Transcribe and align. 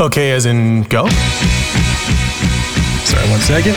Okay, 0.00 0.32
as 0.32 0.46
in 0.46 0.84
go? 0.84 1.06
Sorry, 3.04 3.28
one 3.28 3.40
second. 3.40 3.76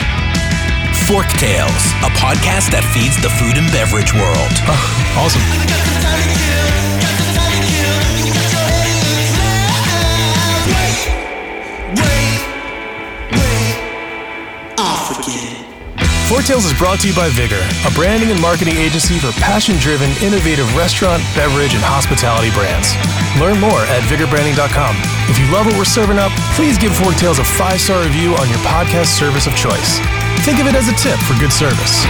Fork 1.06 1.26
Tales, 1.36 1.84
a 2.00 2.08
podcast 2.16 2.72
that 2.72 2.80
feeds 2.96 3.20
the 3.20 3.28
food 3.28 3.58
and 3.60 3.70
beverage 3.70 4.14
world. 4.14 4.56
Oh, 4.64 5.20
awesome. 5.20 6.63
Fork 16.28 16.44
Tales 16.46 16.64
is 16.64 16.72
brought 16.72 17.00
to 17.00 17.08
you 17.08 17.14
by 17.14 17.28
Vigor, 17.28 17.60
a 17.84 17.90
branding 17.92 18.30
and 18.30 18.40
marketing 18.40 18.76
agency 18.76 19.18
for 19.18 19.30
passion 19.32 19.76
driven, 19.76 20.08
innovative 20.24 20.64
restaurant, 20.74 21.22
beverage, 21.36 21.74
and 21.74 21.84
hospitality 21.84 22.48
brands. 22.56 22.96
Learn 23.36 23.60
more 23.60 23.84
at 23.92 24.00
vigorbranding.com. 24.08 24.96
If 25.28 25.38
you 25.38 25.44
love 25.52 25.66
what 25.66 25.76
we're 25.76 25.84
serving 25.84 26.16
up, 26.16 26.32
please 26.56 26.78
give 26.78 26.96
Fork 26.96 27.16
Tales 27.16 27.38
a 27.38 27.44
five 27.44 27.78
star 27.78 28.02
review 28.02 28.32
on 28.40 28.48
your 28.48 28.58
podcast 28.64 29.12
service 29.12 29.46
of 29.46 29.54
choice. 29.54 30.00
Think 30.48 30.60
of 30.60 30.66
it 30.66 30.74
as 30.74 30.88
a 30.88 30.96
tip 30.96 31.20
for 31.28 31.36
good 31.36 31.52
service. 31.52 32.08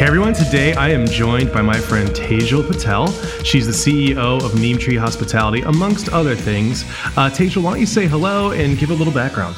Hey 0.00 0.06
everyone, 0.06 0.32
today 0.32 0.72
I 0.72 0.88
am 0.88 1.04
joined 1.06 1.52
by 1.52 1.60
my 1.60 1.78
friend 1.78 2.08
Tejal 2.08 2.66
Patel. 2.66 3.12
She's 3.44 3.66
the 3.66 4.14
CEO 4.14 4.42
of 4.42 4.58
Neem 4.58 4.78
Tree 4.78 4.96
Hospitality, 4.96 5.60
amongst 5.60 6.08
other 6.08 6.34
things. 6.34 6.84
Uh, 7.18 7.28
Tejal, 7.28 7.62
why 7.62 7.72
don't 7.72 7.80
you 7.80 7.86
say 7.86 8.06
hello 8.06 8.52
and 8.52 8.78
give 8.78 8.88
a 8.88 8.94
little 8.94 9.12
background? 9.12 9.56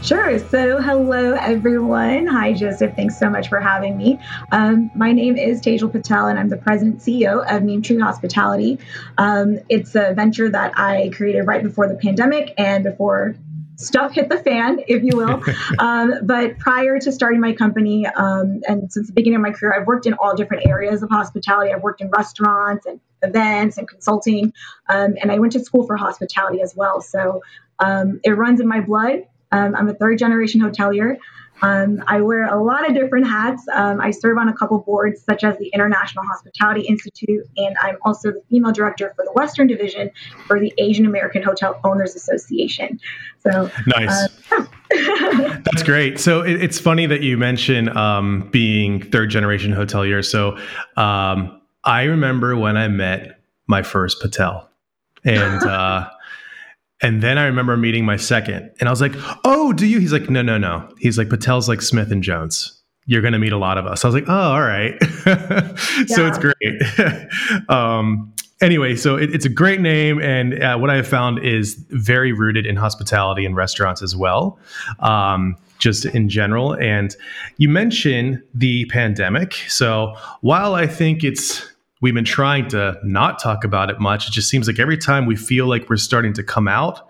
Sure. 0.00 0.38
So, 0.38 0.80
hello, 0.80 1.32
everyone. 1.32 2.28
Hi, 2.28 2.52
Joseph. 2.52 2.94
Thanks 2.94 3.18
so 3.18 3.28
much 3.28 3.48
for 3.48 3.58
having 3.58 3.96
me. 3.96 4.20
Um, 4.52 4.92
my 4.94 5.10
name 5.10 5.36
is 5.36 5.60
Tejal 5.60 5.90
Patel, 5.90 6.28
and 6.28 6.38
I'm 6.38 6.50
the 6.50 6.56
president 6.56 7.00
CEO 7.00 7.44
of 7.52 7.64
Neem 7.64 7.82
Tree 7.82 7.98
Hospitality. 7.98 8.78
Um, 9.18 9.58
it's 9.68 9.96
a 9.96 10.14
venture 10.14 10.48
that 10.50 10.72
I 10.78 11.10
created 11.12 11.48
right 11.48 11.64
before 11.64 11.88
the 11.88 11.96
pandemic 11.96 12.54
and 12.56 12.84
before 12.84 13.34
stuff 13.80 14.12
hit 14.12 14.28
the 14.28 14.38
fan, 14.38 14.80
if 14.86 15.02
you 15.02 15.16
will. 15.16 15.42
um, 15.78 16.14
but 16.22 16.58
prior 16.58 16.98
to 16.98 17.12
starting 17.12 17.40
my 17.40 17.52
company, 17.52 18.06
um, 18.06 18.60
and 18.68 18.92
since 18.92 19.06
the 19.06 19.12
beginning 19.12 19.36
of 19.36 19.42
my 19.42 19.50
career, 19.50 19.74
I've 19.78 19.86
worked 19.86 20.06
in 20.06 20.14
all 20.14 20.34
different 20.34 20.66
areas 20.66 21.02
of 21.02 21.10
hospitality. 21.10 21.72
I've 21.72 21.82
worked 21.82 22.00
in 22.00 22.10
restaurants 22.10 22.86
and 22.86 23.00
events 23.22 23.78
and 23.78 23.88
consulting, 23.88 24.52
um, 24.88 25.16
and 25.20 25.30
I 25.32 25.38
went 25.38 25.52
to 25.54 25.60
school 25.60 25.86
for 25.86 25.96
hospitality 25.96 26.62
as 26.62 26.74
well. 26.76 27.00
So 27.00 27.42
um, 27.78 28.20
it 28.24 28.30
runs 28.30 28.60
in 28.60 28.68
my 28.68 28.80
blood. 28.80 29.26
Um, 29.52 29.74
I'm 29.74 29.88
a 29.88 29.94
third 29.94 30.18
generation 30.18 30.60
hotelier. 30.60 31.16
Um, 31.62 32.02
I 32.06 32.20
wear 32.20 32.46
a 32.46 32.62
lot 32.62 32.88
of 32.88 32.94
different 32.94 33.26
hats. 33.26 33.62
Um, 33.72 34.00
I 34.00 34.10
serve 34.10 34.38
on 34.38 34.48
a 34.48 34.54
couple 34.54 34.78
boards, 34.78 35.22
such 35.22 35.44
as 35.44 35.58
the 35.58 35.68
International 35.68 36.24
Hospitality 36.24 36.82
Institute, 36.82 37.46
and 37.56 37.76
I'm 37.82 37.96
also 38.02 38.32
the 38.32 38.42
female 38.48 38.72
director 38.72 39.12
for 39.16 39.24
the 39.24 39.32
Western 39.32 39.66
Division 39.66 40.10
for 40.46 40.58
the 40.58 40.72
Asian 40.78 41.06
American 41.06 41.42
Hotel 41.42 41.78
Owners 41.84 42.14
Association. 42.14 42.98
So 43.40 43.70
nice. 43.86 44.28
Uh, 44.50 44.66
That's 45.64 45.82
great. 45.82 46.18
So 46.18 46.42
it, 46.42 46.62
it's 46.62 46.78
funny 46.78 47.06
that 47.06 47.22
you 47.22 47.36
mention 47.36 47.94
um, 47.96 48.48
being 48.50 49.02
third 49.02 49.30
generation 49.30 49.72
hotelier. 49.72 50.24
So 50.24 50.56
um, 50.96 51.60
I 51.84 52.04
remember 52.04 52.56
when 52.56 52.76
I 52.76 52.88
met 52.88 53.40
my 53.66 53.82
first 53.82 54.20
Patel, 54.20 54.68
and. 55.24 55.62
Uh, 55.70 56.08
And 57.02 57.22
then 57.22 57.38
I 57.38 57.46
remember 57.46 57.76
meeting 57.76 58.04
my 58.04 58.16
second, 58.16 58.70
and 58.78 58.88
I 58.88 58.92
was 58.92 59.00
like, 59.00 59.14
"Oh, 59.44 59.72
do 59.72 59.86
you?" 59.86 59.98
He's 59.98 60.12
like, 60.12 60.28
"No, 60.28 60.42
no, 60.42 60.58
no." 60.58 60.88
He's 60.98 61.16
like, 61.16 61.28
"Patel's 61.28 61.68
like 61.68 61.82
Smith 61.82 62.10
and 62.10 62.22
Jones. 62.22 62.80
You're 63.06 63.22
going 63.22 63.32
to 63.32 63.38
meet 63.38 63.52
a 63.52 63.58
lot 63.58 63.78
of 63.78 63.86
us." 63.86 64.04
I 64.04 64.08
was 64.08 64.14
like, 64.14 64.28
"Oh, 64.28 64.32
all 64.32 64.60
right." 64.60 64.94
so 66.06 66.26
it's 66.26 66.38
great. 66.38 67.68
um, 67.68 68.32
anyway, 68.60 68.96
so 68.96 69.16
it, 69.16 69.34
it's 69.34 69.46
a 69.46 69.50
great 69.50 69.80
name, 69.80 70.20
and 70.20 70.62
uh, 70.62 70.76
what 70.76 70.90
I 70.90 70.96
have 70.96 71.08
found 71.08 71.44
is 71.44 71.82
very 71.90 72.32
rooted 72.32 72.66
in 72.66 72.76
hospitality 72.76 73.46
and 73.46 73.56
restaurants 73.56 74.02
as 74.02 74.14
well. 74.14 74.58
Um, 74.98 75.56
just 75.80 76.04
in 76.04 76.28
general. 76.28 76.74
And 76.74 77.16
you 77.56 77.68
mentioned 77.68 78.42
the 78.54 78.84
pandemic. 78.86 79.54
So 79.66 80.14
while 80.42 80.74
I 80.74 80.86
think 80.86 81.24
it's 81.24 81.66
we've 82.00 82.14
been 82.14 82.24
trying 82.24 82.68
to 82.68 82.98
not 83.04 83.38
talk 83.38 83.64
about 83.64 83.90
it 83.90 84.00
much. 84.00 84.28
It 84.28 84.32
just 84.32 84.48
seems 84.48 84.66
like 84.66 84.78
every 84.78 84.98
time 84.98 85.26
we 85.26 85.36
feel 85.36 85.66
like 85.66 85.88
we're 85.88 85.96
starting 85.96 86.32
to 86.34 86.42
come 86.42 86.68
out, 86.68 87.06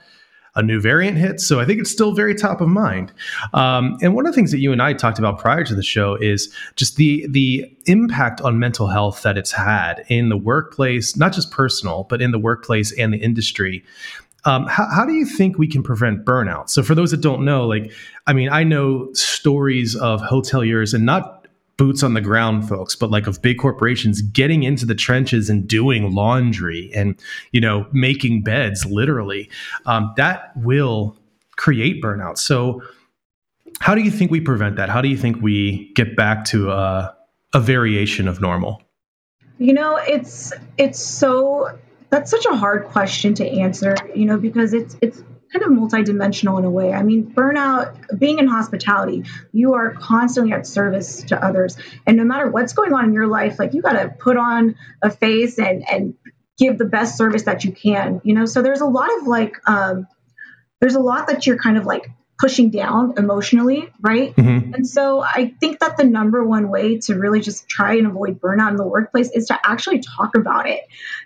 a 0.56 0.62
new 0.62 0.80
variant 0.80 1.16
hits. 1.16 1.46
So 1.46 1.60
I 1.60 1.64
think 1.64 1.80
it's 1.80 1.90
still 1.90 2.12
very 2.12 2.34
top 2.34 2.60
of 2.60 2.68
mind. 2.68 3.12
Um, 3.54 3.96
and 4.02 4.14
one 4.14 4.26
of 4.26 4.32
the 4.32 4.36
things 4.36 4.50
that 4.50 4.58
you 4.58 4.72
and 4.72 4.82
I 4.82 4.92
talked 4.92 5.18
about 5.18 5.38
prior 5.38 5.64
to 5.64 5.74
the 5.74 5.82
show 5.82 6.16
is 6.16 6.52
just 6.74 6.96
the 6.96 7.26
the 7.30 7.64
impact 7.86 8.40
on 8.40 8.58
mental 8.58 8.88
health 8.88 9.22
that 9.22 9.38
it's 9.38 9.52
had 9.52 10.04
in 10.08 10.28
the 10.28 10.36
workplace, 10.36 11.16
not 11.16 11.32
just 11.32 11.50
personal, 11.50 12.04
but 12.08 12.20
in 12.20 12.32
the 12.32 12.38
workplace 12.38 12.92
and 12.98 13.12
the 13.12 13.18
industry. 13.18 13.84
Um, 14.46 14.66
how, 14.66 14.88
how, 14.90 15.04
do 15.04 15.12
you 15.12 15.26
think 15.26 15.58
we 15.58 15.68
can 15.68 15.82
prevent 15.82 16.24
burnout? 16.24 16.70
So, 16.70 16.82
for 16.82 16.94
those 16.94 17.10
that 17.10 17.20
don't 17.20 17.44
know, 17.44 17.66
like, 17.66 17.92
I 18.26 18.32
mean, 18.32 18.48
I 18.48 18.64
know 18.64 19.10
stories 19.12 19.94
of 19.94 20.22
hoteliers 20.22 20.94
and 20.94 21.04
not 21.04 21.39
boots 21.80 22.02
on 22.02 22.12
the 22.12 22.20
ground 22.20 22.68
folks 22.68 22.94
but 22.94 23.10
like 23.10 23.26
of 23.26 23.40
big 23.40 23.58
corporations 23.58 24.20
getting 24.20 24.62
into 24.64 24.84
the 24.84 24.94
trenches 24.94 25.48
and 25.48 25.66
doing 25.66 26.14
laundry 26.14 26.90
and 26.94 27.18
you 27.52 27.60
know 27.60 27.86
making 27.92 28.42
beds 28.42 28.84
literally 28.84 29.48
um, 29.86 30.12
that 30.16 30.52
will 30.56 31.16
create 31.60 32.02
burnout. 32.02 32.38
So 32.38 32.82
how 33.80 33.94
do 33.94 34.00
you 34.00 34.10
think 34.10 34.30
we 34.30 34.40
prevent 34.40 34.76
that? 34.76 34.88
How 34.88 35.02
do 35.02 35.08
you 35.08 35.16
think 35.16 35.42
we 35.42 35.92
get 35.94 36.16
back 36.16 36.46
to 36.46 36.70
a, 36.70 37.14
a 37.52 37.60
variation 37.60 38.26
of 38.28 38.40
normal? 38.40 38.82
You 39.58 39.74
know 39.74 39.96
it's 39.96 40.54
it's 40.78 40.98
so 40.98 41.78
that's 42.08 42.30
such 42.30 42.46
a 42.46 42.56
hard 42.56 42.86
question 42.86 43.34
to 43.34 43.46
answer 43.46 43.94
you 44.14 44.24
know 44.24 44.38
because 44.38 44.72
it's 44.72 44.96
it's 45.02 45.22
kind 45.52 45.64
of 45.64 45.70
multidimensional 45.70 46.58
in 46.58 46.64
a 46.64 46.70
way. 46.70 46.92
I 46.92 47.02
mean, 47.02 47.32
burnout, 47.32 48.18
being 48.18 48.38
in 48.38 48.46
hospitality, 48.46 49.24
you 49.52 49.74
are 49.74 49.92
constantly 49.92 50.52
at 50.52 50.66
service 50.66 51.22
to 51.24 51.44
others. 51.44 51.76
And 52.06 52.16
no 52.16 52.24
matter 52.24 52.48
what's 52.48 52.72
going 52.72 52.92
on 52.94 53.06
in 53.06 53.12
your 53.12 53.26
life, 53.26 53.58
like 53.58 53.74
you 53.74 53.82
got 53.82 53.94
to 53.94 54.08
put 54.08 54.36
on 54.36 54.76
a 55.02 55.10
face 55.10 55.58
and, 55.58 55.84
and 55.90 56.14
give 56.56 56.78
the 56.78 56.84
best 56.84 57.16
service 57.16 57.44
that 57.44 57.64
you 57.64 57.72
can, 57.72 58.20
you 58.22 58.34
know? 58.34 58.46
So 58.46 58.62
there's 58.62 58.80
a 58.80 58.86
lot 58.86 59.08
of 59.18 59.26
like, 59.26 59.56
um, 59.68 60.06
there's 60.80 60.94
a 60.94 61.00
lot 61.00 61.26
that 61.26 61.46
you're 61.46 61.58
kind 61.58 61.76
of 61.76 61.84
like 61.84 62.10
pushing 62.40 62.70
down 62.70 63.14
emotionally, 63.18 63.88
right? 64.00 64.34
Mm-hmm. 64.34 64.74
And 64.74 64.88
so 64.88 65.20
I 65.20 65.54
think 65.60 65.80
that 65.80 65.98
the 65.98 66.04
number 66.04 66.42
one 66.42 66.70
way 66.70 66.98
to 67.00 67.14
really 67.14 67.40
just 67.40 67.68
try 67.68 67.94
and 67.96 68.06
avoid 68.06 68.40
burnout 68.40 68.70
in 68.70 68.76
the 68.76 68.86
workplace 68.86 69.30
is 69.30 69.46
to 69.48 69.60
actually 69.62 70.00
talk 70.00 70.34
about 70.34 70.66
it. 70.66 70.80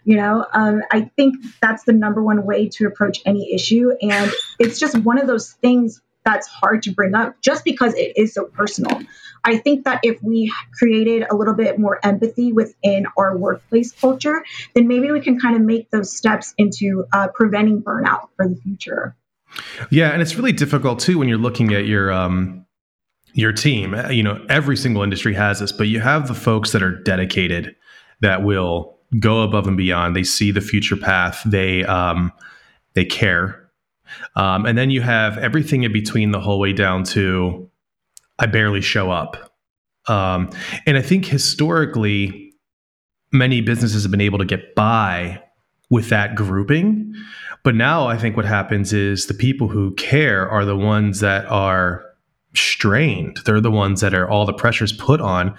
You 0.04 0.16
know, 0.16 0.44
um, 0.52 0.82
I 0.90 1.10
think 1.16 1.36
that's 1.62 1.84
the 1.84 1.92
number 1.92 2.22
one 2.22 2.44
way 2.44 2.68
to 2.70 2.86
approach 2.86 3.20
any 3.24 3.54
issue. 3.54 3.92
And 4.02 4.30
it's 4.58 4.80
just 4.80 4.98
one 4.98 5.18
of 5.18 5.28
those 5.28 5.52
things 5.52 6.02
that's 6.24 6.48
hard 6.48 6.82
to 6.84 6.90
bring 6.90 7.14
up 7.14 7.40
just 7.40 7.64
because 7.64 7.94
it 7.94 8.14
is 8.16 8.34
so 8.34 8.46
personal. 8.46 9.00
I 9.44 9.58
think 9.58 9.84
that 9.84 10.00
if 10.02 10.22
we 10.22 10.52
created 10.76 11.26
a 11.30 11.36
little 11.36 11.54
bit 11.54 11.78
more 11.78 12.00
empathy 12.02 12.52
within 12.52 13.06
our 13.16 13.36
workplace 13.36 13.92
culture, 13.92 14.42
then 14.74 14.88
maybe 14.88 15.10
we 15.10 15.20
can 15.20 15.38
kind 15.38 15.54
of 15.54 15.62
make 15.62 15.90
those 15.90 16.16
steps 16.16 16.54
into 16.56 17.04
uh, 17.12 17.28
preventing 17.28 17.82
burnout 17.82 18.28
for 18.36 18.48
the 18.48 18.56
future. 18.56 19.14
Yeah, 19.90 20.10
and 20.10 20.22
it's 20.22 20.36
really 20.36 20.52
difficult 20.52 20.98
too 21.00 21.18
when 21.18 21.28
you're 21.28 21.38
looking 21.38 21.72
at 21.72 21.86
your 21.86 22.12
um 22.12 22.64
your 23.34 23.52
team. 23.52 23.94
You 24.10 24.22
know, 24.22 24.44
every 24.48 24.76
single 24.76 25.02
industry 25.02 25.34
has 25.34 25.60
this, 25.60 25.72
but 25.72 25.88
you 25.88 26.00
have 26.00 26.28
the 26.28 26.34
folks 26.34 26.72
that 26.72 26.82
are 26.82 26.96
dedicated 27.02 27.74
that 28.20 28.42
will 28.42 28.96
go 29.18 29.42
above 29.42 29.66
and 29.66 29.76
beyond. 29.76 30.16
They 30.16 30.24
see 30.24 30.50
the 30.50 30.60
future 30.60 30.96
path. 30.96 31.42
They 31.44 31.84
um 31.84 32.32
they 32.94 33.04
care. 33.04 33.60
Um, 34.36 34.66
and 34.66 34.78
then 34.78 34.90
you 34.90 35.00
have 35.00 35.38
everything 35.38 35.82
in 35.82 35.92
between 35.92 36.30
the 36.30 36.40
whole 36.40 36.60
way 36.60 36.72
down 36.72 37.04
to 37.04 37.68
I 38.38 38.46
barely 38.46 38.80
show 38.80 39.10
up. 39.10 39.52
Um, 40.06 40.50
and 40.86 40.96
I 40.96 41.02
think 41.02 41.24
historically, 41.24 42.52
many 43.32 43.60
businesses 43.60 44.02
have 44.02 44.10
been 44.10 44.20
able 44.20 44.38
to 44.38 44.44
get 44.44 44.74
by 44.74 45.42
with 45.90 46.08
that 46.08 46.34
grouping 46.34 47.14
but 47.64 47.74
now 47.74 48.06
I 48.06 48.16
think 48.18 48.36
what 48.36 48.44
happens 48.44 48.92
is 48.92 49.26
the 49.26 49.34
people 49.34 49.68
who 49.68 49.94
care 49.94 50.48
are 50.48 50.64
the 50.64 50.76
ones 50.76 51.20
that 51.20 51.46
are 51.46 52.04
strained. 52.54 53.38
They're 53.44 53.60
the 53.60 53.70
ones 53.70 54.00
that 54.02 54.14
are 54.14 54.28
all 54.28 54.46
the 54.46 54.52
pressures 54.52 54.92
put 54.92 55.20
on. 55.20 55.56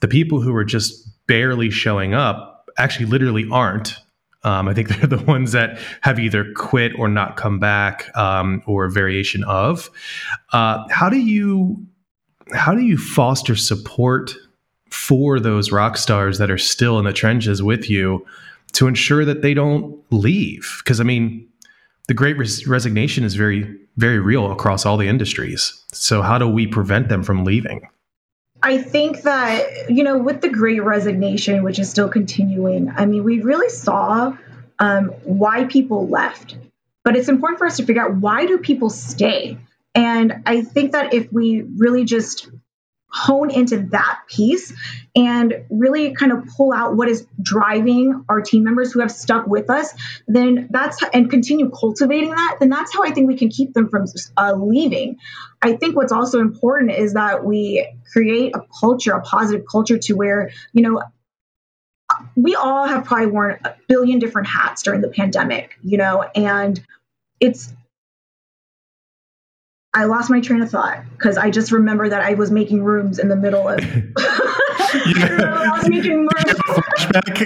The 0.00 0.08
people 0.08 0.42
who 0.42 0.54
are 0.54 0.64
just 0.64 1.08
barely 1.26 1.70
showing 1.70 2.12
up 2.12 2.68
actually 2.76 3.06
literally 3.06 3.48
aren't. 3.50 3.96
Um, 4.42 4.68
I 4.68 4.74
think 4.74 4.88
they're 5.00 5.06
the 5.06 5.24
ones 5.24 5.52
that 5.52 5.78
have 6.02 6.18
either 6.18 6.52
quit 6.54 6.92
or 6.98 7.08
not 7.08 7.36
come 7.36 7.60
back 7.60 8.14
um, 8.16 8.62
or 8.66 8.88
variation 8.88 9.44
of. 9.44 9.88
Uh, 10.52 10.84
how 10.90 11.08
do 11.08 11.18
you 11.18 11.86
how 12.52 12.74
do 12.74 12.82
you 12.82 12.98
foster 12.98 13.56
support 13.56 14.34
for 14.90 15.40
those 15.40 15.72
rock 15.72 15.96
stars 15.96 16.38
that 16.38 16.50
are 16.50 16.58
still 16.58 16.98
in 16.98 17.04
the 17.04 17.12
trenches 17.12 17.62
with 17.62 17.88
you 17.88 18.24
to 18.74 18.86
ensure 18.86 19.24
that 19.24 19.42
they 19.42 19.54
don't 19.54 20.00
leave. 20.10 20.80
Because 20.84 21.00
I 21.00 21.04
mean, 21.04 21.48
the 22.08 22.14
great 22.14 22.36
res- 22.36 22.66
resignation 22.66 23.24
is 23.24 23.34
very, 23.34 23.78
very 23.96 24.18
real 24.18 24.52
across 24.52 24.84
all 24.84 24.96
the 24.96 25.08
industries. 25.08 25.82
So, 25.92 26.22
how 26.22 26.38
do 26.38 26.48
we 26.48 26.66
prevent 26.66 27.08
them 27.08 27.22
from 27.22 27.44
leaving? 27.44 27.88
I 28.62 28.78
think 28.78 29.22
that, 29.22 29.90
you 29.90 30.02
know, 30.02 30.16
with 30.16 30.40
the 30.40 30.48
great 30.48 30.82
resignation, 30.82 31.62
which 31.64 31.78
is 31.78 31.90
still 31.90 32.08
continuing, 32.08 32.90
I 32.96 33.04
mean, 33.04 33.22
we 33.22 33.40
really 33.40 33.68
saw 33.68 34.36
um, 34.78 35.08
why 35.24 35.64
people 35.64 36.08
left. 36.08 36.56
But 37.02 37.16
it's 37.16 37.28
important 37.28 37.58
for 37.58 37.66
us 37.66 37.76
to 37.76 37.84
figure 37.84 38.02
out 38.02 38.16
why 38.16 38.46
do 38.46 38.56
people 38.58 38.88
stay? 38.88 39.58
And 39.94 40.42
I 40.46 40.62
think 40.62 40.92
that 40.92 41.12
if 41.12 41.30
we 41.30 41.60
really 41.76 42.04
just 42.04 42.48
hone 43.14 43.50
into 43.50 43.78
that 43.92 44.20
piece 44.28 44.72
and 45.14 45.64
really 45.70 46.14
kind 46.14 46.32
of 46.32 46.44
pull 46.56 46.72
out 46.72 46.96
what 46.96 47.08
is 47.08 47.26
driving 47.40 48.24
our 48.28 48.40
team 48.40 48.64
members 48.64 48.92
who 48.92 49.00
have 49.00 49.10
stuck 49.10 49.46
with 49.46 49.70
us 49.70 49.94
then 50.26 50.66
that's 50.70 51.02
and 51.12 51.30
continue 51.30 51.70
cultivating 51.70 52.30
that 52.30 52.56
then 52.58 52.68
that's 52.68 52.92
how 52.92 53.04
i 53.04 53.10
think 53.10 53.28
we 53.28 53.36
can 53.36 53.48
keep 53.48 53.72
them 53.72 53.88
from 53.88 54.06
uh, 54.36 54.54
leaving. 54.54 55.18
I 55.62 55.76
think 55.76 55.96
what's 55.96 56.12
also 56.12 56.40
important 56.40 56.92
is 56.92 57.14
that 57.14 57.44
we 57.44 57.88
create 58.12 58.54
a 58.54 58.64
culture 58.80 59.12
a 59.12 59.22
positive 59.22 59.64
culture 59.70 59.98
to 59.98 60.14
where 60.14 60.50
you 60.72 60.82
know 60.82 61.02
we 62.36 62.54
all 62.54 62.86
have 62.86 63.04
probably 63.04 63.26
worn 63.26 63.58
a 63.64 63.74
billion 63.88 64.18
different 64.18 64.48
hats 64.48 64.82
during 64.82 65.00
the 65.00 65.08
pandemic 65.08 65.78
you 65.82 65.96
know 65.96 66.22
and 66.34 66.84
it's 67.40 67.72
I 69.94 70.04
lost 70.04 70.28
my 70.28 70.40
train 70.40 70.60
of 70.60 70.70
thought 70.70 71.04
because 71.12 71.38
I 71.38 71.50
just 71.50 71.70
remember 71.70 72.08
that 72.08 72.20
I 72.20 72.34
was 72.34 72.50
making 72.50 72.82
rooms 72.82 73.20
in 73.20 73.28
the 73.28 73.36
middle 73.36 73.68
of. 73.68 73.78
I 74.96 75.78
was 75.78 75.88
making 75.88 76.18
rooms. 76.18 76.30
Flashback. 76.44 77.40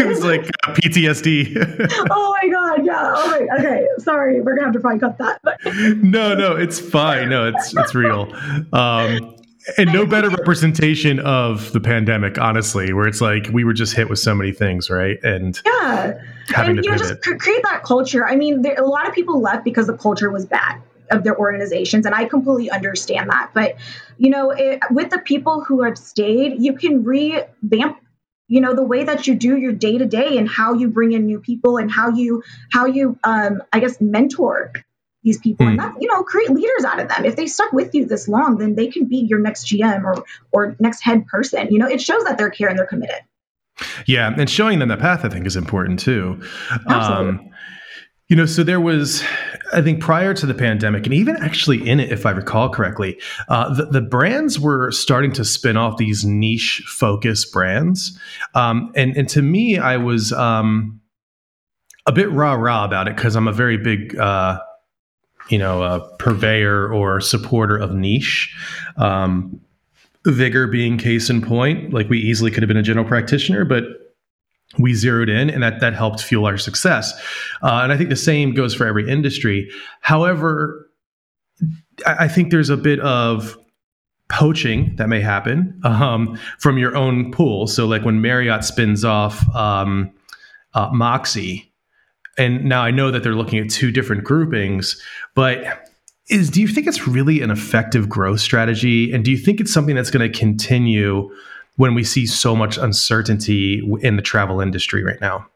it 0.00 0.06
was 0.06 0.24
like 0.24 0.48
uh, 0.64 0.74
PTSD. 0.74 1.88
oh 2.10 2.36
my 2.40 2.48
god! 2.48 2.86
Yeah. 2.86 3.12
Oh 3.16 3.30
my, 3.30 3.48
okay. 3.58 3.88
Sorry, 3.98 4.40
we're 4.40 4.54
gonna 4.54 4.66
have 4.66 4.74
to 4.74 4.80
probably 4.80 5.00
cut 5.00 5.18
that. 5.18 5.40
But. 5.42 5.58
no, 6.02 6.34
no, 6.34 6.54
it's 6.54 6.78
fine. 6.78 7.30
No, 7.30 7.48
it's 7.48 7.76
it's 7.76 7.96
real. 7.96 8.32
Um, 8.72 9.34
and 9.76 9.92
no 9.92 10.06
better 10.06 10.28
representation 10.28 11.18
of 11.20 11.72
the 11.72 11.80
pandemic, 11.80 12.38
honestly, 12.38 12.92
where 12.92 13.08
it's 13.08 13.20
like 13.20 13.48
we 13.52 13.64
were 13.64 13.72
just 13.72 13.96
hit 13.96 14.08
with 14.08 14.18
so 14.18 14.34
many 14.34 14.52
things, 14.52 14.88
right? 14.88 15.18
And 15.24 15.60
yeah, 15.66 16.20
having 16.48 16.76
and, 16.76 16.78
to 16.78 16.84
you 16.84 16.90
know, 16.90 16.98
just 16.98 17.22
create 17.22 17.62
that 17.64 17.82
culture. 17.82 18.26
I 18.26 18.36
mean, 18.36 18.62
there, 18.62 18.74
a 18.74 18.86
lot 18.86 19.08
of 19.08 19.14
people 19.14 19.40
left 19.40 19.64
because 19.64 19.86
the 19.86 19.96
culture 19.96 20.30
was 20.30 20.46
bad 20.46 20.80
of 21.10 21.24
their 21.24 21.36
organizations 21.38 22.06
and 22.06 22.14
i 22.14 22.24
completely 22.24 22.70
understand 22.70 23.30
that. 23.30 23.50
But 23.54 23.76
you 24.18 24.30
know 24.30 24.50
it, 24.50 24.80
with 24.90 25.10
the 25.10 25.18
people 25.18 25.64
who 25.64 25.82
have 25.82 25.98
stayed 25.98 26.62
you 26.62 26.74
can 26.74 27.04
revamp 27.04 28.00
you 28.48 28.60
know 28.60 28.74
the 28.74 28.84
way 28.84 29.04
that 29.04 29.26
you 29.26 29.34
do 29.34 29.56
your 29.56 29.72
day 29.72 29.98
to 29.98 30.06
day 30.06 30.38
and 30.38 30.48
how 30.48 30.74
you 30.74 30.88
bring 30.88 31.12
in 31.12 31.26
new 31.26 31.40
people 31.40 31.76
and 31.78 31.90
how 31.90 32.10
you 32.10 32.42
how 32.70 32.86
you 32.86 33.18
um 33.24 33.62
i 33.72 33.80
guess 33.80 34.00
mentor 34.00 34.72
these 35.24 35.38
people. 35.38 35.66
Mm. 35.66 35.70
and 35.70 35.78
that 35.80 35.94
you 36.00 36.06
know 36.06 36.22
create 36.22 36.50
leaders 36.50 36.84
out 36.84 37.00
of 37.00 37.08
them. 37.08 37.24
If 37.24 37.34
they 37.34 37.46
stuck 37.46 37.72
with 37.72 37.94
you 37.94 38.06
this 38.06 38.28
long 38.28 38.58
then 38.58 38.76
they 38.76 38.88
can 38.88 39.06
be 39.06 39.16
your 39.16 39.40
next 39.40 39.66
gm 39.66 40.04
or 40.04 40.24
or 40.52 40.76
next 40.78 41.00
head 41.00 41.26
person. 41.26 41.68
You 41.70 41.78
know 41.78 41.88
it 41.88 42.00
shows 42.00 42.24
that 42.24 42.38
they're 42.38 42.50
care 42.50 42.68
and 42.68 42.78
they're 42.78 42.86
committed. 42.86 43.20
Yeah 44.06 44.32
and 44.36 44.48
showing 44.48 44.78
them 44.78 44.88
the 44.88 44.96
path 44.96 45.24
i 45.24 45.28
think 45.28 45.46
is 45.46 45.56
important 45.56 45.98
too. 45.98 46.40
Absolutely. 46.70 47.28
Um, 47.28 47.50
you 48.28 48.36
know, 48.36 48.46
so 48.46 48.62
there 48.62 48.80
was, 48.80 49.22
I 49.74 49.82
think, 49.82 50.00
prior 50.00 50.32
to 50.32 50.46
the 50.46 50.54
pandemic, 50.54 51.04
and 51.04 51.12
even 51.12 51.36
actually 51.36 51.86
in 51.86 52.00
it, 52.00 52.10
if 52.10 52.24
I 52.24 52.30
recall 52.30 52.70
correctly, 52.70 53.20
uh, 53.48 53.74
the, 53.74 53.84
the, 53.86 54.00
brands 54.00 54.58
were 54.58 54.90
starting 54.92 55.30
to 55.32 55.44
spin 55.44 55.76
off 55.76 55.98
these 55.98 56.24
niche 56.24 56.82
focus 56.86 57.44
brands. 57.44 58.18
Um, 58.54 58.92
and, 58.94 59.14
and 59.14 59.28
to 59.28 59.42
me, 59.42 59.78
I 59.78 59.98
was 59.98 60.32
um, 60.32 61.00
a 62.06 62.12
bit 62.12 62.30
rah 62.32 62.54
rah 62.54 62.84
about 62.84 63.08
it 63.08 63.16
because 63.16 63.36
I'm 63.36 63.48
a 63.48 63.52
very 63.52 63.76
big, 63.76 64.16
uh, 64.16 64.58
you 65.50 65.58
know, 65.58 65.82
uh, 65.82 65.98
purveyor 66.18 66.90
or 66.90 67.20
supporter 67.20 67.76
of 67.76 67.94
niche. 67.94 68.56
Um, 68.96 69.60
Vigor 70.26 70.66
being 70.66 70.96
case 70.96 71.28
in 71.28 71.42
point, 71.42 71.92
like 71.92 72.08
we 72.08 72.18
easily 72.18 72.50
could 72.50 72.62
have 72.62 72.68
been 72.68 72.78
a 72.78 72.82
general 72.82 73.06
practitioner, 73.06 73.66
but 73.66 73.84
we 74.78 74.94
zeroed 74.94 75.28
in 75.28 75.50
and 75.50 75.62
that 75.62 75.80
that 75.80 75.94
helped 75.94 76.20
fuel 76.20 76.46
our 76.46 76.58
success. 76.58 77.12
Uh, 77.62 77.80
and 77.82 77.92
i 77.92 77.96
think 77.96 78.08
the 78.10 78.16
same 78.16 78.54
goes 78.54 78.74
for 78.74 78.86
every 78.86 79.08
industry. 79.08 79.70
However 80.00 80.90
I, 82.06 82.24
I 82.24 82.28
think 82.28 82.50
there's 82.50 82.70
a 82.70 82.76
bit 82.76 83.00
of 83.00 83.58
poaching 84.28 84.96
that 84.96 85.08
may 85.08 85.20
happen 85.20 85.78
um, 85.84 86.38
from 86.58 86.78
your 86.78 86.96
own 86.96 87.30
pool. 87.30 87.66
So 87.66 87.86
like 87.86 88.04
when 88.04 88.20
marriott 88.20 88.64
spins 88.64 89.04
off 89.04 89.44
um, 89.54 90.12
uh, 90.74 90.88
moxy 90.92 91.70
and 92.36 92.64
now 92.64 92.82
i 92.82 92.90
know 92.90 93.12
that 93.12 93.22
they're 93.22 93.36
looking 93.36 93.60
at 93.60 93.70
two 93.70 93.92
different 93.92 94.24
groupings 94.24 95.00
but 95.36 95.88
is 96.28 96.48
do 96.48 96.60
you 96.60 96.68
think 96.68 96.86
it's 96.86 97.06
really 97.06 97.42
an 97.42 97.50
effective 97.50 98.08
growth 98.08 98.40
strategy? 98.40 99.12
And 99.12 99.24
do 99.24 99.30
you 99.30 99.36
think 99.36 99.60
it's 99.60 99.72
something 99.72 99.94
that's 99.94 100.10
going 100.10 100.30
to 100.30 100.38
continue 100.38 101.30
when 101.76 101.94
we 101.94 102.04
see 102.04 102.26
so 102.26 102.54
much 102.54 102.78
uncertainty 102.78 103.82
in 104.00 104.16
the 104.16 104.22
travel 104.22 104.60
industry 104.60 105.02
right 105.02 105.20
now? 105.20 105.46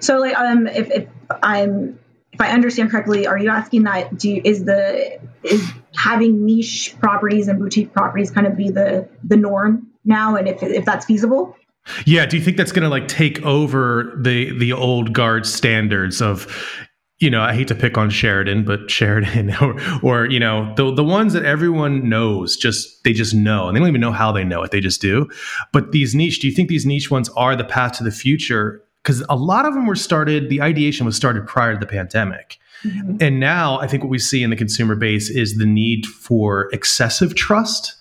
So, 0.00 0.18
like, 0.18 0.36
um, 0.36 0.66
if, 0.66 0.90
if 0.90 1.08
I'm 1.42 1.98
if 2.32 2.40
I 2.40 2.52
understand 2.52 2.90
correctly, 2.90 3.26
are 3.26 3.38
you 3.38 3.50
asking 3.50 3.84
that 3.84 4.16
do 4.16 4.30
you, 4.30 4.42
is 4.44 4.64
the 4.64 5.18
is 5.42 5.70
having 5.96 6.44
niche 6.44 6.94
properties 7.00 7.48
and 7.48 7.58
boutique 7.58 7.92
properties 7.92 8.30
kind 8.30 8.46
of 8.46 8.56
be 8.56 8.70
the 8.70 9.08
the 9.24 9.36
norm 9.36 9.88
now, 10.04 10.36
and 10.36 10.48
if 10.48 10.62
if 10.62 10.84
that's 10.84 11.06
feasible? 11.06 11.56
Yeah, 12.04 12.26
do 12.26 12.36
you 12.36 12.42
think 12.42 12.56
that's 12.56 12.72
going 12.72 12.82
to 12.82 12.88
like 12.88 13.08
take 13.08 13.42
over 13.42 14.12
the 14.16 14.56
the 14.58 14.72
old 14.72 15.12
guard 15.12 15.46
standards 15.46 16.20
of 16.20 16.46
you 17.20 17.28
know, 17.30 17.42
I 17.42 17.54
hate 17.54 17.68
to 17.68 17.74
pick 17.74 17.98
on 17.98 18.08
Sheraton, 18.08 18.64
but 18.64 18.90
Sheraton 18.90 19.54
or, 19.60 19.76
or, 20.02 20.26
you 20.26 20.40
know, 20.40 20.72
the 20.76 20.92
the 20.92 21.04
ones 21.04 21.34
that 21.34 21.44
everyone 21.44 22.08
knows, 22.08 22.56
just 22.56 23.04
they 23.04 23.12
just 23.12 23.34
know, 23.34 23.68
and 23.68 23.76
they 23.76 23.80
don't 23.80 23.88
even 23.88 24.00
know 24.00 24.12
how 24.12 24.32
they 24.32 24.42
know 24.42 24.62
it, 24.62 24.70
they 24.70 24.80
just 24.80 25.00
do. 25.00 25.28
But 25.72 25.92
these 25.92 26.14
niche, 26.14 26.40
do 26.40 26.48
you 26.48 26.54
think 26.54 26.68
these 26.68 26.86
niche 26.86 27.10
ones 27.10 27.28
are 27.36 27.54
the 27.54 27.64
path 27.64 27.92
to 27.98 28.04
the 28.04 28.10
future? 28.10 28.82
Because 29.02 29.24
a 29.28 29.36
lot 29.36 29.64
of 29.64 29.74
them 29.74 29.86
were 29.86 29.96
started, 29.96 30.48
the 30.50 30.60
ideation 30.60 31.06
was 31.06 31.16
started 31.16 31.46
prior 31.46 31.74
to 31.74 31.78
the 31.78 31.86
pandemic. 31.86 32.58
Mm-hmm. 32.84 33.16
And 33.20 33.40
now 33.40 33.78
I 33.80 33.86
think 33.86 34.02
what 34.02 34.10
we 34.10 34.18
see 34.18 34.42
in 34.42 34.50
the 34.50 34.56
consumer 34.56 34.94
base 34.94 35.28
is 35.30 35.56
the 35.56 35.66
need 35.66 36.06
for 36.06 36.68
excessive 36.72 37.34
trust. 37.34 37.96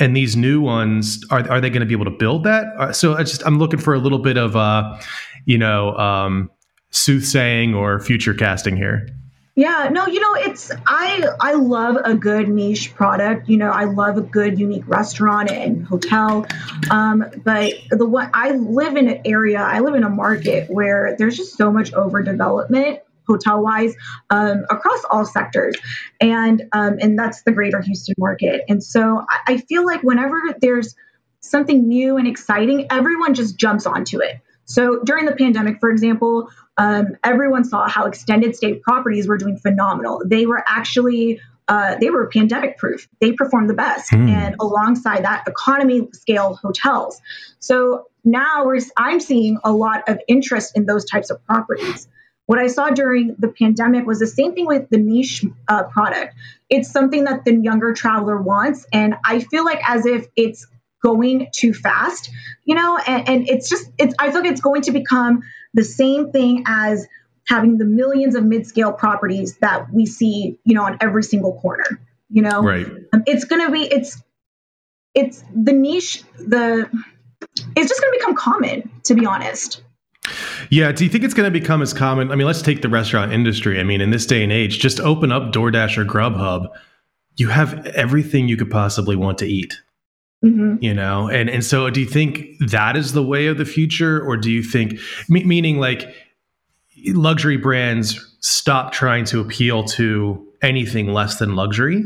And 0.00 0.16
these 0.16 0.34
new 0.34 0.60
ones, 0.60 1.24
are, 1.30 1.48
are 1.50 1.60
they 1.60 1.70
going 1.70 1.80
to 1.80 1.86
be 1.86 1.94
able 1.94 2.06
to 2.06 2.10
build 2.10 2.44
that? 2.44 2.66
Uh, 2.78 2.92
so 2.92 3.14
I 3.14 3.22
just, 3.22 3.46
I'm 3.46 3.58
looking 3.58 3.78
for 3.78 3.94
a 3.94 3.98
little 3.98 4.18
bit 4.18 4.36
of, 4.36 4.56
uh, 4.56 4.98
you 5.46 5.56
know, 5.56 5.96
um, 5.96 6.50
soothsaying 6.94 7.74
or 7.74 8.00
future 8.00 8.34
casting 8.34 8.76
here? 8.76 9.08
Yeah, 9.56 9.88
no, 9.92 10.06
you 10.06 10.18
know, 10.18 10.34
it's 10.34 10.72
I 10.84 11.28
I 11.40 11.52
love 11.52 11.96
a 12.04 12.14
good 12.14 12.48
niche 12.48 12.92
product. 12.94 13.48
You 13.48 13.56
know, 13.56 13.70
I 13.70 13.84
love 13.84 14.16
a 14.16 14.20
good 14.20 14.58
unique 14.58 14.88
restaurant 14.88 15.48
and 15.48 15.86
hotel. 15.86 16.44
Um, 16.90 17.24
but 17.44 17.74
the 17.90 18.06
one 18.06 18.30
I 18.34 18.50
live 18.52 18.96
in 18.96 19.08
an 19.08 19.20
area, 19.24 19.60
I 19.60 19.78
live 19.78 19.94
in 19.94 20.02
a 20.02 20.10
market 20.10 20.68
where 20.70 21.14
there's 21.18 21.36
just 21.36 21.56
so 21.56 21.70
much 21.70 21.92
overdevelopment 21.92 23.00
hotel 23.28 23.62
wise 23.62 23.94
um, 24.30 24.64
across 24.70 25.02
all 25.08 25.24
sectors 25.24 25.76
and 26.20 26.62
um, 26.72 26.98
and 27.00 27.18
that's 27.18 27.42
the 27.44 27.52
greater 27.52 27.80
houston 27.80 28.14
market 28.18 28.60
and 28.68 28.84
so 28.84 29.24
I, 29.26 29.54
I 29.54 29.56
feel 29.56 29.86
like 29.86 30.02
whenever 30.02 30.38
there's 30.60 30.94
something 31.40 31.88
new 31.88 32.18
and 32.18 32.28
exciting 32.28 32.86
everyone 32.90 33.32
just 33.32 33.56
jumps 33.56 33.86
onto 33.86 34.20
it 34.20 34.42
so 34.64 35.02
during 35.04 35.26
the 35.26 35.32
pandemic, 35.32 35.78
for 35.80 35.90
example, 35.90 36.48
um, 36.76 37.16
everyone 37.22 37.64
saw 37.64 37.88
how 37.88 38.06
extended 38.06 38.56
stay 38.56 38.74
properties 38.74 39.28
were 39.28 39.38
doing 39.38 39.56
phenomenal. 39.56 40.22
They 40.24 40.46
were 40.46 40.62
actually 40.66 41.40
uh, 41.66 41.96
they 41.98 42.10
were 42.10 42.26
pandemic 42.26 42.76
proof. 42.76 43.08
They 43.20 43.32
performed 43.32 43.70
the 43.70 43.74
best, 43.74 44.10
mm. 44.10 44.28
and 44.28 44.56
alongside 44.60 45.24
that, 45.24 45.44
economy 45.46 46.08
scale 46.12 46.58
hotels. 46.62 47.20
So 47.58 48.08
now 48.22 48.66
we're 48.66 48.80
I'm 48.96 49.20
seeing 49.20 49.58
a 49.64 49.72
lot 49.72 50.08
of 50.08 50.18
interest 50.28 50.76
in 50.76 50.84
those 50.84 51.04
types 51.06 51.30
of 51.30 51.44
properties. 51.46 52.06
What 52.46 52.58
I 52.58 52.66
saw 52.66 52.90
during 52.90 53.36
the 53.38 53.48
pandemic 53.48 54.06
was 54.06 54.18
the 54.18 54.26
same 54.26 54.54
thing 54.54 54.66
with 54.66 54.90
the 54.90 54.98
niche 54.98 55.46
uh, 55.66 55.84
product. 55.84 56.34
It's 56.68 56.90
something 56.90 57.24
that 57.24 57.46
the 57.46 57.56
younger 57.56 57.94
traveler 57.94 58.40
wants, 58.40 58.84
and 58.92 59.14
I 59.24 59.40
feel 59.40 59.64
like 59.64 59.80
as 59.88 60.04
if 60.04 60.26
it's 60.36 60.66
going 61.02 61.48
too 61.52 61.72
fast, 61.72 62.30
you 62.64 62.74
know, 62.74 62.98
and, 62.98 63.28
and 63.28 63.48
it's 63.48 63.68
just, 63.68 63.90
it's, 63.98 64.14
I 64.18 64.30
feel 64.30 64.40
like 64.40 64.50
it's 64.50 64.62
going 64.62 64.82
to 64.82 64.90
become 64.90 65.42
the 65.74 65.84
same 65.84 66.32
thing 66.32 66.64
as 66.66 67.06
having 67.46 67.76
the 67.76 67.84
millions 67.84 68.34
of 68.34 68.44
mid-scale 68.44 68.92
properties 68.92 69.58
that 69.58 69.92
we 69.92 70.06
see, 70.06 70.58
you 70.64 70.74
know, 70.74 70.84
on 70.84 70.96
every 71.00 71.22
single 71.22 71.60
corner, 71.60 72.00
you 72.30 72.40
know, 72.40 72.62
right. 72.62 72.86
Um, 73.12 73.22
it's 73.26 73.44
going 73.44 73.64
to 73.66 73.70
be, 73.70 73.82
it's, 73.82 74.22
it's 75.14 75.44
the 75.54 75.72
niche, 75.72 76.22
the, 76.38 76.88
it's 77.76 77.88
just 77.88 78.00
going 78.00 78.12
to 78.12 78.18
become 78.18 78.34
common, 78.34 78.90
to 79.04 79.14
be 79.14 79.26
honest. 79.26 79.82
Yeah. 80.70 80.90
Do 80.90 81.04
you 81.04 81.10
think 81.10 81.22
it's 81.22 81.34
going 81.34 81.52
to 81.52 81.58
become 81.60 81.82
as 81.82 81.92
common? 81.92 82.32
I 82.32 82.34
mean, 82.34 82.46
let's 82.46 82.62
take 82.62 82.80
the 82.80 82.88
restaurant 82.88 83.32
industry. 83.32 83.78
I 83.78 83.82
mean, 83.82 84.00
in 84.00 84.10
this 84.10 84.24
day 84.24 84.42
and 84.42 84.50
age, 84.50 84.78
just 84.78 84.98
open 85.00 85.30
up 85.30 85.52
DoorDash 85.52 85.98
or 85.98 86.06
Grubhub. 86.06 86.68
You 87.36 87.48
have 87.48 87.84
everything 87.88 88.48
you 88.48 88.56
could 88.56 88.70
possibly 88.70 89.16
want 89.16 89.38
to 89.38 89.46
eat. 89.46 89.74
Mm-hmm. 90.44 90.82
You 90.82 90.92
know, 90.92 91.28
and 91.28 91.48
and 91.48 91.64
so 91.64 91.88
do 91.88 92.00
you 92.00 92.06
think 92.06 92.58
that 92.60 92.96
is 92.96 93.14
the 93.14 93.22
way 93.22 93.46
of 93.46 93.56
the 93.56 93.64
future, 93.64 94.22
or 94.22 94.36
do 94.36 94.50
you 94.50 94.62
think, 94.62 94.98
me- 95.28 95.44
meaning 95.44 95.78
like, 95.78 96.14
luxury 97.06 97.56
brands 97.56 98.36
stop 98.40 98.92
trying 98.92 99.24
to 99.26 99.40
appeal 99.40 99.84
to 99.84 100.46
anything 100.60 101.12
less 101.12 101.38
than 101.38 101.54
luxury 101.56 102.04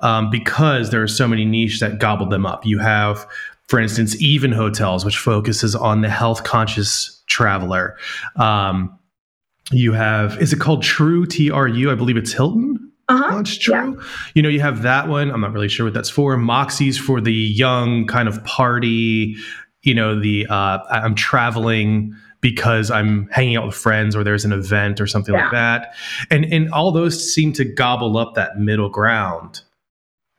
um, 0.00 0.30
because 0.30 0.90
there 0.90 1.02
are 1.02 1.08
so 1.08 1.26
many 1.26 1.44
niches 1.44 1.80
that 1.80 1.98
gobbled 1.98 2.30
them 2.30 2.46
up. 2.46 2.64
You 2.64 2.78
have, 2.78 3.26
for 3.66 3.80
instance, 3.80 4.20
Even 4.20 4.52
Hotels, 4.52 5.04
which 5.04 5.18
focuses 5.18 5.74
on 5.74 6.02
the 6.02 6.10
health 6.10 6.44
conscious 6.44 7.22
traveler. 7.26 7.96
Um, 8.36 8.96
you 9.72 9.92
have, 9.92 10.40
is 10.40 10.52
it 10.52 10.60
called 10.60 10.82
True 10.82 11.24
Tru, 11.24 11.26
T 11.26 11.50
R 11.50 11.66
U? 11.66 11.90
I 11.90 11.96
believe 11.96 12.16
it's 12.16 12.32
Hilton. 12.32 12.91
Uh-huh. 13.12 13.36
That's 13.36 13.58
true. 13.58 13.74
Yeah. 13.74 14.06
You 14.34 14.42
know, 14.42 14.48
you 14.48 14.60
have 14.60 14.82
that 14.82 15.08
one. 15.08 15.30
I'm 15.30 15.40
not 15.40 15.52
really 15.52 15.68
sure 15.68 15.84
what 15.86 15.94
that's 15.94 16.10
for. 16.10 16.36
Moxy's 16.36 16.98
for 16.98 17.20
the 17.20 17.32
young 17.32 18.06
kind 18.06 18.28
of 18.28 18.42
party. 18.44 19.36
You 19.82 19.94
know, 19.94 20.18
the 20.18 20.46
uh, 20.48 20.78
I'm 20.90 21.14
traveling 21.14 22.14
because 22.40 22.90
I'm 22.90 23.28
hanging 23.28 23.56
out 23.56 23.66
with 23.66 23.74
friends 23.74 24.16
or 24.16 24.24
there's 24.24 24.44
an 24.44 24.52
event 24.52 25.00
or 25.00 25.06
something 25.06 25.34
yeah. 25.34 25.42
like 25.42 25.52
that. 25.52 25.94
And 26.30 26.44
and 26.52 26.72
all 26.72 26.90
those 26.90 27.32
seem 27.32 27.52
to 27.54 27.64
gobble 27.64 28.16
up 28.16 28.34
that 28.34 28.58
middle 28.58 28.88
ground 28.88 29.62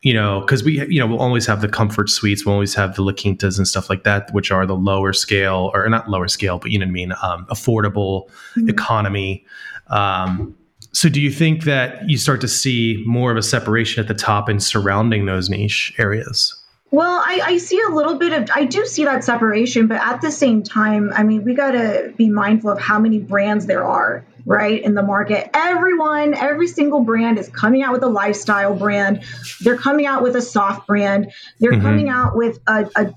you 0.03 0.13
know, 0.13 0.42
because 0.42 0.65
we, 0.65 0.86
you 0.88 1.00
know, 1.00 1.08
we'll 1.08 1.22
always 1.22 1.46
have 1.46 1.62
the 1.62 1.70
comfort 1.70 2.10
suites, 2.10 2.46
we'll 2.46 2.53
always 2.53 2.75
have 2.75 2.96
the 2.96 3.01
La 3.01 3.13
Quintas 3.13 3.58
and 3.58 3.65
stuff 3.65 3.89
like 3.89 4.03
that, 4.03 4.32
which 4.34 4.51
are 4.51 4.65
the 4.65 4.75
lower 4.75 5.13
scale, 5.13 5.72
or 5.74 5.88
not 5.88 6.10
lower 6.10 6.27
scale, 6.27 6.60
but 6.60 6.72
you 6.72 6.77
know 6.77 6.86
what 6.86 6.89
I 6.89 6.92
mean, 6.92 7.13
um, 7.24 7.46
affordable 7.46 8.27
mm-hmm. 8.56 8.68
economy. 8.68 9.46
Um, 9.88 10.58
so, 10.94 11.10
do 11.10 11.20
you 11.20 11.32
think 11.32 11.64
that 11.64 12.08
you 12.08 12.18
start 12.18 12.40
to 12.42 12.48
see 12.48 13.04
more 13.08 13.32
of 13.32 13.38
a 13.38 13.42
separation 13.42 14.00
at 14.00 14.08
the 14.08 14.14
top 14.14 14.48
and 14.48 14.62
surrounding 14.62 15.26
those 15.26 15.50
niche 15.50 15.92
areas? 15.98 16.64
Well, 16.92 17.24
I, 17.26 17.42
I, 17.44 17.58
see 17.58 17.82
a 17.82 17.90
little 17.90 18.20
bit 18.20 18.34
of, 18.34 18.50
I 18.54 18.66
do 18.66 18.86
see 18.86 19.06
that 19.06 19.24
separation, 19.24 19.88
but 19.88 20.00
at 20.00 20.22
the 20.22 20.30
same 20.30 20.62
time, 20.62 21.12
I 21.12 21.24
mean, 21.24 21.44
we 21.44 21.56
got 21.56 21.72
to 21.72 22.14
be 22.16 22.30
mindful 22.30 22.70
of 22.70 22.80
how 22.80 23.00
many 23.00 23.18
brands 23.18 23.66
there 23.66 23.84
are, 23.84 24.24
right, 24.46 24.80
in 24.80 24.94
the 24.94 25.02
market. 25.02 25.50
Everyone, 25.56 26.36
every 26.36 26.68
single 26.68 27.00
brand 27.00 27.40
is 27.40 27.50
coming 27.50 27.82
out 27.82 27.94
with 27.94 28.04
a 28.04 28.08
lifestyle 28.10 28.76
brand. 28.76 29.24
They're 29.62 29.80
coming 29.80 30.06
out 30.06 30.22
with 30.22 30.36
a 30.36 30.42
soft 30.44 30.86
brand. 30.86 31.32
They're 31.60 31.72
mm-hmm. 31.72 31.82
coming 31.82 32.10
out 32.10 32.36
with 32.36 32.60
a, 32.68 32.88
a 32.96 33.14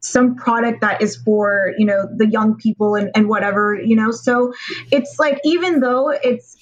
some 0.00 0.36
product 0.36 0.82
that 0.82 1.00
is 1.00 1.16
for 1.16 1.72
you 1.78 1.86
know 1.86 2.06
the 2.14 2.26
young 2.26 2.56
people 2.56 2.94
and, 2.94 3.10
and 3.14 3.26
whatever 3.26 3.74
you 3.74 3.96
know 3.96 4.10
so 4.10 4.52
it's 4.92 5.18
like 5.18 5.40
even 5.44 5.80
though 5.80 6.10
it's 6.10 6.58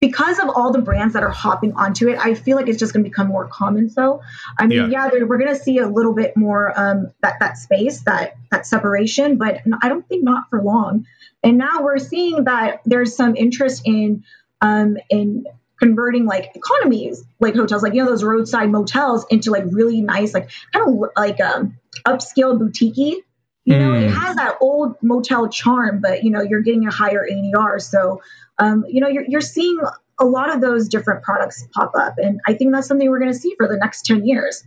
because 0.00 0.38
of 0.38 0.48
all 0.48 0.72
the 0.72 0.80
brands 0.80 1.14
that 1.14 1.22
are 1.22 1.30
hopping 1.30 1.72
onto 1.72 2.08
it, 2.08 2.18
I 2.18 2.34
feel 2.34 2.56
like 2.56 2.68
it's 2.68 2.78
just 2.78 2.92
going 2.92 3.04
to 3.04 3.10
become 3.10 3.26
more 3.26 3.48
common. 3.48 3.90
So, 3.90 4.22
I 4.56 4.66
mean, 4.66 4.90
yeah, 4.90 5.10
yeah 5.12 5.24
we're 5.24 5.38
going 5.38 5.54
to 5.54 5.60
see 5.60 5.78
a 5.78 5.88
little 5.88 6.14
bit 6.14 6.36
more 6.36 6.72
um, 6.78 7.12
that 7.22 7.40
that 7.40 7.58
space, 7.58 8.02
that 8.02 8.36
that 8.50 8.66
separation, 8.66 9.38
but 9.38 9.60
I 9.82 9.88
don't 9.88 10.06
think 10.06 10.22
not 10.22 10.48
for 10.50 10.62
long. 10.62 11.06
And 11.42 11.58
now 11.58 11.82
we're 11.82 11.98
seeing 11.98 12.44
that 12.44 12.80
there's 12.84 13.16
some 13.16 13.34
interest 13.36 13.82
in 13.84 14.24
um, 14.60 14.98
in 15.10 15.46
converting 15.80 16.26
like 16.26 16.52
economies, 16.54 17.24
like 17.40 17.54
hotels, 17.54 17.82
like 17.82 17.94
you 17.94 18.02
know 18.02 18.10
those 18.10 18.24
roadside 18.24 18.70
motels 18.70 19.26
into 19.30 19.50
like 19.50 19.64
really 19.66 20.00
nice, 20.00 20.32
like 20.32 20.50
kind 20.72 20.88
of 20.88 21.10
like 21.16 21.40
um, 21.40 21.76
upscale 22.06 22.56
boutique 22.56 23.24
you 23.68 23.78
know, 23.78 23.90
mm. 23.90 24.06
it 24.06 24.08
has 24.08 24.36
that 24.36 24.56
old 24.62 24.96
motel 25.02 25.46
charm, 25.50 26.00
but 26.00 26.24
you 26.24 26.30
know, 26.30 26.40
you're 26.40 26.62
getting 26.62 26.86
a 26.86 26.90
higher 26.90 27.28
ADR. 27.30 27.78
So, 27.82 28.22
um, 28.58 28.84
you 28.88 29.00
know, 29.00 29.08
you're, 29.08 29.24
you're 29.28 29.40
seeing 29.40 29.78
a 30.20 30.24
lot 30.24 30.54
of 30.54 30.60
those 30.60 30.88
different 30.88 31.22
products 31.22 31.66
pop 31.74 31.92
up, 31.96 32.14
and 32.18 32.40
I 32.46 32.54
think 32.54 32.72
that's 32.72 32.88
something 32.88 33.08
we're 33.08 33.20
going 33.20 33.32
to 33.32 33.38
see 33.38 33.54
for 33.56 33.68
the 33.68 33.76
next 33.76 34.02
ten 34.02 34.26
years. 34.26 34.64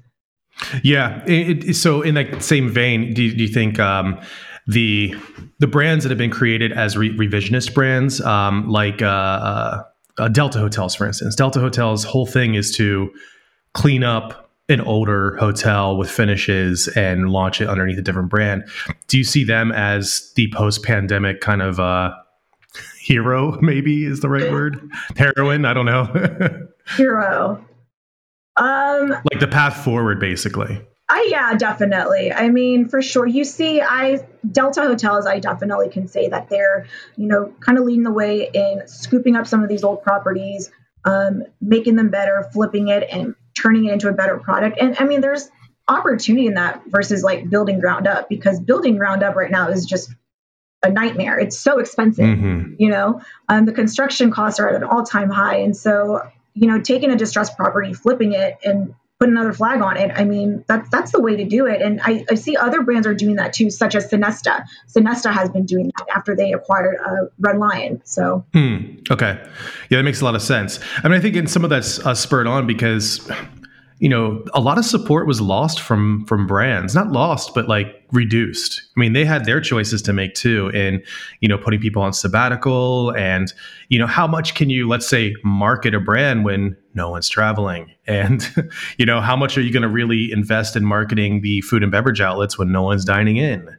Yeah. 0.83 1.23
It, 1.25 1.69
it, 1.69 1.73
so, 1.75 2.01
in 2.01 2.15
that 2.15 2.43
same 2.43 2.69
vein, 2.69 3.13
do, 3.13 3.33
do 3.33 3.43
you 3.43 3.47
think 3.47 3.79
um, 3.79 4.19
the 4.67 5.15
the 5.59 5.67
brands 5.67 6.03
that 6.03 6.09
have 6.09 6.17
been 6.17 6.31
created 6.31 6.71
as 6.71 6.97
re- 6.97 7.15
revisionist 7.17 7.73
brands, 7.73 8.21
um, 8.21 8.69
like 8.69 9.01
uh, 9.01 9.83
uh, 10.17 10.27
Delta 10.29 10.59
Hotels, 10.59 10.95
for 10.95 11.05
instance, 11.05 11.35
Delta 11.35 11.59
Hotels' 11.59 12.03
whole 12.03 12.25
thing 12.25 12.55
is 12.55 12.75
to 12.77 13.11
clean 13.73 14.03
up 14.03 14.49
an 14.69 14.81
older 14.81 15.35
hotel 15.37 15.97
with 15.97 16.09
finishes 16.09 16.87
and 16.89 17.29
launch 17.29 17.59
it 17.59 17.67
underneath 17.67 17.97
a 17.97 18.01
different 18.01 18.29
brand. 18.29 18.63
Do 19.07 19.17
you 19.17 19.23
see 19.23 19.43
them 19.43 19.71
as 19.71 20.31
the 20.35 20.51
post 20.53 20.83
pandemic 20.83 21.41
kind 21.41 21.61
of 21.61 21.79
uh, 21.79 22.11
hero, 23.01 23.57
maybe 23.61 24.05
is 24.05 24.19
the 24.19 24.29
right 24.29 24.51
word? 24.51 24.91
Heroine? 25.17 25.65
I 25.65 25.73
don't 25.73 25.85
know. 25.85 26.67
hero. 26.95 27.65
Um, 28.57 29.09
like 29.09 29.39
the 29.39 29.47
path 29.47 29.83
forward, 29.83 30.19
basically. 30.19 30.81
I, 31.09 31.27
yeah, 31.29 31.55
definitely. 31.55 32.31
I 32.31 32.49
mean, 32.49 32.87
for 32.87 33.01
sure. 33.01 33.25
You 33.25 33.43
see, 33.43 33.81
I 33.81 34.25
Delta 34.49 34.81
Hotels, 34.81 35.25
I 35.25 35.39
definitely 35.39 35.89
can 35.89 36.07
say 36.07 36.29
that 36.29 36.49
they're, 36.49 36.85
you 37.17 37.27
know, 37.27 37.53
kind 37.59 37.77
of 37.77 37.83
leading 37.83 38.03
the 38.03 38.11
way 38.11 38.49
in 38.53 38.87
scooping 38.87 39.35
up 39.35 39.45
some 39.45 39.61
of 39.61 39.67
these 39.67 39.83
old 39.83 40.03
properties, 40.03 40.71
um, 41.03 41.43
making 41.59 41.97
them 41.97 42.09
better, 42.09 42.49
flipping 42.53 42.87
it, 42.87 43.09
and 43.11 43.35
turning 43.53 43.85
it 43.85 43.93
into 43.93 44.07
a 44.07 44.13
better 44.13 44.37
product. 44.37 44.77
And 44.79 44.95
I 44.99 45.03
mean, 45.03 45.19
there's 45.19 45.49
opportunity 45.87 46.47
in 46.47 46.53
that 46.53 46.81
versus 46.87 47.23
like 47.23 47.49
building 47.49 47.79
ground 47.79 48.07
up 48.07 48.29
because 48.29 48.59
building 48.61 48.95
ground 48.97 49.21
up 49.23 49.35
right 49.35 49.51
now 49.51 49.67
is 49.67 49.85
just 49.85 50.13
a 50.83 50.91
nightmare. 50.91 51.39
It's 51.39 51.57
so 51.57 51.79
expensive, 51.79 52.25
mm-hmm. 52.25 52.73
you 52.77 52.89
know. 52.89 53.21
Um, 53.49 53.65
the 53.65 53.73
construction 53.73 54.31
costs 54.31 54.59
are 54.59 54.69
at 54.69 54.75
an 54.75 54.83
all-time 54.83 55.29
high, 55.29 55.57
and 55.57 55.75
so 55.75 56.21
you 56.53 56.67
know, 56.67 56.81
taking 56.81 57.11
a 57.11 57.15
distressed 57.15 57.55
property, 57.55 57.93
flipping 57.93 58.33
it, 58.33 58.57
and 58.63 58.93
put 59.19 59.29
another 59.29 59.53
flag 59.53 59.81
on 59.81 59.97
it. 59.97 60.11
I 60.15 60.23
mean, 60.23 60.65
that's 60.67 60.89
that's 60.89 61.11
the 61.11 61.21
way 61.21 61.35
to 61.37 61.45
do 61.45 61.67
it. 61.67 61.81
And 61.81 62.01
I, 62.03 62.25
I 62.29 62.35
see 62.35 62.57
other 62.57 62.81
brands 62.81 63.07
are 63.07 63.13
doing 63.13 63.35
that 63.35 63.53
too, 63.53 63.69
such 63.69 63.95
as 63.95 64.09
Sonesta. 64.09 64.65
Sonesta 64.89 65.31
has 65.31 65.49
been 65.49 65.65
doing 65.65 65.91
that 65.97 66.07
after 66.15 66.35
they 66.35 66.53
acquired 66.53 66.97
uh, 67.05 67.27
Red 67.39 67.57
Lion. 67.57 68.01
So, 68.03 68.45
hmm. 68.53 68.95
okay, 69.09 69.39
yeah, 69.89 69.97
that 69.97 70.03
makes 70.03 70.21
a 70.21 70.25
lot 70.25 70.35
of 70.35 70.41
sense. 70.41 70.79
I 71.03 71.07
mean, 71.07 71.17
I 71.17 71.21
think 71.21 71.35
in 71.35 71.47
some 71.47 71.63
of 71.63 71.69
that's 71.69 71.99
uh, 71.99 72.15
spurred 72.15 72.47
on 72.47 72.67
because 72.67 73.29
you 74.01 74.09
know 74.09 74.43
a 74.55 74.59
lot 74.59 74.79
of 74.79 74.83
support 74.83 75.27
was 75.27 75.39
lost 75.39 75.79
from 75.79 76.25
from 76.25 76.47
brands 76.47 76.95
not 76.95 77.11
lost 77.11 77.53
but 77.53 77.69
like 77.69 78.03
reduced. 78.11 78.81
I 78.97 78.99
mean 78.99 79.13
they 79.13 79.23
had 79.23 79.45
their 79.45 79.61
choices 79.61 80.01
to 80.01 80.11
make 80.11 80.33
too 80.33 80.69
in 80.69 81.03
you 81.39 81.47
know 81.47 81.57
putting 81.57 81.79
people 81.79 82.01
on 82.01 82.11
sabbatical 82.11 83.15
and 83.15 83.53
you 83.89 83.99
know 83.99 84.07
how 84.07 84.25
much 84.25 84.55
can 84.55 84.71
you 84.71 84.87
let's 84.89 85.07
say 85.07 85.35
market 85.43 85.93
a 85.93 85.99
brand 85.99 86.43
when 86.43 86.75
no 86.95 87.09
one's 87.11 87.29
traveling? 87.29 87.91
And 88.07 88.43
you 88.97 89.05
know 89.05 89.21
how 89.21 89.35
much 89.35 89.55
are 89.55 89.61
you 89.61 89.71
going 89.71 89.83
to 89.83 89.89
really 89.89 90.31
invest 90.31 90.75
in 90.75 90.83
marketing 90.83 91.41
the 91.41 91.61
food 91.61 91.83
and 91.83 91.91
beverage 91.91 92.21
outlets 92.21 92.57
when 92.57 92.71
no 92.71 92.81
one's 92.81 93.05
dining 93.05 93.37
in? 93.37 93.69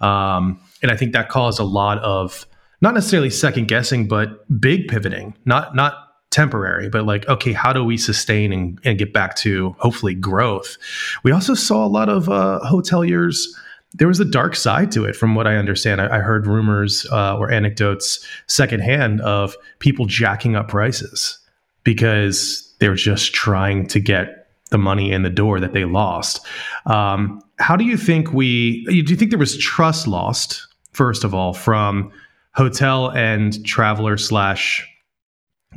Um, 0.00 0.60
and 0.82 0.90
i 0.90 0.96
think 0.96 1.12
that 1.12 1.28
caused 1.28 1.58
a 1.58 1.64
lot 1.64 1.98
of 1.98 2.46
not 2.80 2.94
necessarily 2.94 3.30
second 3.30 3.68
guessing 3.68 4.06
but 4.06 4.46
big 4.60 4.88
pivoting 4.88 5.34
not 5.44 5.74
not 5.74 6.07
temporary, 6.30 6.88
but 6.88 7.04
like, 7.04 7.26
okay, 7.28 7.52
how 7.52 7.72
do 7.72 7.82
we 7.84 7.96
sustain 7.96 8.52
and, 8.52 8.78
and 8.84 8.98
get 8.98 9.12
back 9.12 9.34
to 9.36 9.74
hopefully 9.78 10.14
growth? 10.14 10.76
We 11.22 11.32
also 11.32 11.54
saw 11.54 11.86
a 11.86 11.88
lot 11.88 12.08
of 12.08 12.28
uh, 12.28 12.60
hoteliers. 12.64 13.46
There 13.94 14.08
was 14.08 14.20
a 14.20 14.24
dark 14.24 14.54
side 14.54 14.92
to 14.92 15.04
it, 15.04 15.16
from 15.16 15.34
what 15.34 15.46
I 15.46 15.56
understand. 15.56 16.00
I, 16.00 16.18
I 16.18 16.20
heard 16.20 16.46
rumors 16.46 17.06
uh, 17.10 17.36
or 17.38 17.50
anecdotes 17.50 18.24
secondhand 18.46 19.20
of 19.22 19.56
people 19.78 20.06
jacking 20.06 20.54
up 20.54 20.68
prices 20.68 21.38
because 21.84 22.74
they 22.80 22.88
were 22.88 22.94
just 22.94 23.34
trying 23.34 23.86
to 23.86 24.00
get 24.00 24.46
the 24.70 24.78
money 24.78 25.10
in 25.10 25.22
the 25.22 25.30
door 25.30 25.60
that 25.60 25.72
they 25.72 25.86
lost. 25.86 26.44
Um, 26.84 27.42
how 27.58 27.74
do 27.76 27.84
you 27.84 27.96
think 27.96 28.32
we? 28.32 28.84
Do 28.84 28.94
you 28.94 29.16
think 29.16 29.30
there 29.30 29.38
was 29.38 29.56
trust 29.56 30.06
lost 30.06 30.66
first 30.92 31.24
of 31.24 31.34
all 31.34 31.54
from 31.54 32.12
hotel 32.52 33.10
and 33.12 33.64
traveler 33.64 34.16
slash 34.16 34.86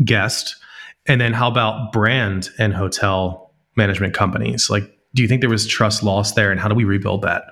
guest? 0.03 0.55
And 1.07 1.19
then 1.19 1.33
how 1.33 1.47
about 1.47 1.91
brand 1.91 2.49
and 2.59 2.73
hotel 2.73 3.51
management 3.75 4.13
companies? 4.13 4.69
Like, 4.69 4.83
do 5.13 5.21
you 5.21 5.27
think 5.27 5.41
there 5.41 5.49
was 5.49 5.67
trust 5.67 6.03
lost 6.03 6.35
there 6.35 6.51
and 6.51 6.59
how 6.59 6.67
do 6.67 6.75
we 6.75 6.83
rebuild 6.83 7.23
that? 7.23 7.43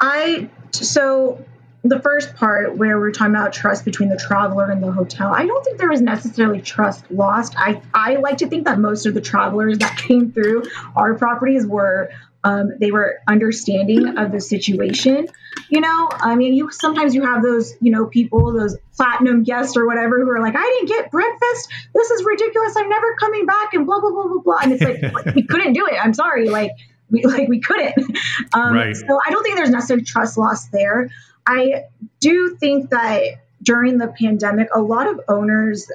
I, 0.00 0.50
so 0.72 1.44
the 1.88 2.00
first 2.00 2.34
part 2.34 2.76
where 2.76 2.98
we're 2.98 3.12
talking 3.12 3.34
about 3.34 3.52
trust 3.52 3.84
between 3.84 4.08
the 4.08 4.16
traveler 4.16 4.70
and 4.70 4.82
the 4.82 4.90
hotel, 4.90 5.32
I 5.34 5.46
don't 5.46 5.64
think 5.64 5.78
there 5.78 5.88
was 5.88 6.00
necessarily 6.00 6.60
trust 6.60 7.08
lost. 7.10 7.54
I, 7.56 7.80
I 7.94 8.16
like 8.16 8.38
to 8.38 8.46
think 8.46 8.64
that 8.64 8.78
most 8.78 9.06
of 9.06 9.14
the 9.14 9.20
travelers 9.20 9.78
that 9.78 9.96
came 10.08 10.32
through 10.32 10.64
our 10.94 11.14
properties 11.14 11.66
were 11.66 12.10
um, 12.46 12.70
they 12.78 12.92
were 12.92 13.18
understanding 13.26 14.18
of 14.18 14.30
the 14.30 14.40
situation. 14.40 15.26
You 15.68 15.80
know, 15.80 16.08
I 16.12 16.36
mean, 16.36 16.54
you 16.54 16.70
sometimes 16.70 17.12
you 17.12 17.22
have 17.22 17.42
those, 17.42 17.74
you 17.80 17.90
know, 17.90 18.06
people, 18.06 18.52
those 18.52 18.76
platinum 18.94 19.42
guests 19.42 19.76
or 19.76 19.84
whatever, 19.84 20.20
who 20.20 20.30
are 20.30 20.40
like, 20.40 20.54
I 20.56 20.62
didn't 20.62 20.88
get 20.88 21.10
breakfast. 21.10 21.68
This 21.92 22.10
is 22.12 22.24
ridiculous. 22.24 22.76
I'm 22.76 22.88
never 22.88 23.16
coming 23.16 23.46
back, 23.46 23.74
and 23.74 23.84
blah 23.84 24.00
blah 24.00 24.12
blah 24.12 24.28
blah 24.28 24.42
blah. 24.42 24.58
And 24.62 24.72
it's 24.72 24.82
like 24.82 25.34
we 25.34 25.42
couldn't 25.42 25.72
do 25.72 25.88
it. 25.90 25.94
I'm 26.00 26.14
sorry, 26.14 26.48
like 26.48 26.70
we 27.10 27.24
like 27.24 27.48
we 27.48 27.60
couldn't. 27.60 28.16
Um, 28.52 28.74
right. 28.74 28.94
So 28.94 29.18
I 29.26 29.30
don't 29.30 29.42
think 29.42 29.56
there's 29.56 29.70
necessarily 29.70 30.04
trust 30.04 30.38
loss 30.38 30.68
there. 30.68 31.10
I 31.46 31.84
do 32.20 32.56
think 32.60 32.90
that 32.90 33.22
during 33.62 33.98
the 33.98 34.08
pandemic, 34.08 34.68
a 34.72 34.80
lot 34.80 35.08
of 35.08 35.20
owners. 35.28 35.90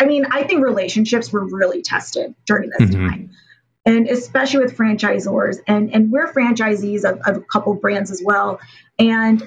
I 0.00 0.04
mean, 0.04 0.26
I 0.30 0.42
think 0.42 0.64
relationships 0.64 1.32
were 1.32 1.44
really 1.44 1.82
tested 1.82 2.34
during 2.44 2.70
this 2.70 2.90
mm-hmm. 2.90 3.08
time 3.08 3.30
and 3.84 4.08
especially 4.08 4.60
with 4.60 4.76
franchisors 4.76 5.58
and 5.66 5.94
and 5.94 6.10
we're 6.10 6.32
franchisees 6.32 7.04
of, 7.04 7.20
of 7.26 7.36
a 7.36 7.44
couple 7.44 7.74
brands 7.74 8.10
as 8.10 8.22
well 8.24 8.60
and 8.98 9.42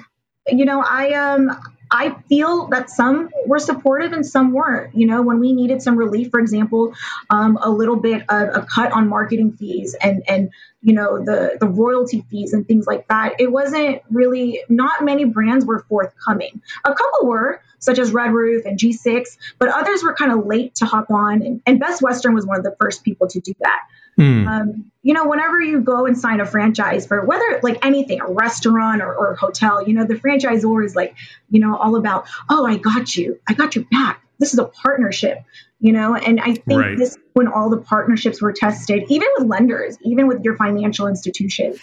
you 0.48 0.64
know 0.64 0.82
i 0.82 1.12
um 1.12 1.50
I 1.90 2.16
feel 2.28 2.66
that 2.68 2.90
some 2.90 3.30
were 3.46 3.58
supportive 3.58 4.12
and 4.12 4.26
some 4.26 4.52
weren't. 4.52 4.94
You 4.94 5.06
know, 5.06 5.22
when 5.22 5.40
we 5.40 5.52
needed 5.52 5.82
some 5.82 5.96
relief, 5.96 6.30
for 6.30 6.40
example, 6.40 6.94
um, 7.30 7.58
a 7.62 7.70
little 7.70 7.96
bit 7.96 8.22
of 8.28 8.48
a 8.54 8.66
cut 8.66 8.92
on 8.92 9.08
marketing 9.08 9.52
fees 9.52 9.94
and 10.00 10.22
and 10.28 10.50
you 10.82 10.94
know 10.94 11.24
the 11.24 11.56
the 11.60 11.68
royalty 11.68 12.24
fees 12.30 12.52
and 12.52 12.66
things 12.66 12.86
like 12.86 13.06
that. 13.08 13.34
It 13.38 13.50
wasn't 13.50 14.02
really 14.10 14.62
not 14.68 15.04
many 15.04 15.24
brands 15.24 15.64
were 15.64 15.84
forthcoming. 15.88 16.60
A 16.84 16.92
couple 16.92 17.28
were, 17.28 17.60
such 17.78 17.98
as 17.98 18.12
Red 18.12 18.32
Roof 18.32 18.64
and 18.66 18.78
G6, 18.78 19.36
but 19.58 19.68
others 19.68 20.02
were 20.02 20.14
kind 20.14 20.32
of 20.32 20.46
late 20.46 20.74
to 20.76 20.86
hop 20.86 21.10
on. 21.10 21.42
And, 21.42 21.62
and 21.66 21.78
Best 21.78 22.02
Western 22.02 22.34
was 22.34 22.46
one 22.46 22.58
of 22.58 22.64
the 22.64 22.76
first 22.80 23.04
people 23.04 23.28
to 23.28 23.40
do 23.40 23.54
that. 23.60 23.80
Mm. 24.18 24.46
Um, 24.46 24.90
you 25.02 25.14
know, 25.14 25.28
whenever 25.28 25.60
you 25.60 25.80
go 25.80 26.06
and 26.06 26.18
sign 26.18 26.40
a 26.40 26.46
franchise 26.46 27.06
for 27.06 27.24
whether 27.24 27.60
like 27.62 27.84
anything, 27.84 28.20
a 28.20 28.26
restaurant 28.26 29.02
or, 29.02 29.14
or 29.14 29.34
hotel, 29.36 29.86
you 29.86 29.94
know, 29.94 30.04
the 30.04 30.14
franchisor 30.14 30.84
is 30.84 30.96
like, 30.96 31.14
you 31.48 31.60
know, 31.60 31.76
all 31.76 31.96
about, 31.96 32.26
oh, 32.48 32.66
I 32.66 32.76
got 32.76 33.14
you, 33.14 33.38
I 33.46 33.54
got 33.54 33.76
your 33.76 33.84
back. 33.84 34.22
This 34.38 34.52
is 34.52 34.58
a 34.58 34.64
partnership, 34.64 35.44
you 35.78 35.92
know, 35.92 36.16
and 36.16 36.40
I 36.40 36.54
think 36.54 36.80
right. 36.80 36.98
this 36.98 37.16
when 37.34 37.46
all 37.46 37.70
the 37.70 37.78
partnerships 37.78 38.42
were 38.42 38.52
tested, 38.52 39.04
even 39.08 39.28
with 39.38 39.46
lenders, 39.46 39.96
even 40.02 40.26
with 40.26 40.42
your 40.42 40.56
financial 40.56 41.06
institution, 41.06 41.74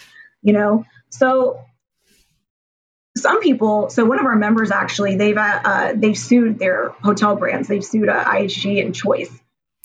you 0.42 0.52
know. 0.52 0.84
So 1.08 1.64
some 3.16 3.40
people, 3.40 3.88
so 3.90 4.04
one 4.04 4.18
of 4.18 4.26
our 4.26 4.36
members 4.36 4.70
actually, 4.70 5.16
they've 5.16 5.36
uh, 5.36 5.60
uh, 5.64 5.92
they've 5.96 6.18
sued 6.18 6.58
their 6.58 6.90
hotel 6.90 7.36
brands. 7.36 7.68
They've 7.68 7.84
sued 7.84 8.08
uh, 8.08 8.24
IHG 8.24 8.84
and 8.84 8.94
Choice 8.94 9.30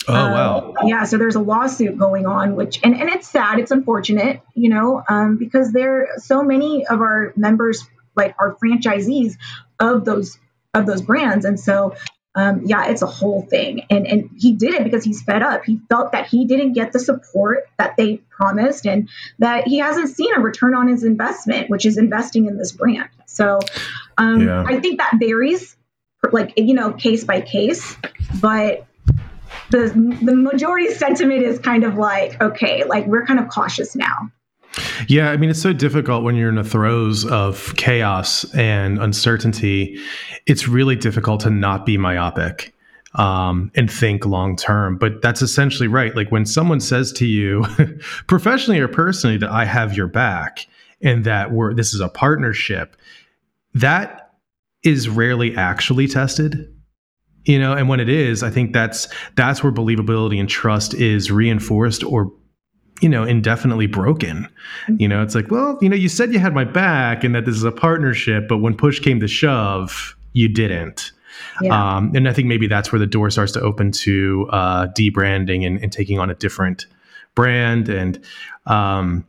Oh 0.09 0.15
um, 0.15 0.31
wow! 0.31 0.73
Yeah, 0.83 1.03
so 1.03 1.17
there's 1.17 1.35
a 1.35 1.41
lawsuit 1.41 1.97
going 1.97 2.25
on, 2.25 2.55
which 2.55 2.79
and, 2.83 2.95
and 2.95 3.09
it's 3.09 3.27
sad, 3.27 3.59
it's 3.59 3.71
unfortunate, 3.71 4.41
you 4.55 4.69
know, 4.69 5.03
um, 5.07 5.37
because 5.37 5.71
there 5.71 6.09
so 6.17 6.41
many 6.43 6.85
of 6.87 7.01
our 7.01 7.33
members 7.35 7.87
like 8.15 8.35
are 8.39 8.55
franchisees 8.55 9.37
of 9.79 10.05
those 10.05 10.39
of 10.73 10.85
those 10.85 11.01
brands, 11.01 11.45
and 11.45 11.59
so 11.59 11.95
um, 12.35 12.61
yeah, 12.65 12.89
it's 12.89 13.01
a 13.01 13.07
whole 13.07 13.41
thing. 13.43 13.85
And 13.89 14.07
and 14.07 14.29
he 14.37 14.53
did 14.53 14.73
it 14.73 14.83
because 14.83 15.03
he's 15.03 15.21
fed 15.21 15.41
up. 15.41 15.65
He 15.65 15.79
felt 15.89 16.11
that 16.13 16.27
he 16.27 16.45
didn't 16.45 16.73
get 16.73 16.93
the 16.93 16.99
support 16.99 17.67
that 17.77 17.97
they 17.97 18.17
promised, 18.29 18.85
and 18.85 19.09
that 19.39 19.67
he 19.67 19.79
hasn't 19.79 20.09
seen 20.09 20.35
a 20.35 20.39
return 20.39 20.75
on 20.75 20.87
his 20.87 21.03
investment, 21.03 21.69
which 21.69 21.85
is 21.85 21.97
investing 21.97 22.45
in 22.45 22.57
this 22.57 22.71
brand. 22.71 23.09
So 23.25 23.59
um, 24.17 24.41
yeah. 24.41 24.63
I 24.65 24.79
think 24.79 24.99
that 24.99 25.15
varies, 25.19 25.75
like 26.31 26.53
you 26.57 26.73
know, 26.73 26.93
case 26.93 27.23
by 27.23 27.41
case, 27.41 27.95
but 28.39 28.85
the 29.71 29.89
the 30.21 30.35
majority 30.35 30.91
sentiment 30.93 31.43
is 31.43 31.59
kind 31.59 31.83
of 31.83 31.95
like 31.95 32.41
okay 32.41 32.83
like 32.85 33.05
we're 33.07 33.25
kind 33.25 33.39
of 33.39 33.47
cautious 33.49 33.95
now 33.95 34.29
yeah, 35.07 35.31
I 35.31 35.37
mean, 35.37 35.49
it's 35.49 35.61
so 35.61 35.73
difficult 35.73 36.23
when 36.23 36.35
you're 36.35 36.49
in 36.49 36.55
the 36.55 36.63
throes 36.63 37.25
of 37.25 37.73
chaos 37.75 38.45
and 38.53 39.01
uncertainty. 39.01 39.99
It's 40.45 40.67
really 40.67 40.95
difficult 40.95 41.41
to 41.41 41.49
not 41.49 41.85
be 41.85 41.97
myopic 41.97 42.73
um, 43.15 43.71
and 43.75 43.91
think 43.91 44.25
long 44.25 44.55
term. 44.55 44.97
But 44.97 45.21
that's 45.21 45.41
essentially 45.41 45.87
right. 45.87 46.15
Like 46.15 46.31
when 46.31 46.45
someone 46.45 46.79
says 46.79 47.11
to 47.13 47.25
you, 47.25 47.65
professionally 48.27 48.79
or 48.79 48.87
personally, 48.87 49.37
that 49.37 49.49
I 49.49 49.65
have 49.65 49.97
your 49.97 50.07
back 50.07 50.67
and 51.01 51.23
that 51.23 51.51
we're 51.51 51.73
this 51.73 51.93
is 51.93 52.01
a 52.01 52.09
partnership, 52.09 52.95
that 53.73 54.33
is 54.83 55.09
rarely 55.09 55.55
actually 55.55 56.07
tested 56.07 56.73
you 57.49 57.59
know 57.59 57.73
and 57.73 57.89
when 57.89 57.99
it 57.99 58.09
is 58.09 58.43
i 58.43 58.49
think 58.49 58.73
that's 58.73 59.07
that's 59.35 59.63
where 59.63 59.73
believability 59.73 60.39
and 60.39 60.47
trust 60.47 60.93
is 60.93 61.31
reinforced 61.31 62.03
or 62.03 62.31
you 63.01 63.07
know 63.07 63.23
indefinitely 63.23 63.87
broken. 63.87 64.45
You 64.97 65.07
know 65.07 65.23
it's 65.23 65.33
like 65.33 65.49
well 65.49 65.77
you 65.81 65.87
know 65.87 65.95
you 65.95 66.09
said 66.09 66.33
you 66.33 66.39
had 66.39 66.53
my 66.53 66.65
back 66.65 67.23
and 67.23 67.33
that 67.33 67.45
this 67.45 67.55
is 67.55 67.63
a 67.63 67.71
partnership 67.71 68.47
but 68.47 68.57
when 68.57 68.75
push 68.75 68.99
came 68.99 69.19
to 69.21 69.27
shove 69.27 70.15
you 70.33 70.47
didn't. 70.47 71.11
Yeah. 71.61 71.97
um, 71.97 72.11
and 72.15 72.27
i 72.27 72.33
think 72.33 72.47
maybe 72.47 72.67
that's 72.67 72.91
where 72.91 72.99
the 72.99 73.07
door 73.07 73.29
starts 73.29 73.53
to 73.53 73.61
open 73.61 73.91
to 73.91 74.47
uh, 74.51 74.87
debranding 74.87 75.65
and, 75.65 75.81
and 75.81 75.91
taking 75.91 76.19
on 76.19 76.29
a 76.29 76.35
different 76.35 76.85
brand. 77.35 77.87
And 77.87 78.21
um, 78.65 79.25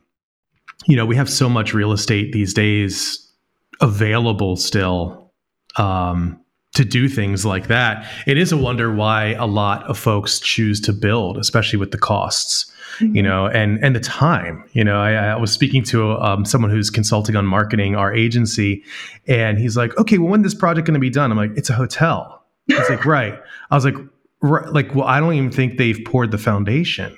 you 0.85 0.95
know 0.95 1.05
we 1.05 1.15
have 1.15 1.29
so 1.29 1.47
much 1.47 1.73
real 1.73 1.93
estate 1.93 2.33
these 2.33 2.53
days 2.53 3.31
available 3.79 4.57
still 4.57 5.31
um, 5.77 6.40
to 6.73 6.85
do 6.85 7.09
things 7.09 7.45
like 7.45 7.67
that. 7.67 8.09
It 8.25 8.37
is 8.37 8.51
a 8.51 8.57
wonder 8.57 8.93
why 8.93 9.33
a 9.33 9.45
lot 9.45 9.83
of 9.83 9.97
folks 9.97 10.39
choose 10.39 10.79
to 10.81 10.93
build, 10.93 11.37
especially 11.37 11.77
with 11.77 11.91
the 11.91 11.97
costs, 11.97 12.71
mm-hmm. 12.99 13.15
you 13.15 13.23
know, 13.23 13.47
and 13.47 13.83
and 13.83 13.95
the 13.95 13.99
time. 13.99 14.63
You 14.71 14.83
know, 14.83 15.01
I, 15.01 15.13
I 15.13 15.35
was 15.35 15.51
speaking 15.51 15.83
to 15.85 16.13
um, 16.19 16.45
someone 16.45 16.71
who's 16.71 16.89
consulting 16.89 17.35
on 17.35 17.45
marketing 17.45 17.95
our 17.95 18.13
agency, 18.13 18.83
and 19.27 19.57
he's 19.57 19.75
like, 19.75 19.97
"Okay, 19.97 20.17
well, 20.17 20.29
when 20.29 20.43
this 20.43 20.55
project 20.55 20.87
going 20.87 20.93
to 20.93 20.99
be 20.99 21.09
done?" 21.09 21.31
I'm 21.31 21.37
like, 21.37 21.51
"It's 21.55 21.69
a 21.69 21.73
hotel." 21.73 22.43
He's 22.67 22.89
like, 22.89 23.05
"Right." 23.05 23.37
I 23.69 23.75
was 23.75 23.83
like, 23.83 23.95
right, 24.41 24.67
"Like, 24.71 24.95
well, 24.95 25.07
I 25.07 25.19
don't 25.19 25.33
even 25.33 25.51
think 25.51 25.77
they've 25.77 25.99
poured 26.05 26.31
the 26.31 26.37
foundation." 26.37 27.17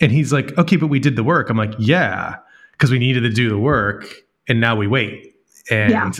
And 0.00 0.10
he's 0.10 0.32
like, 0.32 0.56
"Okay, 0.56 0.76
but 0.76 0.86
we 0.86 1.00
did 1.00 1.16
the 1.16 1.24
work." 1.24 1.50
I'm 1.50 1.58
like, 1.58 1.74
"Yeah, 1.78 2.36
because 2.72 2.90
we 2.90 2.98
needed 2.98 3.20
to 3.20 3.30
do 3.30 3.50
the 3.50 3.58
work, 3.58 4.06
and 4.48 4.58
now 4.58 4.74
we 4.74 4.86
wait." 4.86 5.31
And 5.70 5.90
yeah. 5.90 6.10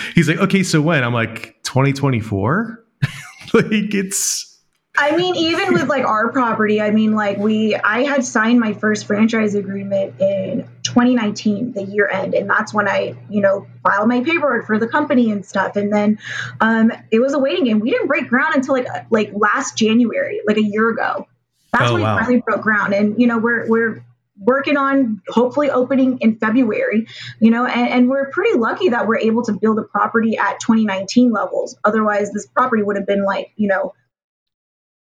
he's 0.14 0.28
like, 0.28 0.38
okay, 0.38 0.62
so 0.62 0.80
when? 0.80 1.04
I'm 1.04 1.14
like, 1.14 1.56
2024? 1.62 2.84
like 3.54 3.94
it's 3.94 4.52
I 4.96 5.16
mean, 5.16 5.34
even 5.36 5.72
with 5.72 5.88
like 5.88 6.04
our 6.04 6.30
property, 6.30 6.80
I 6.80 6.90
mean, 6.90 7.14
like 7.14 7.38
we, 7.38 7.74
I 7.74 8.02
had 8.02 8.24
signed 8.24 8.60
my 8.60 8.74
first 8.74 9.06
franchise 9.06 9.54
agreement 9.54 10.20
in 10.20 10.68
2019, 10.82 11.72
the 11.72 11.84
year 11.84 12.08
end, 12.08 12.34
and 12.34 12.48
that's 12.48 12.74
when 12.74 12.86
I, 12.86 13.14
you 13.30 13.40
know, 13.40 13.66
filed 13.82 14.08
my 14.08 14.20
paperwork 14.20 14.66
for 14.66 14.78
the 14.78 14.86
company 14.86 15.30
and 15.30 15.46
stuff. 15.46 15.76
And 15.76 15.90
then 15.90 16.18
um, 16.60 16.92
it 17.10 17.20
was 17.20 17.32
a 17.32 17.38
waiting 17.38 17.64
game. 17.64 17.80
We 17.80 17.90
didn't 17.90 18.06
break 18.06 18.28
ground 18.28 18.54
until 18.54 18.74
like 18.74 18.86
like 19.10 19.32
last 19.32 19.78
January, 19.78 20.42
like 20.46 20.58
a 20.58 20.62
year 20.62 20.90
ago. 20.90 21.26
That's 21.72 21.90
oh, 21.90 21.94
when 21.94 22.02
wow. 22.02 22.16
we 22.16 22.20
finally 22.20 22.42
broke 22.42 22.60
ground. 22.60 22.92
And 22.92 23.18
you 23.18 23.26
know, 23.26 23.38
we're 23.38 23.66
we're 23.68 24.04
working 24.38 24.76
on 24.76 25.20
hopefully 25.28 25.70
opening 25.70 26.18
in 26.18 26.36
February, 26.36 27.06
you 27.40 27.50
know, 27.50 27.66
and, 27.66 27.88
and, 27.88 28.08
we're 28.08 28.30
pretty 28.30 28.58
lucky 28.58 28.88
that 28.88 29.06
we're 29.06 29.18
able 29.18 29.42
to 29.42 29.52
build 29.52 29.78
a 29.78 29.82
property 29.82 30.36
at 30.38 30.58
2019 30.60 31.30
levels. 31.30 31.76
Otherwise, 31.84 32.32
this 32.32 32.46
property 32.46 32.82
would 32.82 32.96
have 32.96 33.06
been 33.06 33.24
like, 33.24 33.52
you 33.56 33.68
know, 33.68 33.92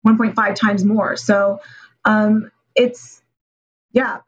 1.5 0.06 0.56
times 0.56 0.84
more. 0.84 1.16
So 1.16 1.62
um, 2.06 2.52
it's, 2.76 3.22
yeah. 3.92 4.20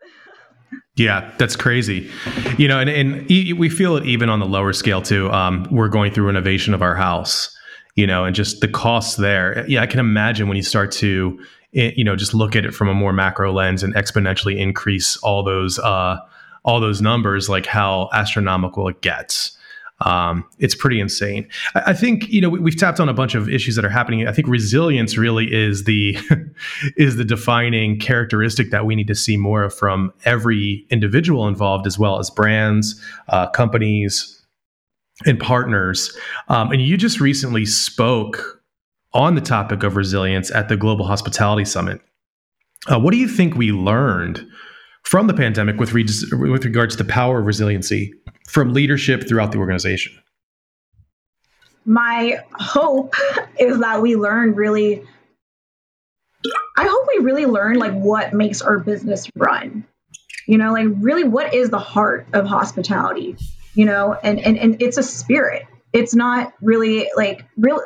Yeah, 0.95 1.33
that's 1.37 1.55
crazy. 1.55 2.09
You 2.57 2.67
know, 2.67 2.79
and, 2.79 2.89
and 2.89 3.27
we 3.27 3.69
feel 3.69 3.97
it 3.97 4.05
even 4.05 4.29
on 4.29 4.39
the 4.39 4.45
lower 4.45 4.71
scale 4.71 5.01
too. 5.01 5.29
Um, 5.31 5.67
we're 5.71 5.89
going 5.89 6.13
through 6.13 6.27
renovation 6.27 6.73
of 6.73 6.81
our 6.81 6.95
house, 6.95 7.55
you 7.95 8.07
know, 8.07 8.23
and 8.23 8.35
just 8.35 8.61
the 8.61 8.67
costs 8.67 9.17
there. 9.17 9.65
Yeah, 9.67 9.81
I 9.81 9.87
can 9.87 9.99
imagine 9.99 10.47
when 10.47 10.55
you 10.55 10.63
start 10.63 10.91
to 10.93 11.39
you 11.75 12.03
know 12.03 12.15
just 12.15 12.33
look 12.33 12.55
at 12.55 12.65
it 12.65 12.73
from 12.73 12.87
a 12.87 12.93
more 12.93 13.13
macro 13.13 13.51
lens 13.51 13.83
and 13.83 13.93
exponentially 13.95 14.57
increase 14.57 15.17
all 15.17 15.43
those 15.43 15.77
uh, 15.79 16.17
all 16.63 16.79
those 16.79 17.01
numbers 17.01 17.49
like 17.49 17.65
how 17.65 18.09
astronomical 18.13 18.87
it 18.87 19.01
gets 19.01 19.55
um, 20.01 20.43
it's 20.59 20.75
pretty 20.75 20.99
insane. 20.99 21.47
I, 21.73 21.83
I 21.87 21.93
think 21.93 22.27
you 22.27 22.41
know 22.41 22.49
we, 22.49 22.71
have 22.71 22.79
tapped 22.79 22.99
on 22.99 23.07
a 23.07 23.13
bunch 23.13 23.33
of 23.33 23.47
issues 23.47 23.75
that 23.75 23.85
are 23.85 23.89
happening. 23.89 24.27
I 24.27 24.33
think 24.33 24.47
resilience 24.47 25.17
really 25.17 25.53
is 25.53 25.85
the 25.85 26.17
is 26.97 27.15
the 27.15 27.23
defining 27.23 27.99
characteristic 27.99 28.71
that 28.71 28.85
we 28.85 28.95
need 28.95 29.07
to 29.07 29.15
see 29.15 29.37
more 29.37 29.63
of 29.63 29.73
from 29.73 30.11
every 30.25 30.85
individual 30.89 31.47
involved, 31.47 31.87
as 31.87 31.97
well 31.97 32.19
as 32.19 32.29
brands, 32.29 33.01
uh, 33.29 33.47
companies, 33.51 34.45
and 35.25 35.39
partners. 35.39 36.15
Um, 36.49 36.71
and 36.71 36.81
you 36.81 36.97
just 36.97 37.21
recently 37.21 37.65
spoke 37.65 38.54
on 39.15 39.33
the 39.33 39.41
topic 39.41 39.81
of 39.81 39.95
resilience 39.95 40.51
at 40.51 40.67
the 40.67 40.75
Global 40.75 41.05
Hospitality 41.07 41.65
Summit. 41.65 42.01
Uh, 42.87 42.99
what 42.99 43.11
do 43.11 43.17
you 43.17 43.27
think 43.27 43.55
we 43.55 43.71
learned 43.71 44.45
from 45.03 45.27
the 45.27 45.33
pandemic 45.33 45.79
with, 45.79 45.93
re- 45.93 46.05
with 46.31 46.65
regards 46.65 46.95
to 46.95 47.03
the 47.03 47.09
power 47.09 47.39
of 47.39 47.45
resiliency 47.45 48.13
from 48.47 48.73
leadership 48.73 49.27
throughout 49.27 49.51
the 49.53 49.57
organization? 49.57 50.13
My 51.85 52.39
hope 52.53 53.15
is 53.59 53.79
that 53.79 54.01
we 54.01 54.15
learn 54.15 54.53
really. 54.53 55.03
I 56.77 56.85
hope 56.85 57.07
we 57.07 57.23
really 57.23 57.45
learn 57.45 57.77
like 57.77 57.93
what 57.93 58.33
makes 58.33 58.61
our 58.61 58.79
business 58.79 59.27
run. 59.35 59.85
You 60.47 60.59
know, 60.59 60.73
like 60.73 60.87
really 60.99 61.23
what 61.23 61.53
is 61.55 61.69
the 61.69 61.79
heart 61.79 62.27
of 62.33 62.45
hospitality? 62.45 63.37
You 63.73 63.85
know, 63.85 64.13
and 64.13 64.39
and, 64.39 64.57
and 64.57 64.81
it's 64.81 64.97
a 64.97 65.03
spirit. 65.03 65.65
It's 65.93 66.13
not 66.13 66.53
really 66.61 67.09
like 67.15 67.45
real 67.55 67.81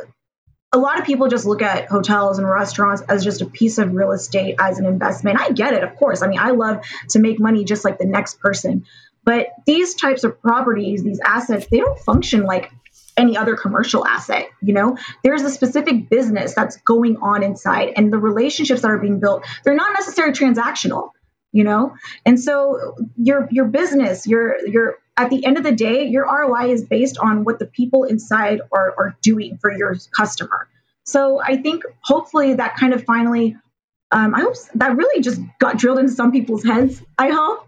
a 0.71 0.77
lot 0.77 0.99
of 0.99 1.05
people 1.05 1.27
just 1.27 1.45
look 1.45 1.62
at 1.62 1.88
hotels 1.88 2.38
and 2.38 2.47
restaurants 2.47 3.01
as 3.01 3.23
just 3.23 3.41
a 3.41 3.45
piece 3.45 3.79
of 3.79 3.93
real 3.93 4.12
estate 4.12 4.55
as 4.60 4.77
an 4.79 4.86
investment. 4.86 5.39
I 5.39 5.51
get 5.51 5.73
it, 5.73 5.84
of 5.84 5.95
course. 5.95 6.21
I 6.21 6.27
mean, 6.27 6.39
I 6.39 6.51
love 6.51 6.86
to 7.10 7.19
make 7.19 7.39
money 7.39 7.63
just 7.63 7.84
like 7.84 7.97
the 7.97 8.05
next 8.05 8.39
person. 8.39 8.86
But 9.23 9.47
these 9.65 9.95
types 9.95 10.23
of 10.23 10.41
properties, 10.41 11.03
these 11.03 11.19
assets, 11.25 11.65
they 11.71 11.77
don't 11.77 11.99
function 11.99 12.43
like 12.43 12.71
any 13.17 13.36
other 13.36 13.55
commercial 13.55 14.05
asset, 14.05 14.47
you 14.62 14.73
know? 14.73 14.97
There's 15.23 15.41
a 15.41 15.49
specific 15.49 16.10
business 16.10 16.53
that's 16.53 16.77
going 16.77 17.17
on 17.17 17.43
inside 17.43 17.93
and 17.95 18.13
the 18.13 18.17
relationships 18.17 18.82
that 18.82 18.91
are 18.91 18.97
being 18.97 19.19
built, 19.19 19.45
they're 19.63 19.75
not 19.75 19.93
necessarily 19.93 20.34
transactional, 20.34 21.12
you 21.51 21.63
know? 21.63 21.95
And 22.25 22.39
so 22.39 22.95
your 23.17 23.47
your 23.51 23.65
business, 23.65 24.25
your 24.25 24.65
your 24.67 24.99
at 25.19 25.29
the 25.29 25.45
end 25.45 25.58
of 25.58 25.63
the 25.63 25.73
day, 25.73 26.08
your 26.08 26.23
ROI 26.25 26.71
is 26.71 26.86
based 26.86 27.17
on 27.17 27.43
what 27.43 27.60
the 27.60 27.65
people 27.65 28.05
inside 28.05 28.62
are, 28.71 28.95
are 28.97 29.17
doing 29.21 29.58
for 29.58 29.69
your 29.69 29.97
customer. 30.15 30.69
So 31.03 31.41
I 31.41 31.58
think 31.58 31.84
hopefully 32.01 32.53
that 32.53 32.77
kind 32.77 32.93
of 32.93 33.03
finally, 33.03 33.58
um, 34.13 34.34
I 34.34 34.39
hope 34.39 34.55
that 34.75 34.95
really 34.95 35.21
just 35.21 35.41
got 35.60 35.77
drilled 35.77 35.99
into 35.99 36.13
some 36.13 36.32
people's 36.32 36.63
heads. 36.63 37.03
I 37.17 37.29
hope. 37.32 37.67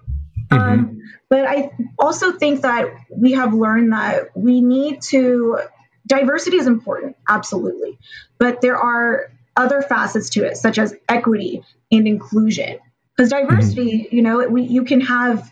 Mm-hmm. 0.49 0.57
Um, 0.57 1.01
but 1.29 1.45
I 1.45 1.71
also 1.99 2.31
think 2.31 2.61
that 2.61 2.87
we 3.09 3.33
have 3.33 3.53
learned 3.53 3.91
that 3.91 4.29
we 4.35 4.61
need 4.61 5.01
to 5.09 5.59
diversity 6.07 6.57
is 6.57 6.67
important, 6.67 7.17
absolutely. 7.27 7.99
But 8.37 8.61
there 8.61 8.77
are 8.77 9.31
other 9.57 9.81
facets 9.81 10.29
to 10.31 10.45
it, 10.45 10.55
such 10.55 10.77
as 10.77 10.95
equity 11.09 11.63
and 11.91 12.07
inclusion. 12.07 12.79
Because 13.15 13.29
diversity, 13.29 14.03
mm-hmm. 14.03 14.15
you 14.15 14.21
know, 14.21 14.47
we 14.47 14.63
you 14.63 14.85
can 14.85 15.01
have 15.01 15.51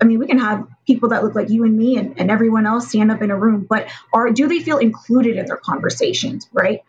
I 0.00 0.04
mean, 0.04 0.18
we 0.18 0.26
can 0.26 0.38
have 0.38 0.66
people 0.86 1.10
that 1.10 1.22
look 1.22 1.34
like 1.34 1.50
you 1.50 1.64
and 1.64 1.76
me 1.76 1.96
and, 1.96 2.18
and 2.18 2.30
everyone 2.30 2.66
else 2.66 2.88
stand 2.88 3.10
up 3.10 3.22
in 3.22 3.30
a 3.30 3.36
room, 3.36 3.66
but 3.68 3.88
are 4.12 4.30
do 4.30 4.48
they 4.48 4.60
feel 4.60 4.78
included 4.78 5.36
in 5.36 5.46
their 5.46 5.56
conversations, 5.56 6.48
right? 6.52 6.80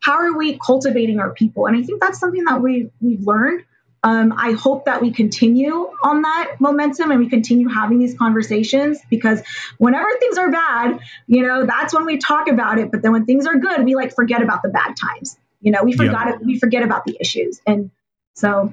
How 0.00 0.14
are 0.14 0.36
we 0.36 0.58
cultivating 0.58 1.20
our 1.20 1.30
people? 1.30 1.66
And 1.66 1.76
I 1.76 1.82
think 1.82 2.00
that's 2.00 2.18
something 2.18 2.44
that 2.44 2.62
we 2.62 2.90
we've 3.00 3.20
learned. 3.26 3.64
Um, 4.02 4.32
I 4.34 4.52
hope 4.52 4.86
that 4.86 5.02
we 5.02 5.10
continue 5.10 5.90
on 6.02 6.22
that 6.22 6.56
momentum 6.58 7.10
and 7.10 7.20
we 7.20 7.28
continue 7.28 7.68
having 7.68 7.98
these 7.98 8.16
conversations 8.16 8.98
because 9.10 9.42
whenever 9.76 10.08
things 10.18 10.38
are 10.38 10.50
bad, 10.50 11.00
you 11.26 11.46
know, 11.46 11.66
that's 11.66 11.92
when 11.92 12.06
we 12.06 12.16
talk 12.16 12.48
about 12.48 12.78
it. 12.78 12.90
But 12.90 13.02
then 13.02 13.12
when 13.12 13.26
things 13.26 13.46
are 13.46 13.56
good, 13.56 13.84
we 13.84 13.94
like 13.94 14.14
forget 14.14 14.40
about 14.40 14.62
the 14.62 14.70
bad 14.70 14.94
times. 14.96 15.38
You 15.60 15.72
know, 15.72 15.84
we 15.84 15.92
forgot 15.92 16.28
yeah. 16.28 16.34
it, 16.36 16.46
we 16.46 16.58
forget 16.58 16.82
about 16.82 17.04
the 17.04 17.18
issues. 17.20 17.60
And 17.66 17.90
so 18.32 18.72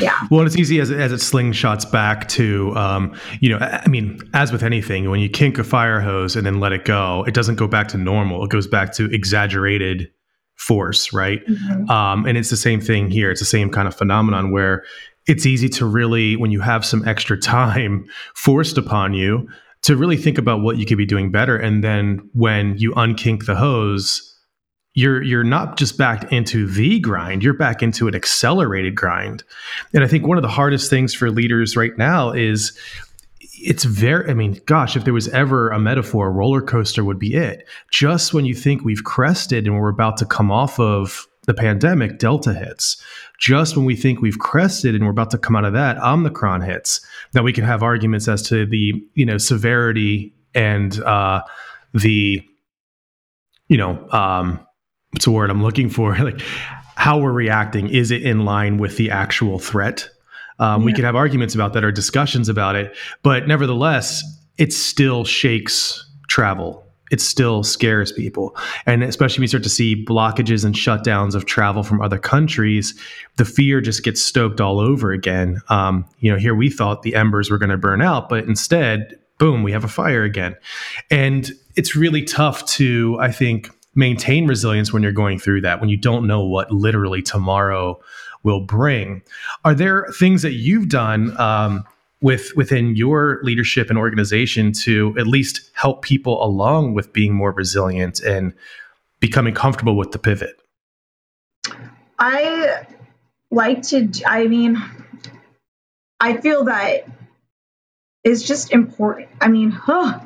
yeah. 0.00 0.26
Well, 0.30 0.44
it's 0.44 0.56
easy 0.56 0.80
as, 0.80 0.90
as 0.90 1.12
it 1.12 1.20
slingshots 1.20 1.90
back 1.90 2.26
to, 2.30 2.74
um, 2.76 3.14
you 3.40 3.48
know, 3.48 3.58
I 3.58 3.86
mean, 3.88 4.20
as 4.34 4.50
with 4.50 4.64
anything, 4.64 5.08
when 5.08 5.20
you 5.20 5.28
kink 5.28 5.58
a 5.58 5.64
fire 5.64 6.00
hose 6.00 6.34
and 6.34 6.44
then 6.44 6.58
let 6.58 6.72
it 6.72 6.84
go, 6.84 7.24
it 7.28 7.34
doesn't 7.34 7.56
go 7.56 7.68
back 7.68 7.88
to 7.88 7.98
normal. 7.98 8.44
It 8.44 8.50
goes 8.50 8.66
back 8.66 8.92
to 8.94 9.04
exaggerated 9.12 10.10
force, 10.56 11.12
right? 11.12 11.46
Mm-hmm. 11.46 11.88
Um, 11.90 12.26
and 12.26 12.36
it's 12.36 12.50
the 12.50 12.56
same 12.56 12.80
thing 12.80 13.10
here. 13.10 13.30
It's 13.30 13.40
the 13.40 13.46
same 13.46 13.70
kind 13.70 13.86
of 13.86 13.94
phenomenon 13.94 14.50
where 14.50 14.84
it's 15.26 15.46
easy 15.46 15.68
to 15.70 15.86
really, 15.86 16.36
when 16.36 16.50
you 16.50 16.60
have 16.60 16.84
some 16.84 17.06
extra 17.06 17.38
time 17.38 18.06
forced 18.34 18.76
upon 18.76 19.14
you, 19.14 19.48
to 19.82 19.96
really 19.96 20.16
think 20.16 20.38
about 20.38 20.62
what 20.62 20.78
you 20.78 20.86
could 20.86 20.98
be 20.98 21.06
doing 21.06 21.30
better. 21.30 21.56
And 21.56 21.84
then 21.84 22.28
when 22.32 22.76
you 22.78 22.92
unkink 22.92 23.44
the 23.44 23.54
hose, 23.54 24.33
you're 24.94 25.22
you're 25.22 25.44
not 25.44 25.76
just 25.76 25.98
back 25.98 26.32
into 26.32 26.66
the 26.66 27.00
grind 27.00 27.42
you're 27.42 27.52
back 27.52 27.82
into 27.82 28.08
an 28.08 28.14
accelerated 28.14 28.94
grind. 28.94 29.42
And 29.92 30.02
i 30.02 30.06
think 30.06 30.26
one 30.26 30.38
of 30.38 30.42
the 30.42 30.48
hardest 30.48 30.88
things 30.88 31.12
for 31.12 31.30
leaders 31.30 31.76
right 31.76 31.96
now 31.98 32.30
is 32.30 32.78
it's 33.60 33.84
very 33.84 34.30
i 34.30 34.34
mean 34.34 34.60
gosh 34.66 34.96
if 34.96 35.04
there 35.04 35.14
was 35.14 35.28
ever 35.28 35.70
a 35.70 35.78
metaphor 35.78 36.28
a 36.28 36.30
roller 36.30 36.62
coaster 36.62 37.04
would 37.04 37.18
be 37.18 37.34
it. 37.34 37.66
Just 37.90 38.32
when 38.32 38.44
you 38.44 38.54
think 38.54 38.84
we've 38.84 39.04
crested 39.04 39.66
and 39.66 39.78
we're 39.78 39.88
about 39.88 40.16
to 40.18 40.26
come 40.26 40.50
off 40.50 40.78
of 40.78 41.26
the 41.46 41.54
pandemic 41.54 42.18
delta 42.18 42.54
hits. 42.54 43.02
Just 43.38 43.76
when 43.76 43.84
we 43.84 43.96
think 43.96 44.22
we've 44.22 44.38
crested 44.38 44.94
and 44.94 45.04
we're 45.04 45.10
about 45.10 45.30
to 45.30 45.38
come 45.38 45.56
out 45.56 45.66
of 45.66 45.74
that 45.74 45.98
omicron 45.98 46.62
hits. 46.62 47.00
Now 47.34 47.42
we 47.42 47.52
can 47.52 47.64
have 47.64 47.82
arguments 47.82 48.28
as 48.28 48.42
to 48.48 48.64
the 48.64 48.94
you 49.14 49.26
know 49.26 49.38
severity 49.38 50.34
and 50.54 50.98
uh 51.00 51.42
the 51.92 52.42
you 53.68 53.76
know 53.76 54.08
um 54.10 54.64
what's 55.14 55.24
the 55.24 55.30
word 55.30 55.48
I'm 55.48 55.62
looking 55.62 55.88
for? 55.88 56.16
like 56.18 56.40
how 56.96 57.18
we're 57.18 57.32
reacting. 57.32 57.88
Is 57.88 58.10
it 58.10 58.22
in 58.22 58.44
line 58.44 58.78
with 58.78 58.96
the 58.96 59.10
actual 59.10 59.58
threat? 59.58 60.08
Um, 60.58 60.82
yeah. 60.82 60.86
We 60.86 60.92
could 60.92 61.04
have 61.04 61.16
arguments 61.16 61.54
about 61.54 61.72
that 61.72 61.84
or 61.84 61.92
discussions 61.92 62.48
about 62.48 62.76
it, 62.76 62.94
but 63.22 63.48
nevertheless, 63.48 64.22
it 64.58 64.72
still 64.72 65.24
shakes 65.24 66.04
travel. 66.28 66.84
It 67.10 67.20
still 67.20 67.62
scares 67.62 68.10
people. 68.10 68.56
And 68.86 69.02
especially 69.02 69.40
when 69.40 69.44
you 69.44 69.48
start 69.48 69.62
to 69.64 69.68
see 69.68 70.04
blockages 70.04 70.64
and 70.64 70.74
shutdowns 70.74 71.34
of 71.34 71.46
travel 71.46 71.82
from 71.82 72.00
other 72.00 72.18
countries, 72.18 72.98
the 73.36 73.44
fear 73.44 73.80
just 73.80 74.02
gets 74.02 74.22
stoked 74.22 74.60
all 74.60 74.80
over 74.80 75.12
again. 75.12 75.60
Um, 75.68 76.06
you 76.20 76.32
know, 76.32 76.38
here 76.38 76.54
we 76.54 76.70
thought 76.70 77.02
the 77.02 77.14
embers 77.14 77.50
were 77.50 77.58
going 77.58 77.70
to 77.70 77.76
burn 77.76 78.02
out, 78.02 78.28
but 78.28 78.44
instead, 78.44 79.18
boom, 79.38 79.62
we 79.62 79.72
have 79.72 79.84
a 79.84 79.88
fire 79.88 80.24
again. 80.24 80.56
And 81.10 81.52
it's 81.76 81.94
really 81.94 82.22
tough 82.22 82.64
to, 82.66 83.16
I 83.20 83.30
think, 83.30 83.70
maintain 83.94 84.46
resilience 84.46 84.92
when 84.92 85.02
you're 85.02 85.12
going 85.12 85.38
through 85.38 85.62
that, 85.62 85.80
when 85.80 85.88
you 85.88 85.96
don't 85.96 86.26
know 86.26 86.44
what 86.44 86.70
literally 86.70 87.22
tomorrow 87.22 88.00
will 88.42 88.60
bring. 88.60 89.22
Are 89.64 89.74
there 89.74 90.06
things 90.18 90.42
that 90.42 90.52
you've 90.52 90.88
done 90.88 91.38
um, 91.40 91.84
with 92.20 92.52
within 92.56 92.96
your 92.96 93.40
leadership 93.42 93.90
and 93.90 93.98
organization 93.98 94.72
to 94.72 95.14
at 95.18 95.26
least 95.26 95.70
help 95.74 96.02
people 96.02 96.42
along 96.44 96.94
with 96.94 97.12
being 97.12 97.34
more 97.34 97.52
resilient 97.52 98.20
and 98.20 98.52
becoming 99.20 99.54
comfortable 99.54 99.96
with 99.96 100.12
the 100.12 100.18
pivot? 100.18 100.56
I 102.18 102.86
like 103.50 103.82
to. 103.88 104.10
I 104.26 104.46
mean, 104.46 104.82
I 106.20 106.36
feel 106.36 106.64
that 106.64 107.06
it's 108.22 108.42
just 108.42 108.72
important. 108.72 109.28
I 109.40 109.48
mean, 109.48 109.70
huh, 109.70 110.20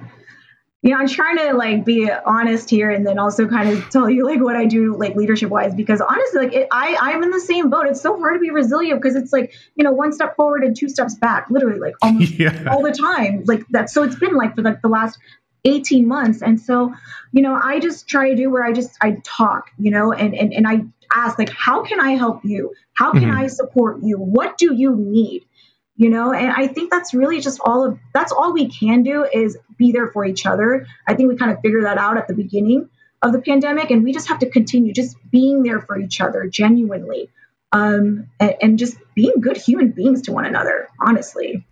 you 0.83 0.91
know, 0.91 0.97
I'm 0.99 1.09
trying 1.09 1.38
to 1.38 1.55
like 1.55 1.85
be 1.85 2.09
honest 2.11 2.71
here 2.71 2.88
and 2.88 3.05
then 3.05 3.19
also 3.19 3.49
kind 3.49 3.69
of 3.69 3.91
tell 3.91 4.09
you 4.09 4.25
like 4.25 4.41
what 4.41 4.55
I 4.55 4.67
do 4.67 4.97
like 4.97 5.17
leadership 5.17 5.51
wise 5.51 5.75
because 5.75 6.01
honestly 6.01 6.47
like 6.47 6.53
it, 6.53 6.69
I 6.71 6.97
I'm 7.01 7.23
in 7.25 7.31
the 7.31 7.41
same 7.41 7.69
boat. 7.69 7.87
It's 7.88 8.01
so 8.01 8.17
hard 8.17 8.35
to 8.35 8.41
be 8.41 8.51
resilient 8.51 9.03
because 9.03 9.17
it's 9.17 9.33
like 9.33 9.53
you 9.75 9.83
know 9.83 9.91
one 9.91 10.12
step 10.12 10.37
forward 10.37 10.62
and 10.62 10.77
two 10.77 10.88
steps 10.88 11.17
back, 11.17 11.49
literally 11.51 11.81
like 11.81 11.95
almost 12.03 12.38
yeah. 12.38 12.67
all 12.71 12.83
the 12.83 12.93
time. 12.93 13.43
Like 13.47 13.67
that. 13.71 13.91
So 13.91 14.05
it's 14.05 14.19
been 14.19 14.37
like 14.37 14.55
for 14.55 14.62
like 14.62 14.81
the 14.81 14.88
last 14.88 15.19
18 15.64 16.07
months, 16.07 16.43
and 16.43 16.61
so 16.61 16.95
you 17.33 17.43
know 17.43 17.59
I 17.61 17.81
just 17.81 18.07
try 18.07 18.31
to 18.31 18.37
do 18.37 18.49
where 18.49 18.62
I 18.62 18.73
just 18.73 18.97
I 19.03 19.17
talk, 19.25 19.73
you 19.79 19.91
know, 19.91 20.12
and 20.12 20.33
and 20.33 20.53
and 20.53 20.69
I 20.69 20.85
ask 21.12 21.41
like 21.41 21.51
how 21.51 21.83
can 21.83 21.99
I 21.99 22.12
help 22.12 22.45
you? 22.45 22.73
How 22.93 23.11
can 23.11 23.23
mm-hmm. 23.23 23.37
I 23.37 23.47
support 23.49 23.99
you? 24.03 24.17
What 24.17 24.57
do 24.59 24.73
you 24.73 24.95
need? 24.95 25.45
You 25.99 26.09
know? 26.09 26.33
And 26.33 26.51
i 26.51 26.67
think 26.67 26.91
that's 26.91 27.13
really 27.13 27.41
just 27.41 27.61
all 27.61 27.85
of 27.85 27.99
that's 28.15 28.33
all 28.33 28.55
we 28.55 28.69
can 28.71 29.03
do 29.03 29.27
is 29.31 29.59
be 29.77 29.93
there 29.93 30.09
for 30.09 30.25
each 30.25 30.47
other. 30.47 30.87
I 31.07 31.15
think 31.15 31.29
we 31.29 31.37
kind 31.37 31.53
of 31.53 31.61
figured 31.61 31.85
that 31.85 31.99
out 31.99 32.17
at 32.17 32.27
the 32.27 32.35
beginning 32.35 32.89
of 33.23 33.33
the 33.33 33.41
pandemic 33.41 33.91
and 33.91 34.03
we 34.03 34.13
just 34.13 34.29
have 34.29 34.39
to 34.39 34.51
continue 34.51 34.93
just 34.93 35.17
being 35.31 35.63
there 35.63 35.81
for 35.81 35.99
each 35.99 36.21
other 36.21 36.47
genuinely 36.47 37.29
um, 37.73 38.29
and, 38.41 38.55
and 38.63 38.79
just 38.79 38.97
being 39.15 39.35
good 39.41 39.57
human 39.57 39.91
beings 39.91 40.23
to 40.23 40.33
one 40.33 40.47
another 40.47 40.89
honestly. 41.01 41.65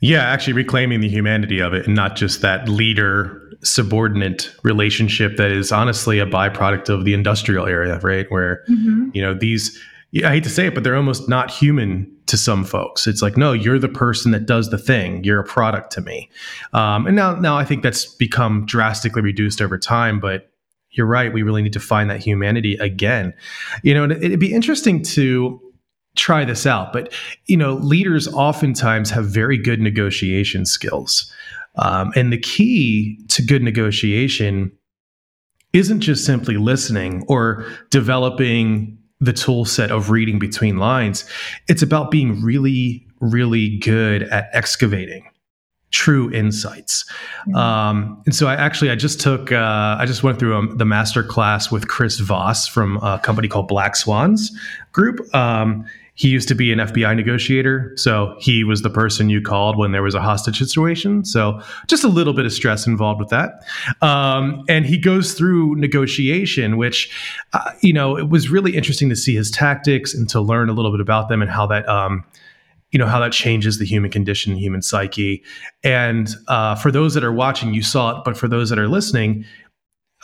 Yeah 0.00 0.22
actually 0.22 0.54
reclaiming 0.54 1.00
the 1.00 1.08
humanity 1.08 1.60
of 1.60 1.74
it 1.74 1.86
and 1.86 1.94
not 1.94 2.16
just 2.16 2.42
that 2.42 2.68
leader 2.68 3.42
subordinate 3.62 4.52
relationship 4.62 5.36
that 5.38 5.50
is 5.50 5.72
honestly 5.72 6.18
a 6.18 6.26
byproduct 6.26 6.88
of 6.88 7.04
the 7.04 7.14
industrial 7.14 7.66
area 7.66 7.98
right? 8.00 8.30
Where 8.30 8.62
mm-hmm. 8.68 9.10
you 9.12 9.22
know 9.22 9.34
these 9.34 9.80
I 10.24 10.30
hate 10.30 10.44
to 10.44 10.50
say 10.50 10.66
it, 10.66 10.74
but 10.74 10.84
they're 10.84 10.96
almost 10.96 11.28
not 11.28 11.50
human 11.50 12.10
to 12.26 12.36
some 12.36 12.64
folks. 12.64 13.06
It's 13.06 13.22
like, 13.22 13.36
no, 13.36 13.52
you're 13.52 13.78
the 13.78 13.88
person 13.88 14.32
that 14.32 14.46
does 14.46 14.70
the 14.70 14.78
thing. 14.78 15.22
You're 15.24 15.40
a 15.40 15.44
product 15.44 15.92
to 15.92 16.00
me. 16.00 16.30
Um, 16.72 17.06
and 17.06 17.14
now, 17.14 17.34
now 17.34 17.56
I 17.56 17.64
think 17.64 17.82
that's 17.82 18.04
become 18.04 18.66
drastically 18.66 19.22
reduced 19.22 19.60
over 19.60 19.78
time. 19.78 20.18
But 20.20 20.50
you're 20.96 21.06
right. 21.06 21.32
We 21.32 21.42
really 21.42 21.62
need 21.62 21.72
to 21.74 21.80
find 21.80 22.10
that 22.10 22.20
humanity 22.20 22.74
again. 22.76 23.34
You 23.82 23.94
know, 23.94 24.04
it'd 24.04 24.40
be 24.40 24.52
interesting 24.52 25.02
to 25.02 25.60
try 26.16 26.44
this 26.44 26.66
out. 26.66 26.92
But 26.92 27.12
you 27.46 27.56
know, 27.56 27.74
leaders 27.74 28.26
oftentimes 28.28 29.10
have 29.10 29.26
very 29.26 29.58
good 29.58 29.80
negotiation 29.80 30.64
skills, 30.66 31.30
um, 31.76 32.12
and 32.16 32.32
the 32.32 32.38
key 32.38 33.18
to 33.28 33.42
good 33.42 33.62
negotiation 33.62 34.72
isn't 35.72 36.00
just 36.00 36.24
simply 36.24 36.56
listening 36.56 37.24
or 37.28 37.66
developing 37.90 38.95
the 39.20 39.32
tool 39.32 39.64
set 39.64 39.90
of 39.90 40.10
reading 40.10 40.38
between 40.38 40.76
lines. 40.76 41.24
It's 41.68 41.82
about 41.82 42.10
being 42.10 42.42
really, 42.42 43.06
really 43.20 43.78
good 43.78 44.24
at 44.24 44.48
excavating 44.52 45.24
true 45.92 46.30
insights. 46.32 47.10
Mm-hmm. 47.48 47.54
Um, 47.54 48.22
and 48.26 48.34
so 48.34 48.48
I 48.48 48.54
actually, 48.54 48.90
I 48.90 48.96
just 48.96 49.20
took, 49.20 49.52
uh, 49.52 49.96
I 49.98 50.04
just 50.06 50.22
went 50.22 50.38
through 50.38 50.56
um, 50.56 50.76
the 50.76 50.84
master 50.84 51.22
class 51.22 51.70
with 51.70 51.88
Chris 51.88 52.18
Voss 52.18 52.66
from 52.66 52.98
a 52.98 53.18
company 53.22 53.48
called 53.48 53.68
Black 53.68 53.96
Swans 53.96 54.50
Group. 54.92 55.34
Um, 55.34 55.86
he 56.16 56.28
used 56.28 56.48
to 56.48 56.54
be 56.54 56.72
an 56.72 56.78
FBI 56.78 57.14
negotiator, 57.14 57.92
so 57.94 58.34
he 58.40 58.64
was 58.64 58.80
the 58.80 58.88
person 58.88 59.28
you 59.28 59.42
called 59.42 59.76
when 59.76 59.92
there 59.92 60.02
was 60.02 60.14
a 60.14 60.20
hostage 60.20 60.58
situation. 60.58 61.26
So 61.26 61.60
just 61.88 62.04
a 62.04 62.08
little 62.08 62.32
bit 62.32 62.46
of 62.46 62.54
stress 62.54 62.86
involved 62.86 63.20
with 63.20 63.28
that. 63.28 63.62
Um, 64.00 64.64
and 64.66 64.86
he 64.86 64.96
goes 64.96 65.34
through 65.34 65.76
negotiation, 65.76 66.78
which 66.78 67.14
uh, 67.52 67.70
you 67.82 67.92
know 67.92 68.16
it 68.16 68.30
was 68.30 68.48
really 68.48 68.74
interesting 68.74 69.10
to 69.10 69.16
see 69.16 69.36
his 69.36 69.50
tactics 69.50 70.14
and 70.14 70.26
to 70.30 70.40
learn 70.40 70.70
a 70.70 70.72
little 70.72 70.90
bit 70.90 71.00
about 71.00 71.28
them 71.28 71.42
and 71.42 71.50
how 71.50 71.66
that. 71.66 71.88
Um, 71.88 72.24
you 72.92 73.00
know 73.00 73.06
how 73.06 73.20
that 73.20 73.32
changes 73.32 73.78
the 73.78 73.84
human 73.84 74.10
condition, 74.10 74.56
human 74.56 74.80
psyche, 74.80 75.42
and 75.84 76.34
uh, 76.48 76.76
for 76.76 76.90
those 76.90 77.12
that 77.12 77.24
are 77.24 77.32
watching, 77.32 77.74
you 77.74 77.82
saw 77.82 78.16
it. 78.16 78.24
But 78.24 78.38
for 78.38 78.48
those 78.48 78.70
that 78.70 78.78
are 78.78 78.88
listening, 78.88 79.44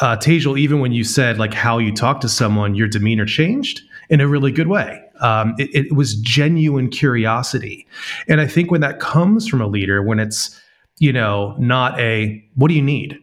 uh, 0.00 0.16
even 0.26 0.80
when 0.80 0.92
you 0.92 1.04
said 1.04 1.38
like 1.38 1.52
how 1.52 1.78
you 1.78 1.92
talk 1.92 2.20
to 2.20 2.28
someone, 2.28 2.74
your 2.74 2.88
demeanor 2.88 3.26
changed 3.26 3.82
in 4.12 4.20
a 4.20 4.28
really 4.28 4.52
good 4.52 4.68
way. 4.68 5.00
Um, 5.20 5.54
it, 5.58 5.74
it 5.74 5.96
was 5.96 6.14
genuine 6.20 6.88
curiosity. 6.88 7.86
And 8.28 8.40
I 8.40 8.46
think 8.46 8.70
when 8.70 8.80
that 8.82 9.00
comes 9.00 9.48
from 9.48 9.60
a 9.60 9.66
leader, 9.66 10.02
when 10.02 10.20
it's 10.20 10.60
you 11.02 11.12
know, 11.12 11.56
not 11.58 11.98
a 11.98 12.40
what 12.54 12.68
do 12.68 12.74
you 12.74 12.82
need, 12.82 13.18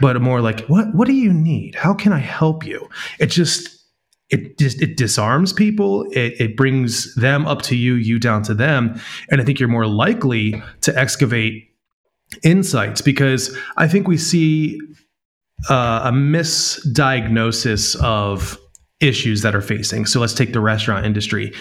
but 0.00 0.20
more 0.22 0.40
like 0.40 0.60
what 0.66 0.94
what 0.94 1.08
do 1.08 1.12
you 1.12 1.32
need? 1.32 1.74
How 1.74 1.92
can 1.92 2.12
I 2.12 2.18
help 2.18 2.64
you? 2.64 2.88
It 3.18 3.26
just 3.26 3.68
it 4.28 4.58
just 4.58 4.80
it 4.80 4.96
disarms 4.96 5.52
people. 5.52 6.04
It, 6.12 6.40
it 6.40 6.56
brings 6.56 7.12
them 7.16 7.46
up 7.46 7.62
to 7.62 7.76
you, 7.76 7.94
you 7.94 8.20
down 8.20 8.44
to 8.44 8.54
them, 8.54 9.00
and 9.28 9.40
I 9.40 9.44
think 9.44 9.58
you're 9.58 9.68
more 9.68 9.88
likely 9.88 10.62
to 10.82 10.96
excavate 10.96 11.74
insights 12.44 13.00
because 13.00 13.56
I 13.76 13.88
think 13.88 14.06
we 14.06 14.16
see 14.16 14.80
uh, 15.68 16.02
a 16.04 16.12
misdiagnosis 16.12 18.00
of 18.04 18.56
issues 19.00 19.42
that 19.42 19.54
are 19.54 19.60
facing. 19.60 20.06
So 20.06 20.20
let's 20.20 20.34
take 20.34 20.52
the 20.52 20.60
restaurant 20.60 21.06
industry. 21.06 21.52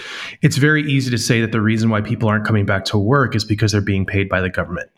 It's 0.41 0.57
very 0.57 0.83
easy 0.89 1.09
to 1.11 1.17
say 1.17 1.41
that 1.41 1.51
the 1.51 1.61
reason 1.61 1.89
why 1.89 2.01
people 2.01 2.29
aren't 2.29 2.45
coming 2.45 2.65
back 2.65 2.85
to 2.85 2.97
work 2.97 3.35
is 3.35 3.43
because 3.45 3.71
they're 3.71 3.81
being 3.81 4.05
paid 4.05 4.29
by 4.29 4.41
the 4.41 4.49
government. 4.49 4.89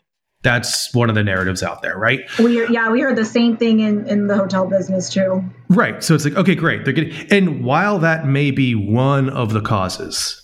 That's 0.42 0.92
one 0.92 1.08
of 1.08 1.14
the 1.14 1.22
narratives 1.22 1.62
out 1.62 1.82
there, 1.82 1.96
right? 1.96 2.20
We 2.40 2.68
yeah, 2.68 2.90
we 2.90 3.00
heard 3.00 3.14
the 3.14 3.24
same 3.24 3.56
thing 3.56 3.78
in 3.78 4.08
in 4.08 4.26
the 4.26 4.36
hotel 4.36 4.66
business 4.66 5.08
too. 5.08 5.44
Right. 5.68 6.02
So 6.02 6.16
it's 6.16 6.24
like, 6.24 6.34
okay, 6.34 6.56
great. 6.56 6.84
They're 6.84 6.92
getting 6.92 7.30
and 7.30 7.64
while 7.64 8.00
that 8.00 8.26
may 8.26 8.50
be 8.50 8.74
one 8.74 9.30
of 9.30 9.52
the 9.52 9.60
causes, 9.60 10.42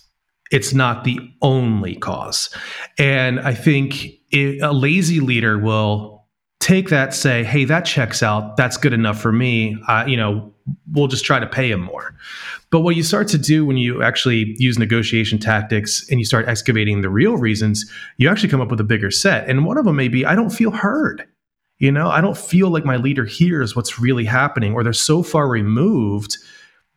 it's 0.51 0.73
not 0.73 1.03
the 1.03 1.19
only 1.41 1.95
cause. 1.95 2.49
And 2.97 3.41
I 3.41 3.53
think 3.53 4.05
it, 4.31 4.61
a 4.61 4.71
lazy 4.71 5.19
leader 5.19 5.59
will 5.59 6.27
take 6.59 6.89
that, 6.89 7.13
say, 7.13 7.43
hey, 7.43 7.65
that 7.65 7.85
checks 7.85 8.23
out. 8.23 8.57
That's 8.57 8.77
good 8.77 8.93
enough 8.93 9.19
for 9.19 9.31
me. 9.31 9.77
Uh, 9.87 10.05
you 10.07 10.17
know, 10.17 10.53
we'll 10.91 11.07
just 11.07 11.25
try 11.25 11.39
to 11.39 11.47
pay 11.47 11.71
him 11.71 11.81
more. 11.81 12.15
But 12.71 12.81
what 12.81 12.95
you 12.95 13.03
start 13.03 13.27
to 13.29 13.37
do 13.37 13.65
when 13.65 13.77
you 13.77 14.03
actually 14.03 14.55
use 14.57 14.77
negotiation 14.77 15.39
tactics 15.39 16.07
and 16.09 16.19
you 16.19 16.25
start 16.25 16.47
excavating 16.47 17.01
the 17.01 17.09
real 17.09 17.37
reasons, 17.37 17.89
you 18.17 18.29
actually 18.29 18.49
come 18.49 18.61
up 18.61 18.69
with 18.69 18.79
a 18.79 18.83
bigger 18.83 19.09
set. 19.11 19.49
And 19.49 19.65
one 19.65 19.77
of 19.77 19.85
them 19.85 19.95
may 19.95 20.07
be 20.07 20.25
I 20.25 20.35
don't 20.35 20.51
feel 20.51 20.71
heard. 20.71 21.27
You 21.79 21.91
know, 21.91 22.09
I 22.09 22.19
don't 22.19 22.37
feel 22.37 22.69
like 22.69 22.83
my 22.83 22.97
leader 22.97 23.25
hears 23.25 23.75
what's 23.75 23.99
really 23.99 24.25
happening, 24.25 24.73
or 24.73 24.83
they're 24.83 24.93
so 24.93 25.23
far 25.23 25.47
removed 25.47 26.37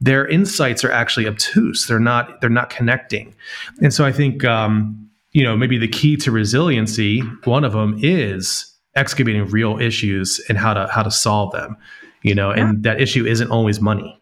their 0.03 0.27
insights 0.27 0.83
are 0.85 0.91
actually 0.91 1.27
obtuse 1.29 1.87
they're 1.87 2.01
not 2.01 2.41
they're 2.41 2.51
not 2.51 2.69
connecting 2.69 3.35
and 3.81 3.95
so 3.95 4.05
i 4.05 4.13
think 4.13 4.45
um, 4.45 5.09
you 5.31 5.43
know 5.45 5.57
maybe 5.57 5.79
the 5.79 5.89
key 5.89 6.17
to 6.17 6.31
resiliency 6.31 7.21
one 7.45 7.65
of 7.65 7.73
them 7.73 7.97
is 8.03 8.69
excavating 8.97 9.47
real 9.47 9.79
issues 9.79 10.45
and 10.49 10.59
how 10.59 10.75
to 10.75 10.87
how 10.89 11.03
to 11.03 11.11
solve 11.11 11.53
them 11.53 11.77
you 12.23 12.35
know 12.35 12.55
yeah. 12.55 12.69
and 12.69 12.85
that 12.85 13.01
issue 13.01 13.27
isn't 13.27 13.51
always 13.51 13.81
money. 13.81 14.19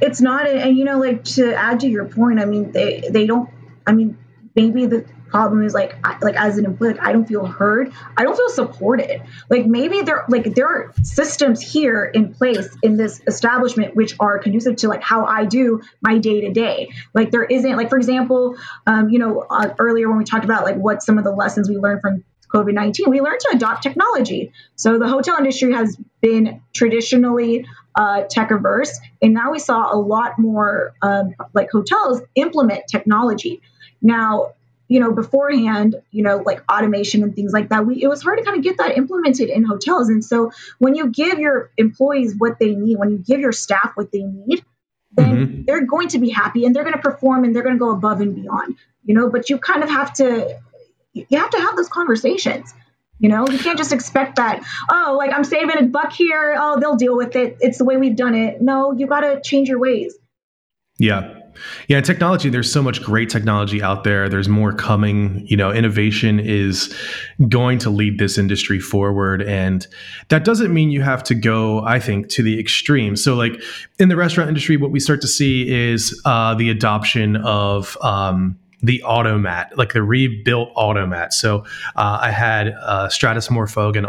It's 0.00 0.20
not 0.20 0.46
and 0.46 0.76
you 0.76 0.84
know 0.84 0.98
like 0.98 1.24
to 1.24 1.54
add 1.54 1.80
to 1.80 1.88
your 1.88 2.06
point 2.06 2.40
i 2.40 2.44
mean 2.44 2.72
they 2.72 3.08
they 3.08 3.26
don't 3.26 3.48
i 3.86 3.92
mean 3.92 4.18
maybe 4.54 4.86
the 4.86 5.06
problem 5.28 5.64
is 5.64 5.74
like 5.74 5.96
I, 6.04 6.18
like 6.20 6.36
as 6.36 6.58
an 6.58 6.64
employee 6.64 6.98
i 7.00 7.12
don't 7.12 7.26
feel 7.26 7.46
heard. 7.46 7.92
I 8.16 8.22
don't 8.22 8.36
feel 8.36 8.48
supported. 8.48 9.22
Like 9.50 9.66
maybe 9.66 10.02
there 10.02 10.24
like 10.28 10.54
there 10.54 10.66
are 10.66 10.94
systems 11.02 11.60
here 11.60 12.04
in 12.04 12.34
place 12.34 12.68
in 12.82 12.96
this 12.96 13.20
establishment 13.26 13.94
which 13.94 14.14
are 14.20 14.38
conducive 14.38 14.76
to 14.76 14.88
like 14.88 15.02
how 15.02 15.24
i 15.24 15.44
do 15.44 15.82
my 16.00 16.18
day 16.18 16.42
to 16.42 16.52
day 16.52 16.90
like 17.14 17.30
there 17.30 17.44
isn't 17.44 17.76
like 17.76 17.90
for 17.90 17.96
example 17.96 18.56
um, 18.86 19.08
you 19.08 19.18
know 19.18 19.46
uh, 19.50 19.74
earlier 19.78 20.08
when 20.08 20.18
we 20.18 20.24
talked 20.24 20.44
about 20.44 20.64
like 20.64 20.76
what 20.76 21.02
some 21.02 21.18
of 21.18 21.24
the 21.24 21.32
lessons 21.32 21.68
we 21.68 21.76
learned 21.76 22.00
from 22.00 22.24
COVID 22.52 22.74
19, 22.74 23.10
we 23.10 23.20
learned 23.20 23.40
to 23.40 23.50
adopt 23.54 23.82
technology. 23.82 24.52
So 24.76 24.98
the 24.98 25.08
hotel 25.08 25.36
industry 25.36 25.72
has 25.72 25.96
been 26.20 26.62
traditionally 26.72 27.66
uh, 27.94 28.22
tech 28.22 28.50
averse, 28.50 28.98
and 29.22 29.34
now 29.34 29.52
we 29.52 29.58
saw 29.58 29.94
a 29.94 29.98
lot 29.98 30.38
more 30.38 30.94
um, 31.02 31.34
like 31.54 31.70
hotels 31.70 32.22
implement 32.34 32.84
technology. 32.88 33.62
Now, 34.02 34.52
you 34.88 35.00
know, 35.00 35.12
beforehand, 35.12 35.96
you 36.12 36.22
know, 36.22 36.42
like 36.44 36.62
automation 36.70 37.22
and 37.22 37.34
things 37.34 37.52
like 37.52 37.70
that, 37.70 37.86
we 37.86 38.02
it 38.02 38.08
was 38.08 38.22
hard 38.22 38.38
to 38.38 38.44
kind 38.44 38.56
of 38.56 38.62
get 38.62 38.78
that 38.78 38.96
implemented 38.96 39.48
in 39.48 39.64
hotels. 39.64 40.08
And 40.08 40.24
so 40.24 40.52
when 40.78 40.94
you 40.94 41.08
give 41.08 41.38
your 41.38 41.70
employees 41.76 42.34
what 42.36 42.58
they 42.58 42.74
need, 42.74 42.98
when 42.98 43.10
you 43.10 43.18
give 43.18 43.40
your 43.40 43.52
staff 43.52 43.92
what 43.94 44.12
they 44.12 44.22
need, 44.22 44.64
then 45.12 45.36
mm-hmm. 45.36 45.62
they're 45.64 45.84
going 45.84 46.08
to 46.08 46.18
be 46.18 46.28
happy 46.28 46.64
and 46.64 46.74
they're 46.74 46.84
going 46.84 46.94
to 46.94 47.00
perform 47.02 47.44
and 47.44 47.54
they're 47.54 47.62
going 47.62 47.74
to 47.74 47.80
go 47.80 47.90
above 47.90 48.20
and 48.20 48.34
beyond, 48.34 48.76
you 49.04 49.14
know, 49.14 49.28
but 49.28 49.50
you 49.50 49.58
kind 49.58 49.82
of 49.82 49.88
have 49.88 50.12
to 50.14 50.58
you 51.28 51.38
have 51.38 51.50
to 51.50 51.58
have 51.58 51.76
those 51.76 51.88
conversations. 51.88 52.74
You 53.18 53.30
know, 53.30 53.48
you 53.48 53.58
can't 53.58 53.78
just 53.78 53.92
expect 53.92 54.36
that, 54.36 54.62
oh, 54.90 55.14
like 55.18 55.32
I'm 55.32 55.44
saving 55.44 55.78
a 55.78 55.84
buck 55.84 56.12
here. 56.12 56.54
Oh, 56.58 56.78
they'll 56.78 56.96
deal 56.96 57.16
with 57.16 57.34
it. 57.34 57.56
It's 57.60 57.78
the 57.78 57.84
way 57.84 57.96
we've 57.96 58.16
done 58.16 58.34
it. 58.34 58.60
No, 58.60 58.92
you 58.92 59.06
got 59.06 59.20
to 59.20 59.40
change 59.42 59.68
your 59.68 59.78
ways. 59.78 60.14
Yeah. 60.98 61.32
Yeah, 61.88 62.02
technology, 62.02 62.50
there's 62.50 62.70
so 62.70 62.82
much 62.82 63.02
great 63.02 63.30
technology 63.30 63.82
out 63.82 64.04
there. 64.04 64.28
There's 64.28 64.48
more 64.48 64.72
coming. 64.72 65.46
You 65.46 65.56
know, 65.56 65.72
innovation 65.72 66.38
is 66.38 66.94
going 67.48 67.78
to 67.78 67.88
lead 67.88 68.18
this 68.18 68.36
industry 68.36 68.78
forward. 68.78 69.42
And 69.42 69.86
that 70.28 70.44
doesn't 70.44 70.74
mean 70.74 70.90
you 70.90 71.00
have 71.00 71.22
to 71.24 71.34
go, 71.34 71.82
I 71.84 71.98
think, 71.98 72.28
to 72.30 72.42
the 72.42 72.60
extreme. 72.60 73.16
So, 73.16 73.34
like 73.34 73.62
in 73.98 74.10
the 74.10 74.16
restaurant 74.16 74.48
industry, 74.48 74.76
what 74.76 74.90
we 74.90 75.00
start 75.00 75.22
to 75.22 75.28
see 75.28 75.66
is 75.74 76.20
uh, 76.26 76.54
the 76.54 76.68
adoption 76.68 77.36
of, 77.36 77.96
um, 78.02 78.58
the 78.86 79.02
automat, 79.02 79.76
like 79.76 79.92
the 79.92 80.02
rebuilt 80.02 80.70
automat. 80.74 81.32
So 81.32 81.64
uh, 81.96 82.18
I 82.22 82.30
had 82.30 82.68
uh, 82.82 83.08
Stratis 83.08 83.50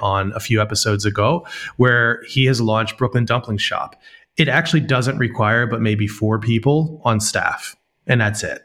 on 0.01 0.31
a 0.33 0.39
few 0.39 0.61
episodes 0.61 1.05
ago 1.05 1.45
where 1.77 2.21
he 2.27 2.45
has 2.45 2.61
launched 2.61 2.97
Brooklyn 2.97 3.25
Dumpling 3.25 3.57
Shop. 3.57 3.95
It 4.37 4.47
actually 4.47 4.81
doesn't 4.81 5.17
require 5.17 5.65
but 5.65 5.81
maybe 5.81 6.07
four 6.07 6.39
people 6.39 7.01
on 7.03 7.19
staff, 7.19 7.75
and 8.05 8.21
that's 8.21 8.43
it. 8.43 8.61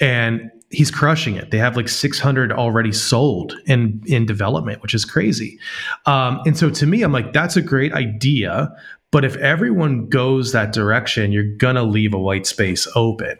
And 0.00 0.50
he's 0.70 0.90
crushing 0.90 1.34
it. 1.34 1.50
They 1.50 1.58
have 1.58 1.76
like 1.76 1.88
600 1.88 2.52
already 2.52 2.92
sold 2.92 3.54
in 3.66 4.02
in 4.06 4.24
development, 4.24 4.80
which 4.82 4.94
is 4.94 5.04
crazy. 5.04 5.58
Um, 6.06 6.40
and 6.46 6.56
so 6.56 6.70
to 6.70 6.86
me, 6.86 7.02
I'm 7.02 7.12
like, 7.12 7.32
that's 7.32 7.56
a 7.56 7.62
great 7.62 7.92
idea, 7.92 8.72
but 9.12 9.24
if 9.24 9.34
everyone 9.36 10.08
goes 10.08 10.52
that 10.52 10.72
direction, 10.72 11.32
you're 11.32 11.56
gonna 11.56 11.82
leave 11.82 12.14
a 12.14 12.18
white 12.18 12.46
space 12.46 12.86
open, 12.94 13.36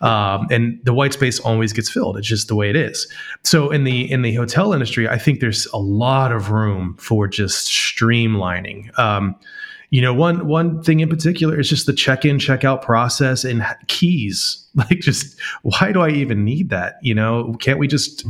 um, 0.00 0.46
and 0.50 0.78
the 0.84 0.92
white 0.92 1.12
space 1.12 1.40
always 1.40 1.72
gets 1.72 1.90
filled. 1.90 2.18
It's 2.18 2.28
just 2.28 2.48
the 2.48 2.54
way 2.54 2.68
it 2.68 2.76
is. 2.76 3.10
So 3.42 3.70
in 3.70 3.84
the 3.84 4.10
in 4.10 4.22
the 4.22 4.34
hotel 4.34 4.72
industry, 4.72 5.08
I 5.08 5.18
think 5.18 5.40
there's 5.40 5.66
a 5.66 5.78
lot 5.78 6.32
of 6.32 6.50
room 6.50 6.96
for 6.98 7.26
just 7.26 7.68
streamlining. 7.68 8.96
Um, 8.98 9.34
you 9.90 10.02
know, 10.02 10.12
one 10.12 10.46
one 10.46 10.82
thing 10.82 11.00
in 11.00 11.08
particular 11.08 11.58
is 11.58 11.70
just 11.70 11.86
the 11.86 11.92
check-in, 11.92 12.38
check-out 12.38 12.82
process 12.82 13.44
and 13.44 13.64
keys. 13.86 14.60
Like, 14.76 14.98
just 14.98 15.38
why 15.62 15.92
do 15.92 16.00
I 16.00 16.08
even 16.08 16.44
need 16.44 16.70
that? 16.70 16.94
You 17.00 17.14
know, 17.14 17.56
can't 17.60 17.78
we 17.78 17.86
just 17.86 18.26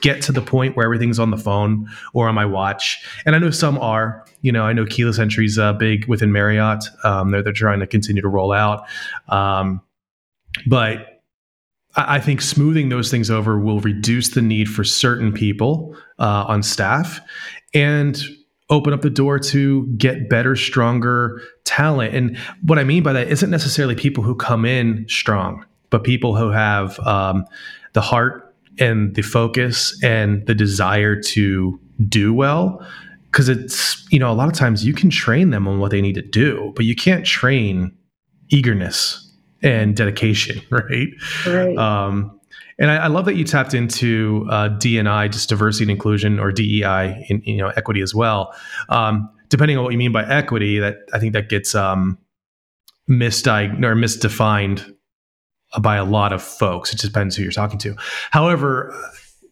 get 0.00 0.22
to 0.22 0.32
the 0.32 0.40
point 0.40 0.76
where 0.76 0.84
everything's 0.84 1.18
on 1.18 1.30
the 1.30 1.36
phone 1.36 1.88
or 2.12 2.28
on 2.28 2.34
my 2.34 2.44
watch. 2.44 3.04
And 3.26 3.34
I 3.34 3.38
know 3.38 3.50
some 3.50 3.78
are. 3.78 4.24
You 4.42 4.52
know, 4.52 4.64
I 4.64 4.72
know 4.72 4.84
keyless 4.84 5.18
entry 5.18 5.46
is 5.46 5.58
uh, 5.58 5.72
big 5.72 6.06
within 6.06 6.32
Marriott. 6.32 6.84
Um, 7.02 7.30
they're 7.30 7.42
they're 7.42 7.52
trying 7.52 7.80
to 7.80 7.86
continue 7.86 8.22
to 8.22 8.28
roll 8.28 8.52
out, 8.52 8.86
um, 9.28 9.80
but 10.66 11.22
I, 11.96 12.16
I, 12.16 12.20
think 12.20 12.40
smoothing 12.40 12.88
those 12.88 13.10
things 13.10 13.30
over 13.30 13.58
will 13.58 13.80
reduce 13.80 14.30
the 14.30 14.42
need 14.42 14.68
for 14.68 14.84
certain 14.84 15.32
people 15.32 15.96
uh, 16.18 16.44
on 16.46 16.62
staff 16.62 17.20
and 17.72 18.22
open 18.70 18.92
up 18.92 19.02
the 19.02 19.10
door 19.10 19.38
to 19.38 19.86
get 19.96 20.28
better, 20.28 20.56
stronger 20.56 21.40
talent. 21.64 22.14
And 22.14 22.38
what 22.62 22.78
I 22.78 22.84
mean 22.84 23.02
by 23.02 23.12
that 23.12 23.28
isn't 23.28 23.50
necessarily 23.50 23.94
people 23.94 24.24
who 24.24 24.34
come 24.34 24.64
in 24.64 25.06
strong, 25.08 25.64
but 25.90 26.04
people 26.04 26.36
who 26.36 26.50
have 26.50 26.98
um, 27.00 27.44
the 27.92 28.00
heart 28.00 28.43
and 28.78 29.14
the 29.14 29.22
focus 29.22 29.98
and 30.02 30.46
the 30.46 30.54
desire 30.54 31.20
to 31.20 31.78
do 32.08 32.34
well 32.34 32.84
because 33.30 33.48
it's 33.48 34.06
you 34.10 34.18
know 34.18 34.30
a 34.30 34.34
lot 34.34 34.48
of 34.48 34.54
times 34.54 34.84
you 34.84 34.92
can 34.92 35.10
train 35.10 35.50
them 35.50 35.68
on 35.68 35.78
what 35.78 35.90
they 35.90 36.00
need 36.00 36.14
to 36.14 36.22
do 36.22 36.72
but 36.76 36.84
you 36.84 36.94
can't 36.94 37.24
train 37.24 37.96
eagerness 38.50 39.20
and 39.62 39.96
dedication 39.96 40.60
right, 40.70 41.08
right. 41.46 41.76
Um, 41.76 42.40
and 42.78 42.90
I, 42.90 42.96
I, 42.96 43.06
love 43.06 43.24
that 43.26 43.36
you 43.36 43.44
tapped 43.44 43.72
into 43.72 44.46
uh, 44.50 44.68
DNI, 44.68 45.30
just 45.30 45.48
diversity 45.48 45.84
and 45.84 45.92
inclusion, 45.92 46.40
or 46.40 46.50
DEI, 46.50 47.24
in, 47.28 47.40
you 47.44 47.58
know, 47.58 47.68
equity 47.76 48.00
as 48.00 48.14
well. 48.14 48.52
Um, 48.88 49.30
depending 49.48 49.78
on 49.78 49.84
what 49.84 49.92
you 49.92 49.98
mean 49.98 50.10
by 50.10 50.24
equity, 50.26 50.80
that 50.80 50.96
I 51.12 51.20
think 51.20 51.34
that 51.34 51.48
gets 51.48 51.76
um, 51.76 52.18
misdiagnosed 53.08 53.84
or 53.84 53.94
misdefined 53.94 54.93
by 55.80 55.96
a 55.96 56.04
lot 56.04 56.32
of 56.32 56.42
folks. 56.42 56.92
It 56.92 57.00
depends 57.00 57.36
who 57.36 57.42
you're 57.42 57.52
talking 57.52 57.78
to. 57.80 57.96
However, 58.30 58.94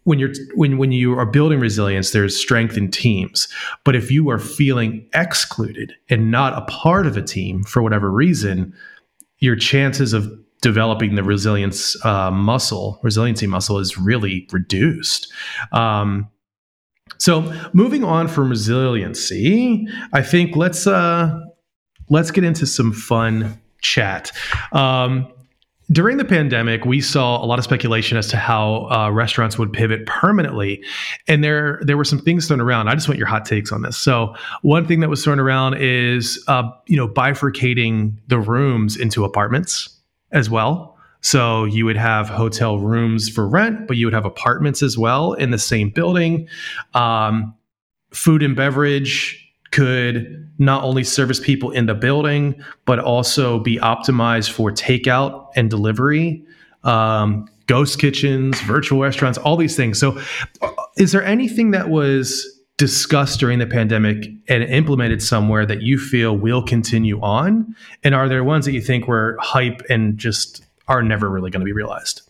when 0.05 0.19
you're 0.19 0.33
when 0.55 0.79
when 0.79 0.93
you 0.93 1.19
are 1.19 1.27
building 1.27 1.61
resilience, 1.61 2.11
there's 2.11 2.37
strength 2.37 2.77
in 2.77 2.91
teams. 2.91 3.49
But 3.85 3.95
if 3.95 4.11
you 4.11 4.31
are 4.31 4.39
feeling 4.39 5.07
excluded 5.15 5.95
and 6.11 6.31
not 6.31 6.57
a 6.57 6.63
part 6.63 7.07
of 7.07 7.17
a 7.17 7.23
team 7.23 7.63
for 7.63 7.83
whatever 7.83 8.11
reason, 8.11 8.75
your 9.39 9.57
chances 9.57 10.13
of 10.13 10.31
developing 10.61 11.15
the 11.17 11.23
resilience 11.23 12.03
uh, 12.05 12.31
muscle, 12.31 13.01
resiliency 13.03 13.47
muscle, 13.47 13.79
is 13.79 13.99
really 13.99 14.49
reduced. 14.53 15.33
Um, 15.73 16.29
so 17.19 17.53
moving 17.73 18.05
on 18.05 18.27
from 18.29 18.49
resiliency, 18.49 19.87
I 20.13 20.23
think 20.23 20.57
let's 20.57 20.87
uh, 20.87 21.39
let's 22.09 22.31
get 22.31 22.45
into 22.45 22.67
some 22.67 22.93
fun 22.93 23.61
chat. 23.81 24.33
Um, 24.73 25.33
during 25.93 26.17
the 26.17 26.25
pandemic, 26.25 26.85
we 26.85 27.01
saw 27.01 27.43
a 27.43 27.47
lot 27.47 27.59
of 27.59 27.65
speculation 27.65 28.17
as 28.17 28.27
to 28.29 28.37
how 28.37 28.89
uh, 28.91 29.11
restaurants 29.11 29.59
would 29.59 29.73
pivot 29.73 30.07
permanently, 30.07 30.83
and 31.29 31.45
there 31.45 31.81
there 31.83 31.97
were 31.97 32.05
some 32.05 32.19
things 32.19 32.49
thrown 32.49 32.61
around. 32.61 32.89
I 32.89 32.95
just 32.95 33.09
want 33.09 33.19
your 33.19 33.29
hot 33.29 33.45
takes 33.45 33.71
on 33.71 33.83
this. 33.83 33.97
So, 33.97 34.35
one 34.63 34.87
thing 34.87 35.01
that 35.01 35.09
was 35.09 35.23
thrown 35.23 35.39
around 35.39 35.75
is 35.79 36.43
uh, 36.49 36.71
you 36.87 36.97
know 36.97 37.07
bifurcating 37.07 38.17
the 38.29 38.39
rooms 38.39 38.97
into 38.97 39.25
apartments 39.25 39.89
as 40.33 40.49
well. 40.49 40.97
So 41.23 41.65
you 41.65 41.85
would 41.85 41.97
have 41.97 42.29
hotel 42.29 42.81
rooms 42.81 43.29
for 43.29 43.47
rent, 43.47 43.87
but 43.87 43.97
you 43.97 44.07
would 44.07 44.15
have 44.15 44.25
apartments 44.25 44.83
as 44.83 44.99
well 44.99 45.35
in 45.35 45.53
the 45.53 45.59
same 45.59 45.91
building. 45.91 46.49
Um, 46.95 47.55
food 48.11 48.43
and 48.43 48.57
beverage 48.57 49.39
could 49.73 50.49
not 50.59 50.85
only 50.85 51.03
service 51.03 51.41
people 51.41 51.71
in 51.73 51.87
the 51.87 51.95
building, 51.95 52.63
but 52.85 52.99
also 52.99 53.59
be 53.59 53.79
optimized 53.79 54.51
for 54.51 54.71
takeout 54.71 55.49
and 55.57 55.69
delivery, 55.69 56.45
um, 56.85 57.49
ghost 57.67 57.99
kitchens, 57.99 58.61
virtual 58.61 59.01
restaurants, 59.01 59.39
all 59.39 59.57
these 59.57 59.77
things. 59.77 59.99
So, 59.99 60.21
is 60.97 61.13
there 61.13 61.25
anything 61.25 61.73
that 61.73 61.89
was 61.89 62.49
discussed 62.77 63.41
during 63.41 63.59
the 63.59 63.67
pandemic 63.67 64.29
and 64.49 64.63
implemented 64.65 65.23
somewhere 65.23 65.65
that 65.67 65.83
you 65.83 65.99
feel 65.99 66.37
will 66.37 66.63
continue 66.63 67.21
on? 67.21 67.75
And 68.03 68.15
are 68.15 68.29
there 68.29 68.45
ones 68.45 68.65
that 68.67 68.73
you 68.73 68.81
think 68.81 69.09
were 69.09 69.37
hype 69.41 69.83
and 69.89 70.19
just 70.19 70.65
are 70.89 71.03
never 71.03 71.29
really 71.31 71.51
going 71.51 71.61
to 71.61 71.65
be 71.65 71.73
realized? 71.73 72.23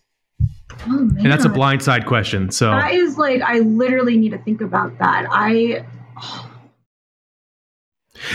Oh, 0.87 0.99
and 0.99 1.27
that's 1.27 1.45
a 1.45 1.49
blindside 1.49 2.07
question. 2.07 2.51
So 2.51 2.71
that 2.71 2.93
is 2.93 3.19
like 3.19 3.43
I 3.43 3.61
literally 3.61 4.17
need 4.17 4.31
to 4.31 4.39
think 4.39 4.61
about 4.61 4.99
that. 4.99 5.27
I 5.31 5.85
oh, 6.21 6.52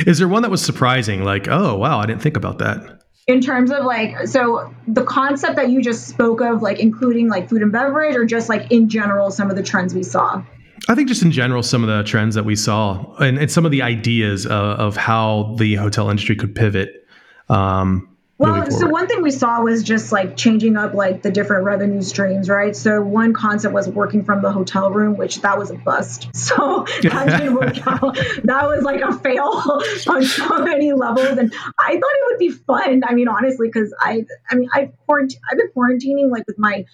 is 0.05 0.19
there 0.19 0.27
one 0.27 0.41
that 0.41 0.51
was 0.51 0.63
surprising? 0.63 1.23
Like, 1.23 1.47
oh 1.47 1.75
wow, 1.75 1.99
I 1.99 2.05
didn't 2.05 2.21
think 2.21 2.37
about 2.37 2.59
that. 2.59 3.01
In 3.27 3.41
terms 3.41 3.71
of 3.71 3.83
like, 3.83 4.27
so 4.27 4.73
the 4.87 5.03
concept 5.03 5.57
that 5.57 5.69
you 5.69 5.81
just 5.81 6.07
spoke 6.07 6.39
of, 6.39 6.61
like 6.61 6.79
including 6.79 7.27
like 7.27 7.49
food 7.49 7.61
and 7.61 7.71
beverage, 7.71 8.15
or 8.15 8.25
just 8.25 8.47
like 8.47 8.71
in 8.71 8.87
general, 8.87 9.31
some 9.31 9.49
of 9.49 9.57
the 9.57 9.63
trends 9.63 9.93
we 9.93 10.03
saw. 10.03 10.41
I 10.87 10.95
think 10.95 11.09
just 11.09 11.23
in 11.23 11.31
general, 11.31 11.63
some 11.63 11.83
of 11.83 11.89
the 11.89 12.03
trends 12.03 12.35
that 12.35 12.45
we 12.45 12.55
saw, 12.55 13.15
and, 13.17 13.37
and 13.37 13.51
some 13.51 13.65
of 13.65 13.71
the 13.71 13.81
ideas 13.81 14.45
uh, 14.45 14.49
of 14.51 14.95
how 14.95 15.55
the 15.57 15.75
hotel 15.75 16.09
industry 16.09 16.35
could 16.35 16.55
pivot. 16.55 17.05
Um, 17.49 18.16
well, 18.37 18.69
so 18.69 18.87
one 18.87 19.07
thing 19.07 19.23
we 19.23 19.31
saw 19.31 19.61
was 19.61 19.81
just 19.81 20.11
like 20.11 20.37
changing 20.37 20.77
up 20.77 20.93
like 20.93 21.23
the 21.23 21.31
different 21.31 21.63
revenue 21.63 22.03
streams, 22.03 22.49
right? 22.49 22.75
So 22.75 23.01
one 23.01 23.33
concept 23.33 23.73
was 23.73 23.89
working 23.89 24.23
from 24.23 24.43
the 24.43 24.51
hotel 24.51 24.91
room, 24.91 25.17
which 25.17 25.41
that 25.41 25.57
was 25.57 25.71
a 25.71 25.75
bust. 25.75 26.29
So 26.47 26.85
that 27.01 27.39
didn't 27.39 27.55
work 27.55 27.75
out. 27.87 28.15
That 28.43 28.67
was 28.67 28.83
like 28.83 29.01
a 29.01 29.11
fail 29.19 29.43
on 30.07 30.23
so 30.23 30.59
many 30.59 30.93
levels, 30.93 31.37
and 31.37 31.53
I 31.77 31.91
thought 31.91 32.11
it 32.11 32.25
would 32.27 32.39
be 32.39 32.49
fun. 32.49 33.03
I 33.05 33.13
mean, 33.13 33.27
honestly, 33.27 33.67
because 33.67 33.93
I, 33.99 34.25
I 34.49 34.55
mean, 34.55 34.69
I've 34.73 34.93
quarant- 35.07 35.35
I've 35.51 35.57
been 35.57 35.69
quarantining 35.75 36.31
like 36.31 36.47
with 36.47 36.57
my 36.57 36.85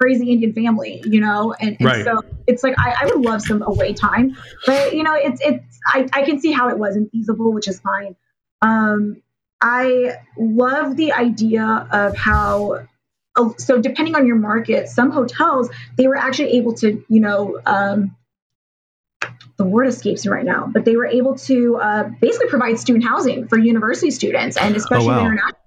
crazy 0.00 0.30
Indian 0.30 0.52
family, 0.52 1.02
you 1.04 1.20
know, 1.20 1.54
and, 1.58 1.76
and 1.80 1.86
right. 1.86 2.04
so 2.04 2.22
it's 2.46 2.62
like 2.62 2.78
I, 2.78 2.94
I, 3.00 3.04
would 3.06 3.20
love 3.20 3.42
some 3.42 3.62
away 3.62 3.94
time, 3.94 4.36
but 4.64 4.94
you 4.94 5.02
know, 5.02 5.14
it's 5.14 5.40
it's 5.40 5.80
I, 5.86 6.08
I 6.12 6.22
can 6.22 6.40
see 6.40 6.52
how 6.52 6.68
it 6.68 6.78
wasn't 6.78 7.10
feasible, 7.10 7.52
which 7.52 7.68
is 7.68 7.80
fine. 7.80 8.16
Um, 8.62 9.22
I 9.62 10.16
love 10.38 10.96
the 10.96 11.12
idea 11.12 11.88
of 11.90 12.16
how 12.16 12.86
oh, 13.36 13.54
so 13.58 13.80
depending 13.80 14.14
on 14.14 14.26
your 14.26 14.36
market, 14.36 14.88
some 14.88 15.10
hotels 15.10 15.70
they 15.96 16.06
were 16.06 16.16
actually 16.16 16.56
able 16.58 16.74
to, 16.74 17.04
you 17.08 17.20
know, 17.20 17.60
um, 17.66 18.16
the 19.56 19.64
word 19.64 19.88
escapes 19.88 20.24
me 20.24 20.32
right 20.32 20.44
now, 20.44 20.70
but 20.72 20.86
they 20.86 20.96
were 20.96 21.06
able 21.06 21.36
to 21.36 21.76
uh, 21.76 22.10
basically 22.20 22.48
provide 22.48 22.78
student 22.78 23.04
housing 23.04 23.46
for 23.46 23.58
university 23.58 24.10
students 24.10 24.56
and 24.56 24.74
especially 24.74 25.08
oh, 25.08 25.10
wow. 25.10 25.20
international 25.20 25.59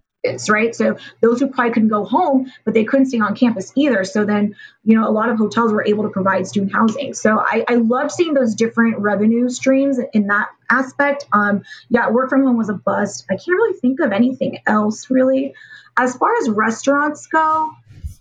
right? 0.49 0.75
So 0.75 0.97
those 1.21 1.39
who 1.39 1.47
probably 1.47 1.73
couldn't 1.73 1.89
go 1.89 2.05
home, 2.05 2.51
but 2.63 2.73
they 2.73 2.83
couldn't 2.83 3.07
stay 3.07 3.19
on 3.19 3.35
campus 3.35 3.71
either. 3.75 4.03
So 4.03 4.25
then, 4.25 4.55
you 4.83 4.95
know, 4.95 5.07
a 5.07 5.11
lot 5.11 5.29
of 5.29 5.37
hotels 5.37 5.71
were 5.71 5.85
able 5.85 6.03
to 6.03 6.09
provide 6.09 6.47
student 6.47 6.73
housing. 6.73 7.13
So 7.13 7.39
I, 7.39 7.65
I 7.67 7.75
love 7.75 8.11
seeing 8.11 8.33
those 8.33 8.55
different 8.55 8.99
revenue 8.99 9.49
streams 9.49 9.99
in 10.13 10.27
that 10.27 10.49
aspect. 10.69 11.25
Um, 11.33 11.63
yeah, 11.89 12.09
work 12.09 12.29
from 12.29 12.43
home 12.43 12.57
was 12.57 12.69
a 12.69 12.73
bust. 12.73 13.25
I 13.29 13.33
can't 13.35 13.47
really 13.47 13.77
think 13.79 13.99
of 13.99 14.11
anything 14.11 14.59
else 14.65 15.09
really. 15.09 15.53
As 15.95 16.15
far 16.15 16.35
as 16.41 16.49
restaurants 16.49 17.27
go, 17.27 17.71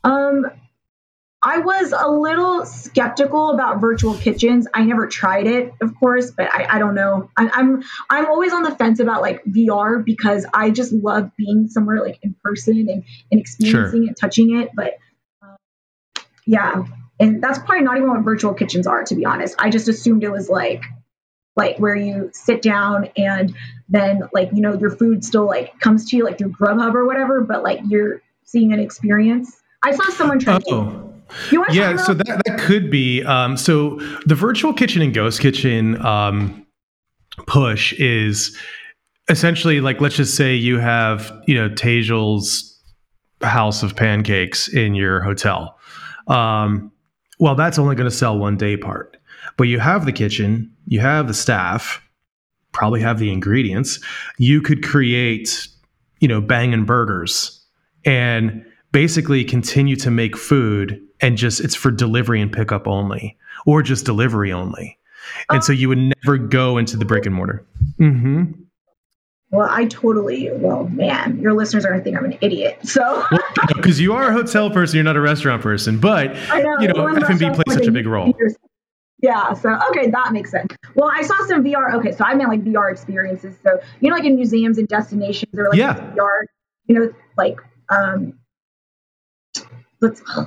um, 0.04 0.46
I 1.44 1.58
was 1.58 1.92
a 1.92 2.08
little 2.08 2.64
skeptical 2.64 3.50
about 3.50 3.80
virtual 3.80 4.14
kitchens. 4.14 4.68
I 4.72 4.84
never 4.84 5.08
tried 5.08 5.48
it, 5.48 5.72
of 5.80 5.98
course, 5.98 6.30
but 6.30 6.52
I, 6.52 6.76
I 6.76 6.78
don't 6.78 6.94
know. 6.94 7.30
I, 7.36 7.50
I'm 7.52 7.82
I'm 8.08 8.26
always 8.26 8.52
on 8.52 8.62
the 8.62 8.70
fence 8.76 9.00
about 9.00 9.22
like 9.22 9.42
VR 9.44 10.04
because 10.04 10.46
I 10.54 10.70
just 10.70 10.92
love 10.92 11.32
being 11.36 11.66
somewhere 11.68 12.00
like 12.00 12.20
in 12.22 12.36
person 12.44 12.88
and, 12.88 13.04
and 13.32 13.40
experiencing 13.40 14.04
sure. 14.04 14.10
it, 14.12 14.16
touching 14.20 14.56
it. 14.56 14.70
But 14.72 14.98
uh, 15.42 15.56
yeah, 16.46 16.84
and 17.18 17.42
that's 17.42 17.58
probably 17.58 17.82
not 17.82 17.96
even 17.96 18.08
what 18.08 18.22
virtual 18.22 18.54
kitchens 18.54 18.86
are, 18.86 19.02
to 19.02 19.14
be 19.16 19.24
honest. 19.24 19.56
I 19.58 19.70
just 19.70 19.88
assumed 19.88 20.22
it 20.22 20.30
was 20.30 20.48
like 20.48 20.84
like 21.56 21.76
where 21.78 21.96
you 21.96 22.30
sit 22.32 22.62
down 22.62 23.08
and 23.16 23.56
then 23.88 24.28
like 24.32 24.50
you 24.52 24.60
know 24.60 24.78
your 24.78 24.90
food 24.90 25.24
still 25.24 25.46
like 25.46 25.80
comes 25.80 26.10
to 26.10 26.16
you 26.16 26.24
like 26.24 26.38
through 26.38 26.52
Grubhub 26.52 26.94
or 26.94 27.04
whatever, 27.04 27.40
but 27.40 27.64
like 27.64 27.80
you're 27.88 28.22
seeing 28.44 28.72
an 28.72 28.78
experience. 28.78 29.60
I 29.82 29.90
saw 29.90 30.08
someone 30.10 30.38
try. 30.38 30.60
Oh 30.68 31.11
yeah, 31.70 31.96
so 31.96 32.14
that, 32.14 32.42
that 32.46 32.58
could 32.60 32.90
be. 32.90 33.22
Um, 33.24 33.56
so 33.56 33.96
the 34.26 34.34
virtual 34.34 34.72
kitchen 34.72 35.02
and 35.02 35.14
ghost 35.14 35.40
kitchen 35.40 36.04
um, 36.04 36.66
push 37.46 37.92
is 37.94 38.56
essentially 39.28 39.80
like 39.80 40.00
let's 40.00 40.16
just 40.16 40.36
say 40.36 40.54
you 40.54 40.78
have 40.78 41.32
you 41.46 41.54
know 41.54 41.68
Tejal's 41.68 42.68
house 43.42 43.82
of 43.82 43.96
pancakes 43.96 44.68
in 44.68 44.94
your 44.94 45.20
hotel. 45.20 45.78
Um, 46.28 46.92
well, 47.38 47.54
that's 47.54 47.78
only 47.78 47.96
going 47.96 48.08
to 48.08 48.16
sell 48.16 48.38
one 48.38 48.56
day 48.56 48.76
part, 48.76 49.16
but 49.56 49.64
you 49.64 49.80
have 49.80 50.04
the 50.04 50.12
kitchen, 50.12 50.72
you 50.86 51.00
have 51.00 51.26
the 51.26 51.34
staff, 51.34 52.00
probably 52.72 53.00
have 53.00 53.18
the 53.18 53.32
ingredients. 53.32 53.98
You 54.38 54.60
could 54.60 54.84
create, 54.84 55.68
you 56.20 56.28
know, 56.28 56.40
banging 56.40 56.84
burgers 56.84 57.60
and 58.04 58.64
basically 58.92 59.44
continue 59.44 59.96
to 59.96 60.10
make 60.10 60.36
food 60.36 61.00
and 61.20 61.36
just 61.36 61.60
it's 61.60 61.74
for 61.74 61.90
delivery 61.90 62.40
and 62.40 62.52
pickup 62.52 62.86
only 62.86 63.36
or 63.66 63.82
just 63.82 64.04
delivery 64.04 64.52
only 64.52 64.98
and 65.50 65.64
so 65.64 65.72
you 65.72 65.88
would 65.88 66.12
never 66.24 66.36
go 66.36 66.78
into 66.78 66.96
the 66.96 67.04
brick 67.04 67.26
and 67.26 67.34
mortar 67.34 67.64
mm-hmm. 67.98 68.44
well 69.50 69.68
i 69.70 69.86
totally 69.86 70.50
well 70.52 70.88
man 70.88 71.40
your 71.40 71.54
listeners 71.54 71.84
are 71.84 71.88
going 71.88 72.00
to 72.00 72.04
think 72.04 72.16
i'm 72.16 72.24
an 72.24 72.36
idiot 72.40 72.78
so 72.82 73.24
because 73.68 73.96
well, 73.98 74.02
you 74.02 74.12
are 74.12 74.28
a 74.28 74.32
hotel 74.32 74.70
person 74.70 74.96
you're 74.96 75.04
not 75.04 75.16
a 75.16 75.20
restaurant 75.20 75.62
person 75.62 75.98
but 75.98 76.34
know, 76.34 76.80
you 76.80 76.88
know 76.88 77.06
f&b 77.06 77.50
plays 77.50 77.74
such 77.74 77.86
a 77.86 77.92
big 77.92 78.06
role 78.06 78.34
yeah, 79.22 79.54
so 79.54 79.78
okay, 79.90 80.10
that 80.10 80.32
makes 80.32 80.50
sense. 80.50 80.74
Well, 80.96 81.08
I 81.14 81.22
saw 81.22 81.46
some 81.46 81.62
VR. 81.62 81.94
Okay, 81.94 82.10
so 82.10 82.24
I 82.24 82.34
meant 82.34 82.50
like 82.50 82.64
VR 82.64 82.90
experiences. 82.90 83.54
So 83.62 83.78
you 84.00 84.10
know, 84.10 84.16
like 84.16 84.24
in 84.24 84.34
museums 84.34 84.78
and 84.78 84.88
destinations, 84.88 85.56
or 85.56 85.68
like 85.68 85.78
yeah. 85.78 85.94
VR, 86.16 86.40
you 86.86 86.98
know, 86.98 87.14
like 87.38 87.60
um, 87.88 88.36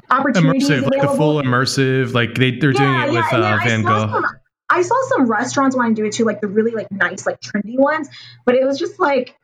opportunities 0.09 0.69
immersive, 0.69 0.77
available. 0.77 0.97
like 0.97 1.03
a 1.03 1.17
full 1.17 1.41
immersive. 1.41 2.13
Like 2.13 2.35
they 2.35 2.51
they're 2.51 2.71
yeah, 2.71 2.79
doing 2.79 2.93
it 2.95 3.13
yeah, 3.13 3.31
with 3.31 3.33
uh, 3.33 3.57
Van 3.63 3.81
Gogh. 3.83 4.07
Some, 4.11 4.25
I 4.69 4.81
saw 4.81 4.95
some 5.09 5.25
restaurants 5.27 5.75
want 5.75 5.95
to 5.95 6.01
do 6.01 6.05
it 6.07 6.13
too, 6.13 6.25
like 6.25 6.41
the 6.41 6.47
really 6.47 6.71
like 6.71 6.91
nice, 6.91 7.25
like 7.25 7.39
trendy 7.39 7.77
ones. 7.77 8.09
But 8.45 8.55
it 8.55 8.65
was 8.65 8.79
just 8.79 8.99
like, 8.99 9.35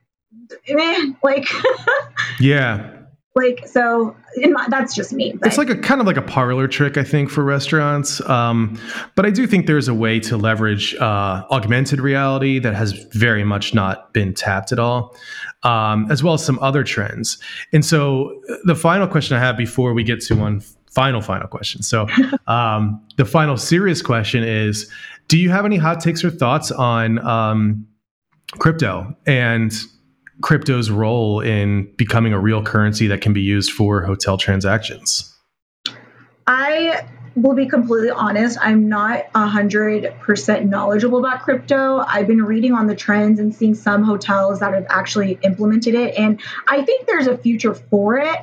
man, 0.69 1.17
like 1.24 1.47
yeah. 2.39 3.00
Like 3.33 3.65
so, 3.65 4.15
my, 4.37 4.67
that's 4.69 4.93
just 4.93 5.13
me. 5.13 5.33
But. 5.33 5.47
It's 5.47 5.57
like 5.57 5.69
a 5.69 5.77
kind 5.77 6.01
of 6.01 6.07
like 6.07 6.17
a 6.17 6.21
parlor 6.21 6.67
trick, 6.67 6.97
I 6.97 7.03
think, 7.03 7.29
for 7.29 7.43
restaurants. 7.45 8.19
Um, 8.29 8.77
but 9.15 9.25
I 9.25 9.29
do 9.29 9.47
think 9.47 9.67
there's 9.67 9.87
a 9.87 9.93
way 9.93 10.19
to 10.21 10.35
leverage 10.35 10.95
uh, 10.95 11.45
augmented 11.49 12.01
reality 12.01 12.59
that 12.59 12.75
has 12.75 12.91
very 13.13 13.45
much 13.45 13.73
not 13.73 14.13
been 14.13 14.33
tapped 14.33 14.73
at 14.73 14.79
all 14.79 15.15
um, 15.63 16.09
as 16.11 16.23
well 16.23 16.33
as 16.33 16.43
some 16.43 16.59
other 16.59 16.83
trends. 16.83 17.37
And 17.73 17.85
so 17.85 18.41
the 18.63 18.75
final 18.75 19.07
question 19.07 19.37
I 19.37 19.39
have 19.39 19.57
before 19.57 19.93
we 19.93 20.03
get 20.03 20.21
to 20.21 20.35
one 20.35 20.61
final, 20.89 21.21
final 21.21 21.47
question. 21.47 21.83
So 21.83 22.07
um, 22.47 23.01
the 23.17 23.25
final 23.25 23.57
serious 23.57 24.01
question 24.01 24.43
is 24.43 24.89
Do 25.27 25.37
you 25.37 25.49
have 25.49 25.65
any 25.65 25.77
hot 25.77 25.99
takes 25.99 26.23
or 26.23 26.31
thoughts 26.31 26.71
on 26.71 27.19
um, 27.25 27.87
crypto 28.59 29.15
and 29.25 29.73
crypto's 30.41 30.89
role 30.89 31.39
in 31.39 31.93
becoming 31.97 32.33
a 32.33 32.39
real 32.39 32.63
currency 32.63 33.07
that 33.07 33.21
can 33.21 33.33
be 33.33 33.41
used 33.41 33.71
for 33.71 34.01
hotel 34.01 34.37
transactions? 34.37 35.35
I 36.47 37.05
will 37.35 37.53
be 37.53 37.67
completely 37.67 38.09
honest, 38.09 38.57
I'm 38.61 38.89
not 38.89 39.31
100% 39.33 40.65
knowledgeable 40.65 41.19
about 41.19 41.41
crypto. 41.43 42.03
I've 42.05 42.27
been 42.27 42.43
reading 42.43 42.73
on 42.73 42.87
the 42.87 42.95
trends 42.95 43.39
and 43.39 43.55
seeing 43.55 43.75
some 43.75 44.03
hotels 44.03 44.59
that 44.59 44.73
have 44.73 44.85
actually 44.89 45.39
implemented 45.41 45.95
it. 45.95 46.15
And 46.17 46.41
I 46.67 46.83
think 46.83 47.07
there's 47.07 47.27
a 47.27 47.37
future 47.37 47.73
for 47.73 48.17
it. 48.17 48.37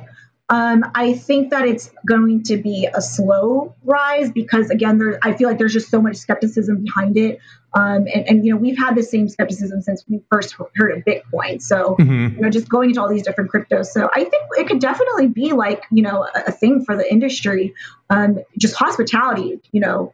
Um, 0.51 0.83
I 0.95 1.13
think 1.13 1.51
that 1.51 1.67
it's 1.67 1.91
going 2.07 2.43
to 2.45 2.57
be 2.57 2.89
a 2.91 3.01
slow 3.01 3.75
rise 3.83 4.31
because 4.31 4.71
again, 4.71 4.97
there 4.97 5.19
I 5.21 5.33
feel 5.33 5.47
like 5.47 5.59
there's 5.59 5.73
just 5.73 5.91
so 5.91 6.01
much 6.01 6.15
skepticism 6.15 6.83
behind 6.83 7.17
it. 7.17 7.39
Um, 7.73 8.07
and, 8.13 8.27
and, 8.27 8.45
you 8.45 8.51
know, 8.51 8.57
we've 8.57 8.77
had 8.77 8.95
the 8.95 9.03
same 9.03 9.29
skepticism 9.29 9.81
since 9.81 10.03
we 10.07 10.21
first 10.31 10.55
heard 10.75 10.97
of 10.97 11.03
Bitcoin. 11.05 11.61
So, 11.61 11.95
mm-hmm. 11.99 12.35
you 12.35 12.41
know, 12.41 12.49
just 12.49 12.67
going 12.67 12.89
into 12.89 13.01
all 13.01 13.09
these 13.09 13.23
different 13.23 13.51
cryptos. 13.51 13.87
So 13.87 14.09
I 14.13 14.23
think 14.23 14.43
it 14.57 14.67
could 14.67 14.79
definitely 14.79 15.27
be 15.27 15.53
like, 15.53 15.83
you 15.91 16.01
know, 16.01 16.23
a, 16.23 16.45
a 16.47 16.51
thing 16.51 16.83
for 16.83 16.95
the 16.95 17.09
industry. 17.11 17.75
Um, 18.09 18.39
just 18.57 18.75
hospitality, 18.75 19.59
you 19.71 19.81
know, 19.81 20.13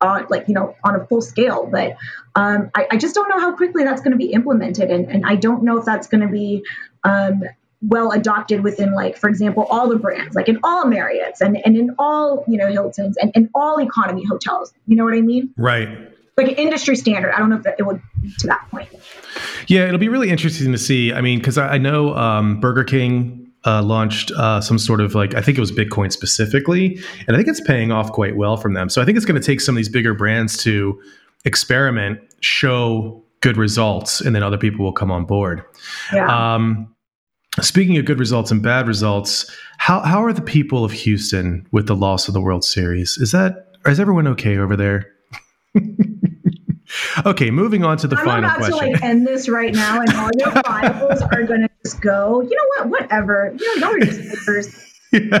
on 0.00 0.26
like, 0.28 0.48
you 0.48 0.54
know, 0.54 0.76
on 0.84 0.94
a 0.94 1.06
full 1.06 1.22
scale. 1.22 1.66
But 1.70 1.96
um, 2.34 2.70
I, 2.74 2.86
I, 2.92 2.96
just 2.98 3.14
don't 3.14 3.28
know 3.28 3.40
how 3.40 3.56
quickly 3.56 3.84
that's 3.84 4.02
going 4.02 4.12
to 4.12 4.18
be 4.18 4.32
implemented. 4.32 4.90
And, 4.90 5.10
and 5.10 5.24
I 5.24 5.36
don't 5.36 5.62
know 5.62 5.78
if 5.78 5.86
that's 5.86 6.08
going 6.08 6.20
to 6.20 6.28
be 6.28 6.64
um, 7.04 7.44
well 7.88 8.12
adopted 8.12 8.62
within 8.62 8.94
like 8.94 9.16
for 9.16 9.28
example 9.28 9.66
all 9.70 9.88
the 9.88 9.96
brands 9.96 10.34
like 10.34 10.48
in 10.48 10.58
all 10.62 10.86
marriotts 10.86 11.40
and, 11.40 11.56
and 11.66 11.76
in 11.76 11.94
all 11.98 12.44
you 12.48 12.56
know 12.56 12.70
hiltons 12.70 13.16
and 13.18 13.30
in 13.34 13.50
all 13.54 13.78
economy 13.78 14.24
hotels 14.24 14.72
you 14.86 14.96
know 14.96 15.04
what 15.04 15.12
i 15.12 15.20
mean 15.20 15.52
right 15.58 16.13
like 16.36 16.48
an 16.48 16.54
industry 16.54 16.96
standard. 16.96 17.32
I 17.32 17.38
don't 17.38 17.50
know 17.50 17.56
if 17.56 17.62
that, 17.62 17.76
it 17.78 17.84
would 17.84 18.00
to 18.40 18.46
that 18.46 18.68
point. 18.70 18.88
Yeah, 19.68 19.86
it'll 19.86 19.98
be 19.98 20.08
really 20.08 20.30
interesting 20.30 20.72
to 20.72 20.78
see. 20.78 21.12
I 21.12 21.20
mean, 21.20 21.38
because 21.38 21.58
I, 21.58 21.74
I, 21.74 21.78
know 21.78 22.14
um, 22.14 22.60
Burger 22.60 22.84
King 22.84 23.52
uh, 23.64 23.82
launched 23.82 24.30
uh, 24.32 24.60
some 24.60 24.78
sort 24.78 25.00
of 25.00 25.14
like 25.14 25.34
I 25.34 25.40
think 25.40 25.56
it 25.56 25.60
was 25.60 25.72
Bitcoin 25.72 26.12
specifically, 26.12 26.98
and 27.26 27.36
I 27.36 27.38
think 27.38 27.48
it's 27.48 27.60
paying 27.60 27.92
off 27.92 28.12
quite 28.12 28.36
well 28.36 28.56
from 28.56 28.74
them. 28.74 28.88
So 28.88 29.00
I 29.00 29.04
think 29.04 29.16
it's 29.16 29.26
going 29.26 29.40
to 29.40 29.46
take 29.46 29.60
some 29.60 29.74
of 29.74 29.76
these 29.76 29.88
bigger 29.88 30.14
brands 30.14 30.56
to 30.64 31.00
experiment, 31.44 32.20
show 32.40 33.22
good 33.40 33.56
results, 33.56 34.20
and 34.20 34.34
then 34.34 34.42
other 34.42 34.58
people 34.58 34.84
will 34.84 34.92
come 34.92 35.10
on 35.10 35.24
board. 35.24 35.64
Yeah. 36.12 36.54
Um, 36.54 36.94
speaking 37.60 37.96
of 37.96 38.04
good 38.04 38.18
results 38.18 38.50
and 38.50 38.62
bad 38.62 38.88
results, 38.88 39.50
how 39.78 40.00
how 40.00 40.22
are 40.22 40.32
the 40.32 40.42
people 40.42 40.84
of 40.84 40.92
Houston 40.92 41.66
with 41.72 41.86
the 41.86 41.96
loss 41.96 42.28
of 42.28 42.34
the 42.34 42.40
World 42.40 42.64
Series? 42.64 43.18
Is 43.18 43.32
that 43.32 43.68
is 43.86 44.00
everyone 44.00 44.26
okay 44.28 44.58
over 44.58 44.76
there? 44.76 45.10
okay, 47.26 47.50
moving 47.50 47.84
on 47.84 47.96
to 47.98 48.08
the 48.08 48.16
I'm 48.16 48.24
final 48.24 48.44
about 48.44 48.58
question. 48.58 48.78
to 48.78 48.92
like 48.92 49.02
end 49.02 49.26
this 49.26 49.48
right 49.48 49.72
now, 49.72 50.00
and 50.00 50.12
all 50.14 50.30
your 50.38 50.50
files 50.62 51.22
are 51.22 51.42
going 51.44 51.62
to 51.62 51.70
just 51.84 52.00
go. 52.00 52.40
You 52.40 52.50
know 52.50 52.66
what? 52.76 53.00
Whatever. 53.00 53.54
You 53.58 53.80
know, 53.80 53.88
y'all 53.88 53.96
are 53.96 54.00
just 54.00 54.84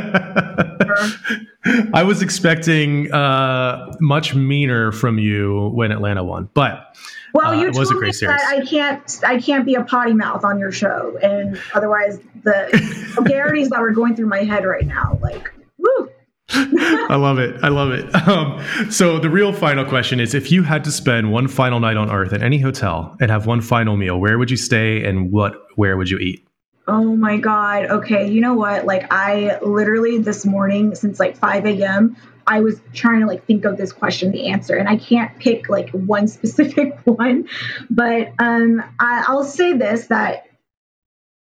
I 1.92 2.04
was 2.04 2.22
expecting 2.22 3.12
uh, 3.12 3.92
much 4.00 4.34
meaner 4.34 4.92
from 4.92 5.18
you 5.18 5.70
when 5.74 5.90
Atlanta 5.90 6.22
won, 6.22 6.48
but 6.54 6.96
well, 7.32 7.52
you 7.54 7.66
uh, 7.66 7.70
it 7.70 7.76
was 7.76 7.90
a 7.90 7.94
great 7.94 8.14
series. 8.14 8.40
I 8.40 8.64
can't, 8.64 9.02
I 9.26 9.40
can't 9.40 9.66
be 9.66 9.74
a 9.74 9.82
potty 9.82 10.14
mouth 10.14 10.44
on 10.44 10.60
your 10.60 10.70
show, 10.70 11.18
and 11.20 11.60
otherwise 11.74 12.20
the 12.44 12.68
vulgarities 13.14 13.70
that 13.70 13.80
were 13.80 13.90
going 13.90 14.14
through 14.14 14.28
my 14.28 14.44
head 14.44 14.64
right 14.64 14.86
now, 14.86 15.18
like, 15.20 15.52
woo. 15.76 16.08
I 16.50 17.16
love 17.16 17.38
it. 17.38 17.62
I 17.62 17.68
love 17.68 17.90
it. 17.92 18.10
Um, 18.24 18.90
so 18.90 19.18
the 19.18 19.28
real 19.28 19.52
final 19.52 19.84
question 19.84 20.18
is: 20.18 20.34
If 20.34 20.50
you 20.50 20.62
had 20.62 20.82
to 20.84 20.90
spend 20.90 21.30
one 21.30 21.46
final 21.46 21.78
night 21.78 21.96
on 21.96 22.10
Earth 22.10 22.32
at 22.32 22.42
any 22.42 22.58
hotel 22.58 23.16
and 23.20 23.30
have 23.30 23.46
one 23.46 23.60
final 23.60 23.96
meal, 23.96 24.18
where 24.18 24.38
would 24.38 24.50
you 24.50 24.56
stay 24.56 25.04
and 25.04 25.30
what? 25.30 25.54
Where 25.76 25.96
would 25.96 26.08
you 26.08 26.18
eat? 26.18 26.46
Oh 26.88 27.16
my 27.16 27.36
god. 27.36 27.86
Okay, 27.86 28.30
you 28.30 28.40
know 28.40 28.54
what? 28.54 28.86
Like 28.86 29.06
I 29.10 29.58
literally 29.60 30.18
this 30.18 30.44
morning 30.46 30.94
since 30.94 31.20
like 31.20 31.36
5 31.36 31.66
a.m. 31.66 32.16
I 32.46 32.60
was 32.60 32.80
trying 32.92 33.20
to 33.20 33.26
like 33.26 33.46
think 33.46 33.64
of 33.64 33.76
this 33.76 33.92
question, 33.92 34.32
the 34.32 34.48
answer, 34.48 34.74
and 34.76 34.88
I 34.88 34.96
can't 34.96 35.38
pick 35.38 35.68
like 35.68 35.90
one 35.90 36.26
specific 36.28 36.98
one. 37.04 37.48
But 37.90 38.32
um, 38.38 38.82
I, 38.98 39.24
I'll 39.28 39.44
say 39.44 39.74
this: 39.74 40.06
that 40.06 40.46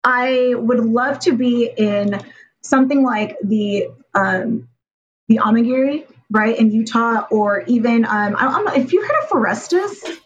I 0.05 0.55
would 0.55 0.81
love 0.81 1.19
to 1.21 1.37
be 1.37 1.71
in 1.77 2.21
something 2.63 3.05
like 3.05 3.37
the 3.43 3.89
um, 4.15 4.69
the 5.29 5.39
Amangiri, 5.39 6.07
right, 6.31 6.59
in 6.59 6.73
Utah, 6.73 7.27
or 7.31 7.63
even 7.67 8.05
um, 8.05 8.37
I 8.37 8.51
don't 8.51 8.65
know 8.65 8.75
if 8.75 8.93
you 8.93 9.03
heard 9.03 9.23
of 9.23 9.29
Forestis. 9.29 10.19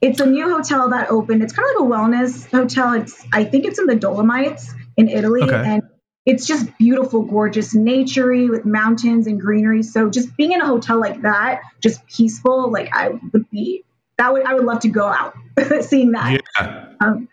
It's 0.00 0.20
a 0.20 0.26
new 0.26 0.50
hotel 0.50 0.90
that 0.90 1.10
opened. 1.10 1.42
It's 1.42 1.52
kind 1.52 1.66
of 1.74 1.80
like 1.80 1.90
a 1.90 1.94
wellness 1.94 2.50
hotel. 2.50 2.94
It's 2.94 3.24
I 3.32 3.44
think 3.44 3.64
it's 3.64 3.78
in 3.78 3.86
the 3.86 3.94
Dolomites 3.94 4.72
in 4.96 5.08
Italy, 5.08 5.42
okay. 5.42 5.54
and 5.54 5.82
it's 6.26 6.46
just 6.46 6.76
beautiful, 6.78 7.22
gorgeous, 7.22 7.74
naturey 7.74 8.48
with 8.48 8.64
mountains 8.64 9.26
and 9.26 9.40
greenery. 9.40 9.82
So 9.82 10.08
just 10.08 10.36
being 10.36 10.52
in 10.52 10.60
a 10.60 10.66
hotel 10.66 10.98
like 10.98 11.22
that, 11.22 11.62
just 11.80 12.06
peaceful, 12.06 12.70
like 12.70 12.94
I 12.94 13.10
would 13.32 13.50
be. 13.50 13.84
That 14.16 14.32
would 14.32 14.44
I 14.44 14.54
would 14.54 14.64
love 14.64 14.80
to 14.80 14.88
go 14.88 15.06
out 15.06 15.34
seeing 15.82 16.12
that. 16.12 16.40
Yeah. 16.58 16.92
Um, 17.00 17.28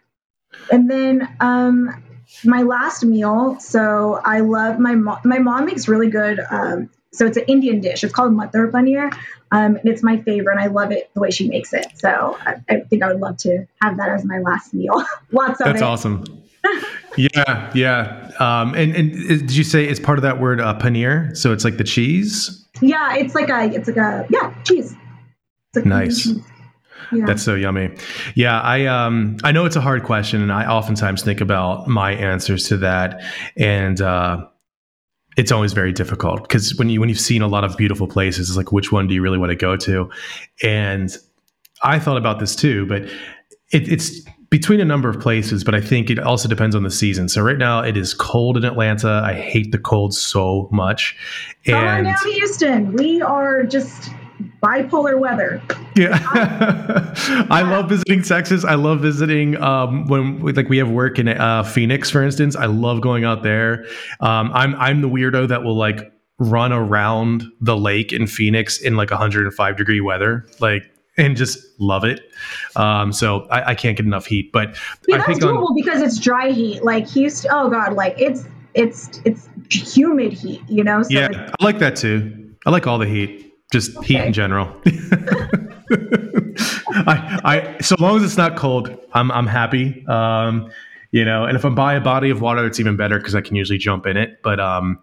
and 0.71 0.89
then 0.89 1.35
um, 1.39 2.03
my 2.43 2.63
last 2.63 3.03
meal. 3.03 3.57
So 3.59 4.19
I 4.23 4.39
love 4.39 4.79
my 4.79 4.95
mom. 4.95 5.19
My 5.23 5.39
mom 5.39 5.65
makes 5.65 5.87
really 5.87 6.09
good. 6.09 6.39
Um, 6.49 6.89
so 7.13 7.25
it's 7.25 7.37
an 7.37 7.43
Indian 7.47 7.81
dish. 7.81 8.03
It's 8.03 8.13
called 8.13 8.31
matar 8.31 8.71
paneer, 8.71 9.13
um, 9.51 9.75
and 9.75 9.85
it's 9.85 10.01
my 10.01 10.21
favorite. 10.21 10.53
And 10.53 10.61
I 10.61 10.67
love 10.67 10.91
it 10.91 11.11
the 11.13 11.19
way 11.19 11.29
she 11.29 11.47
makes 11.47 11.73
it. 11.73 11.87
So 11.95 12.37
I, 12.45 12.55
I 12.69 12.79
think 12.81 13.03
I 13.03 13.07
would 13.07 13.19
love 13.19 13.37
to 13.37 13.65
have 13.81 13.97
that 13.97 14.09
as 14.09 14.23
my 14.23 14.39
last 14.39 14.73
meal. 14.73 15.03
Lots 15.31 15.59
of 15.59 15.65
That's 15.65 15.81
it. 15.81 15.83
awesome. 15.83 16.23
yeah, 17.17 17.71
yeah. 17.73 18.31
Um, 18.39 18.73
and 18.75 18.95
and 18.95 19.11
did 19.11 19.51
you 19.55 19.63
say 19.63 19.85
it's 19.85 19.99
part 19.99 20.17
of 20.17 20.23
that 20.23 20.39
word 20.39 20.61
uh, 20.61 20.77
paneer? 20.79 21.35
So 21.35 21.51
it's 21.51 21.65
like 21.65 21.77
the 21.77 21.83
cheese. 21.83 22.65
Yeah, 22.81 23.15
it's 23.15 23.35
like 23.35 23.49
a 23.49 23.63
it's 23.73 23.87
like 23.87 23.97
a 23.97 24.25
yeah 24.29 24.53
cheese. 24.63 24.95
Like 25.75 25.85
nice. 25.85 26.23
Cheese. 26.23 26.39
Yeah. 27.11 27.25
That's 27.25 27.43
so 27.43 27.55
yummy. 27.55 27.95
Yeah, 28.35 28.59
I 28.61 28.85
um 28.85 29.37
I 29.43 29.51
know 29.51 29.65
it's 29.65 29.75
a 29.75 29.81
hard 29.81 30.03
question, 30.03 30.41
and 30.41 30.51
I 30.51 30.65
oftentimes 30.65 31.23
think 31.23 31.41
about 31.41 31.87
my 31.87 32.13
answers 32.13 32.67
to 32.69 32.77
that, 32.77 33.21
and 33.57 33.99
uh, 34.01 34.45
it's 35.37 35.51
always 35.51 35.73
very 35.73 35.93
difficult 35.93 36.43
because 36.43 36.75
when 36.75 36.89
you 36.89 36.99
when 36.99 37.09
you've 37.09 37.19
seen 37.19 37.41
a 37.41 37.47
lot 37.47 37.63
of 37.63 37.77
beautiful 37.77 38.07
places, 38.07 38.49
it's 38.49 38.57
like 38.57 38.71
which 38.71 38.91
one 38.91 39.07
do 39.07 39.13
you 39.13 39.21
really 39.21 39.37
want 39.37 39.49
to 39.49 39.55
go 39.55 39.75
to? 39.77 40.09
And 40.63 41.15
I 41.83 41.99
thought 41.99 42.17
about 42.17 42.39
this 42.39 42.55
too, 42.55 42.85
but 42.85 43.03
it, 43.71 43.91
it's 43.91 44.21
between 44.49 44.81
a 44.81 44.85
number 44.85 45.09
of 45.09 45.19
places, 45.19 45.63
but 45.63 45.73
I 45.73 45.79
think 45.79 46.09
it 46.09 46.19
also 46.19 46.49
depends 46.49 46.75
on 46.75 46.83
the 46.83 46.91
season. 46.91 47.29
So 47.29 47.41
right 47.41 47.57
now 47.57 47.81
it 47.81 47.95
is 47.95 48.13
cold 48.13 48.57
in 48.57 48.65
Atlanta. 48.65 49.21
I 49.25 49.33
hate 49.33 49.71
the 49.71 49.79
cold 49.79 50.13
so 50.13 50.67
much. 50.71 51.15
And 51.65 51.75
Come 51.75 51.87
on 51.87 52.03
down 52.03 52.15
to 52.21 52.31
Houston. 52.31 52.93
We 52.93 53.21
are 53.21 53.63
just 53.63 54.11
bipolar 54.61 55.19
weather. 55.19 55.61
Yeah, 55.95 56.19
I 57.49 57.61
love 57.61 57.89
visiting 57.89 58.23
Texas. 58.23 58.63
I 58.63 58.75
love 58.75 59.01
visiting 59.01 59.61
um, 59.61 60.07
when 60.07 60.39
like 60.39 60.69
we 60.69 60.77
have 60.77 60.89
work 60.89 61.19
in 61.19 61.27
uh, 61.27 61.63
Phoenix, 61.63 62.09
for 62.09 62.23
instance. 62.23 62.55
I 62.55 62.65
love 62.65 63.01
going 63.01 63.23
out 63.23 63.43
there. 63.43 63.85
Um, 64.19 64.51
I'm 64.53 64.75
I'm 64.75 65.01
the 65.01 65.09
weirdo 65.09 65.47
that 65.49 65.63
will 65.63 65.77
like 65.77 66.11
run 66.39 66.71
around 66.71 67.43
the 67.59 67.77
lake 67.77 68.11
in 68.11 68.25
Phoenix 68.25 68.79
in 68.81 68.95
like 68.95 69.11
105 69.11 69.77
degree 69.77 70.01
weather, 70.01 70.47
like 70.59 70.83
and 71.17 71.35
just 71.35 71.59
love 71.79 72.03
it. 72.03 72.21
Um, 72.75 73.13
so 73.13 73.41
I, 73.51 73.71
I, 73.71 73.75
can't 73.75 73.97
get 73.97 74.05
enough 74.05 74.25
heat. 74.25 74.51
But 74.51 74.75
See, 75.05 75.13
I 75.13 75.21
think 75.21 75.41
doable 75.41 75.69
on, 75.69 75.75
because 75.75 76.01
it's 76.01 76.17
dry 76.17 76.51
heat. 76.51 76.83
Like 76.83 77.07
Houston, 77.09 77.51
oh 77.53 77.69
god, 77.69 77.93
like 77.93 78.15
it's 78.17 78.45
it's 78.73 79.21
it's 79.25 79.47
humid 79.95 80.33
heat. 80.33 80.61
You 80.67 80.83
know? 80.83 81.03
So 81.03 81.09
yeah, 81.11 81.51
I 81.59 81.63
like 81.63 81.79
that 81.79 81.95
too. 81.95 82.55
I 82.65 82.69
like 82.69 82.87
all 82.87 82.97
the 82.97 83.07
heat 83.07 83.50
just 83.71 83.95
okay. 83.97 84.07
heat 84.07 84.21
in 84.21 84.33
general. 84.33 84.67
I, 86.93 87.39
I, 87.43 87.81
so 87.81 87.95
long 87.99 88.17
as 88.17 88.23
it's 88.23 88.37
not 88.37 88.57
cold, 88.57 88.95
I'm, 89.13 89.31
I'm 89.31 89.47
happy. 89.47 90.05
Um, 90.07 90.69
you 91.11 91.25
know, 91.25 91.45
and 91.45 91.57
if 91.57 91.65
I'm 91.65 91.75
by 91.75 91.93
a 91.95 92.01
body 92.01 92.29
of 92.29 92.41
water, 92.41 92.65
it's 92.65 92.79
even 92.79 92.95
better 92.95 93.17
because 93.17 93.35
I 93.35 93.41
can 93.41 93.55
usually 93.55 93.79
jump 93.79 94.05
in 94.05 94.17
it. 94.17 94.41
But 94.43 94.59
um, 94.59 94.99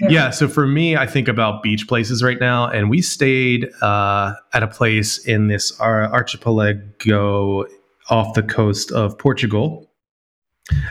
yeah. 0.00 0.08
yeah. 0.08 0.30
so 0.30 0.48
for 0.48 0.66
me, 0.66 0.96
I 0.96 1.06
think 1.06 1.28
about 1.28 1.62
beach 1.62 1.86
places 1.88 2.22
right 2.22 2.40
now, 2.40 2.68
and 2.68 2.88
we 2.88 3.02
stayed 3.02 3.68
uh, 3.82 4.34
at 4.54 4.62
a 4.62 4.68
place 4.68 5.18
in 5.26 5.48
this 5.48 5.78
archipelago 5.80 7.66
off 8.08 8.34
the 8.34 8.42
coast 8.42 8.90
of 8.92 9.18
Portugal. 9.18 9.90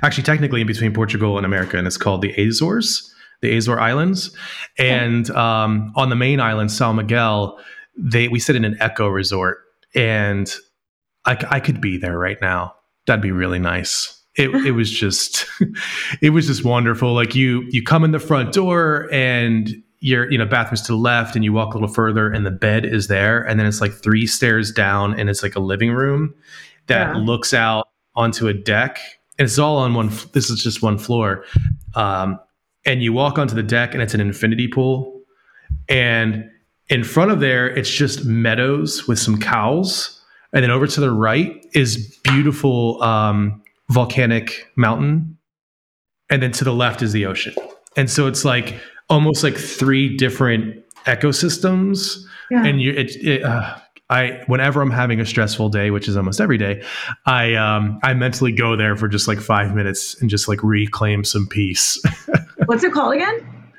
Actually, 0.03 0.23
technically 0.23 0.61
in 0.61 0.67
between 0.67 0.93
Portugal 0.93 1.37
and 1.37 1.45
America, 1.45 1.77
and 1.77 1.87
it's 1.87 1.97
called 1.97 2.21
the 2.21 2.33
Azores 2.35 3.13
the 3.41 3.55
Azore 3.55 3.79
Islands, 3.79 4.35
and 4.77 5.29
um, 5.31 5.93
on 5.95 6.09
the 6.09 6.15
main 6.15 6.39
island, 6.39 6.71
San 6.71 6.95
Miguel, 6.95 7.59
they 7.97 8.27
we 8.27 8.39
sit 8.39 8.55
in 8.55 8.65
an 8.65 8.77
eco 8.81 9.07
resort, 9.07 9.59
and 9.95 10.53
I, 11.25 11.45
I 11.49 11.59
could 11.59 11.81
be 11.81 11.97
there 11.97 12.17
right 12.17 12.37
now. 12.41 12.75
That'd 13.07 13.21
be 13.21 13.31
really 13.31 13.59
nice. 13.59 14.15
It, 14.35 14.49
it 14.65 14.71
was 14.71 14.89
just 14.91 15.45
it 16.21 16.29
was 16.31 16.47
just 16.47 16.63
wonderful. 16.63 17.13
Like 17.13 17.35
you 17.35 17.65
you 17.69 17.83
come 17.83 18.03
in 18.03 18.11
the 18.11 18.19
front 18.19 18.53
door 18.53 19.09
and 19.11 19.69
your 19.99 20.29
you 20.31 20.37
know 20.37 20.45
bathroom's 20.45 20.81
to 20.83 20.93
the 20.93 20.97
left 20.97 21.35
and 21.35 21.43
you 21.43 21.53
walk 21.53 21.73
a 21.73 21.77
little 21.77 21.93
further 21.93 22.31
and 22.31 22.45
the 22.45 22.51
bed 22.51 22.85
is 22.85 23.07
there 23.07 23.41
and 23.41 23.59
then 23.59 23.67
it's 23.67 23.81
like 23.81 23.91
three 23.91 24.25
stairs 24.25 24.71
down 24.71 25.17
and 25.19 25.29
it's 25.29 25.43
like 25.43 25.55
a 25.55 25.59
living 25.59 25.91
room 25.91 26.33
that 26.87 27.15
yeah. 27.15 27.21
looks 27.21 27.53
out 27.53 27.89
onto 28.15 28.47
a 28.47 28.53
deck 28.53 28.99
and 29.37 29.45
it's 29.45 29.59
all 29.59 29.77
on 29.77 29.93
one 29.93 30.09
this 30.31 30.49
is 30.49 30.63
just 30.63 30.81
one 30.81 30.97
floor 30.97 31.43
um, 31.95 32.39
and 32.85 33.03
you 33.03 33.13
walk 33.13 33.37
onto 33.37 33.55
the 33.55 33.63
deck 33.63 33.93
and 33.93 34.01
it's 34.01 34.13
an 34.13 34.21
infinity 34.21 34.67
pool 34.67 35.21
and 35.87 36.45
in 36.89 37.03
front 37.03 37.31
of 37.31 37.39
there 37.39 37.67
it's 37.67 37.89
just 37.89 38.25
meadows 38.25 39.07
with 39.07 39.19
some 39.19 39.39
cows 39.39 40.21
and 40.53 40.63
then 40.63 40.71
over 40.71 40.87
to 40.87 40.99
the 40.99 41.11
right 41.11 41.65
is 41.73 42.17
beautiful 42.23 43.01
um, 43.03 43.61
volcanic 43.89 44.67
mountain 44.75 45.37
and 46.29 46.41
then 46.41 46.51
to 46.51 46.63
the 46.63 46.73
left 46.73 47.01
is 47.01 47.11
the 47.11 47.25
ocean 47.25 47.53
and 47.95 48.09
so 48.09 48.27
it's 48.27 48.45
like 48.45 48.75
almost 49.09 49.43
like 49.43 49.57
three 49.57 50.15
different 50.15 50.75
ecosystems, 51.05 52.17
Yeah. 52.51 52.65
and 52.65 52.81
you 52.81 52.91
it, 52.91 53.15
it 53.17 53.43
uh, 53.43 53.77
I 54.11 54.41
whenever 54.47 54.81
I'm 54.81 54.91
having 54.91 55.19
a 55.19 55.25
stressful 55.25 55.69
day, 55.69 55.91
which 55.91 56.07
is 56.07 56.15
almost 56.17 56.39
every 56.41 56.57
day, 56.57 56.83
I 57.25 57.55
um 57.55 57.99
I 58.03 58.13
mentally 58.13 58.51
go 58.51 58.75
there 58.75 58.95
for 58.95 59.07
just 59.07 59.27
like 59.27 59.39
five 59.39 59.73
minutes 59.75 60.19
and 60.21 60.29
just 60.29 60.47
like 60.47 60.61
reclaim 60.63 61.23
some 61.23 61.47
peace. 61.47 61.99
What's 62.69 62.83
it 62.83 62.93
called 62.93 63.15
again? 63.15 63.73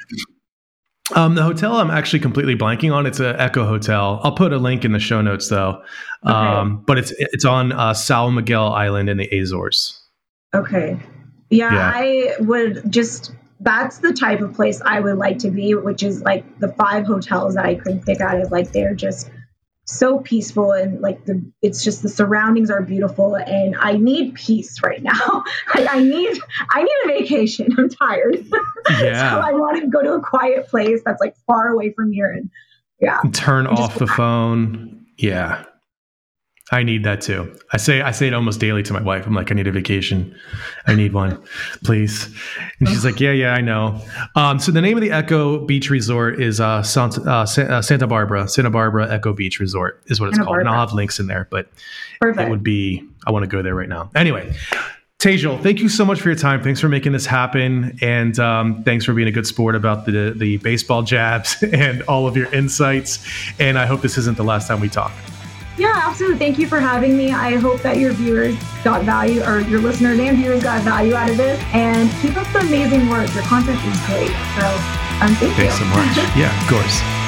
Um, 1.14 1.36
the 1.36 1.44
hotel 1.44 1.76
I'm 1.76 1.92
actually 1.92 2.18
completely 2.18 2.56
blanking 2.56 2.92
on. 2.92 3.06
It's 3.06 3.20
an 3.20 3.36
Echo 3.38 3.64
Hotel. 3.64 4.20
I'll 4.24 4.34
put 4.34 4.52
a 4.52 4.58
link 4.58 4.84
in 4.84 4.90
the 4.90 4.98
show 4.98 5.20
notes 5.20 5.48
though. 5.48 5.84
Um, 6.24 6.82
but 6.84 6.98
it's 6.98 7.12
it's 7.16 7.44
on 7.44 7.70
uh, 7.70 7.94
Sal 7.94 8.32
Miguel 8.32 8.72
Island 8.72 9.08
in 9.08 9.16
the 9.16 9.28
Azores. 9.28 9.96
Okay. 10.52 10.98
Yeah, 11.50 11.72
Yeah. 11.72 11.92
I 11.94 12.34
would 12.40 12.90
just 12.90 13.32
that's 13.60 13.98
the 13.98 14.12
type 14.12 14.40
of 14.40 14.54
place 14.54 14.82
I 14.84 14.98
would 14.98 15.18
like 15.18 15.38
to 15.38 15.50
be, 15.52 15.76
which 15.76 16.02
is 16.02 16.22
like 16.22 16.58
the 16.58 16.72
five 16.72 17.06
hotels 17.06 17.54
that 17.54 17.66
I 17.66 17.76
couldn't 17.76 18.04
pick 18.04 18.20
out 18.20 18.40
of 18.40 18.50
like 18.50 18.72
they're 18.72 18.96
just 18.96 19.30
so 19.90 20.20
peaceful 20.20 20.72
and 20.72 21.00
like 21.00 21.24
the 21.24 21.42
it's 21.62 21.82
just 21.82 22.02
the 22.02 22.08
surroundings 22.08 22.70
are 22.70 22.82
beautiful 22.82 23.34
and 23.34 23.76
I 23.78 23.96
need 23.96 24.34
peace 24.34 24.82
right 24.82 25.02
now. 25.02 25.44
like 25.74 25.88
I 25.90 26.02
need 26.02 26.38
I 26.70 26.82
need 26.82 26.96
a 27.04 27.20
vacation. 27.20 27.74
I'm 27.78 27.88
tired. 27.88 28.46
Yeah. 28.88 29.30
so 29.30 29.40
I 29.40 29.52
want 29.52 29.80
to 29.80 29.88
go 29.88 30.02
to 30.02 30.14
a 30.14 30.20
quiet 30.20 30.68
place 30.68 31.02
that's 31.04 31.20
like 31.20 31.36
far 31.46 31.68
away 31.68 31.92
from 31.92 32.12
here 32.12 32.30
and 32.30 32.50
yeah. 32.98 33.20
Turn 33.32 33.66
just 33.66 33.80
off 33.80 33.98
the 33.98 34.06
phone. 34.06 35.06
Yeah. 35.16 35.64
I 36.72 36.84
need 36.84 37.02
that 37.04 37.20
too. 37.20 37.52
I 37.72 37.78
say 37.78 38.00
I 38.00 38.12
say 38.12 38.28
it 38.28 38.34
almost 38.34 38.60
daily 38.60 38.82
to 38.84 38.92
my 38.92 39.02
wife. 39.02 39.26
I'm 39.26 39.34
like, 39.34 39.50
I 39.50 39.54
need 39.54 39.66
a 39.66 39.72
vacation. 39.72 40.36
I 40.86 40.94
need 40.94 41.12
one, 41.12 41.42
please. 41.84 42.32
And 42.78 42.88
she's 42.88 43.04
like, 43.04 43.18
Yeah, 43.18 43.32
yeah, 43.32 43.54
I 43.54 43.60
know. 43.60 44.00
Um, 44.36 44.60
so 44.60 44.70
the 44.70 44.80
name 44.80 44.96
of 44.96 45.00
the 45.02 45.10
Eco 45.10 45.64
Beach 45.66 45.90
Resort 45.90 46.40
is 46.40 46.60
uh, 46.60 46.82
Santa, 46.82 47.22
uh, 47.22 47.42
uh, 47.42 47.82
Santa 47.82 48.06
Barbara. 48.06 48.48
Santa 48.48 48.70
Barbara 48.70 49.12
Eco 49.12 49.32
Beach 49.32 49.58
Resort 49.58 50.00
is 50.06 50.20
what 50.20 50.28
it's 50.28 50.36
Santa 50.36 50.46
called. 50.46 50.60
And 50.60 50.68
I'll 50.68 50.86
have 50.86 50.92
links 50.92 51.18
in 51.18 51.26
there, 51.26 51.48
but 51.50 51.68
Perfect. 52.20 52.46
it 52.46 52.50
would 52.50 52.62
be. 52.62 53.04
I 53.26 53.32
want 53.32 53.42
to 53.42 53.48
go 53.48 53.62
there 53.62 53.74
right 53.74 53.88
now. 53.88 54.10
Anyway. 54.14 54.54
Tejal, 55.18 55.62
thank 55.62 55.80
you 55.80 55.90
so 55.90 56.02
much 56.02 56.18
for 56.18 56.30
your 56.30 56.38
time. 56.38 56.62
Thanks 56.62 56.80
for 56.80 56.88
making 56.88 57.12
this 57.12 57.26
happen, 57.26 57.98
and 58.00 58.38
um, 58.38 58.82
thanks 58.84 59.04
for 59.04 59.12
being 59.12 59.28
a 59.28 59.30
good 59.30 59.46
sport 59.46 59.74
about 59.74 60.06
the 60.06 60.32
the 60.34 60.56
baseball 60.58 61.02
jabs 61.02 61.62
and 61.74 62.00
all 62.02 62.26
of 62.26 62.38
your 62.38 62.50
insights. 62.54 63.18
And 63.58 63.78
I 63.78 63.84
hope 63.84 64.00
this 64.00 64.16
isn't 64.16 64.38
the 64.38 64.44
last 64.44 64.66
time 64.66 64.80
we 64.80 64.88
talk. 64.88 65.12
Yeah, 65.78 65.94
absolutely. 66.04 66.38
Thank 66.38 66.58
you 66.58 66.66
for 66.66 66.80
having 66.80 67.16
me. 67.16 67.32
I 67.32 67.56
hope 67.56 67.80
that 67.82 67.96
your 67.98 68.12
viewers 68.12 68.56
got 68.84 69.04
value, 69.04 69.42
or 69.42 69.60
your 69.60 69.80
listeners 69.80 70.18
and 70.18 70.36
viewers 70.36 70.62
got 70.62 70.82
value 70.82 71.14
out 71.14 71.30
of 71.30 71.36
this. 71.36 71.60
And 71.72 72.10
keep 72.20 72.36
up 72.36 72.50
the 72.52 72.60
amazing 72.60 73.08
work. 73.08 73.32
Your 73.34 73.44
content 73.44 73.78
is 73.84 74.00
great. 74.06 74.30
So, 74.58 74.66
um, 75.22 75.34
thank 75.36 75.54
Thanks 75.56 75.78
you. 75.78 75.84
so 75.84 75.84
much. 75.86 76.16
Yeah, 76.36 76.62
of 76.62 76.68
course. 76.68 77.19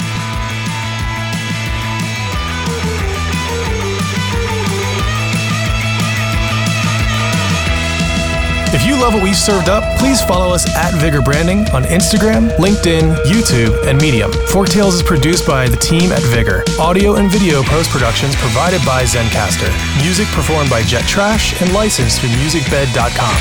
If 8.82 8.88
you 8.88 9.00
love 9.00 9.14
what 9.14 9.22
we've 9.22 9.36
served 9.36 9.68
up, 9.68 9.84
please 10.00 10.20
follow 10.22 10.52
us 10.52 10.68
at 10.74 10.92
Vigor 10.94 11.22
Branding 11.22 11.60
on 11.70 11.84
Instagram, 11.84 12.50
LinkedIn, 12.56 13.14
YouTube, 13.26 13.86
and 13.86 13.96
Medium. 14.02 14.32
Forktails 14.50 14.94
is 14.94 15.04
produced 15.04 15.46
by 15.46 15.68
the 15.68 15.76
team 15.76 16.10
at 16.10 16.20
Vigor. 16.34 16.64
Audio 16.80 17.14
and 17.14 17.30
video 17.30 17.62
post 17.62 17.90
productions 17.90 18.34
provided 18.34 18.84
by 18.84 19.04
Zencastr. 19.04 19.70
Music 20.02 20.26
performed 20.34 20.68
by 20.68 20.82
Jet 20.82 21.06
Trash 21.06 21.62
and 21.62 21.72
licensed 21.72 22.20
through 22.20 22.30
musicbed.com. 22.30 23.36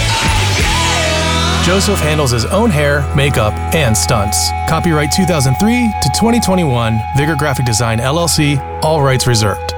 Joseph 1.65 1.99
handles 1.99 2.29
his 2.29 2.45
own 2.45 2.69
hair, 2.69 3.01
makeup, 3.15 3.53
and 3.73 3.97
stunts. 3.97 4.51
Copyright 4.69 5.11
2003 5.11 5.91
to 6.03 6.09
2021, 6.19 6.99
Vigor 7.17 7.35
Graphic 7.35 7.65
Design 7.65 7.97
LLC, 7.97 8.59
all 8.83 9.01
rights 9.01 9.25
reserved. 9.25 9.73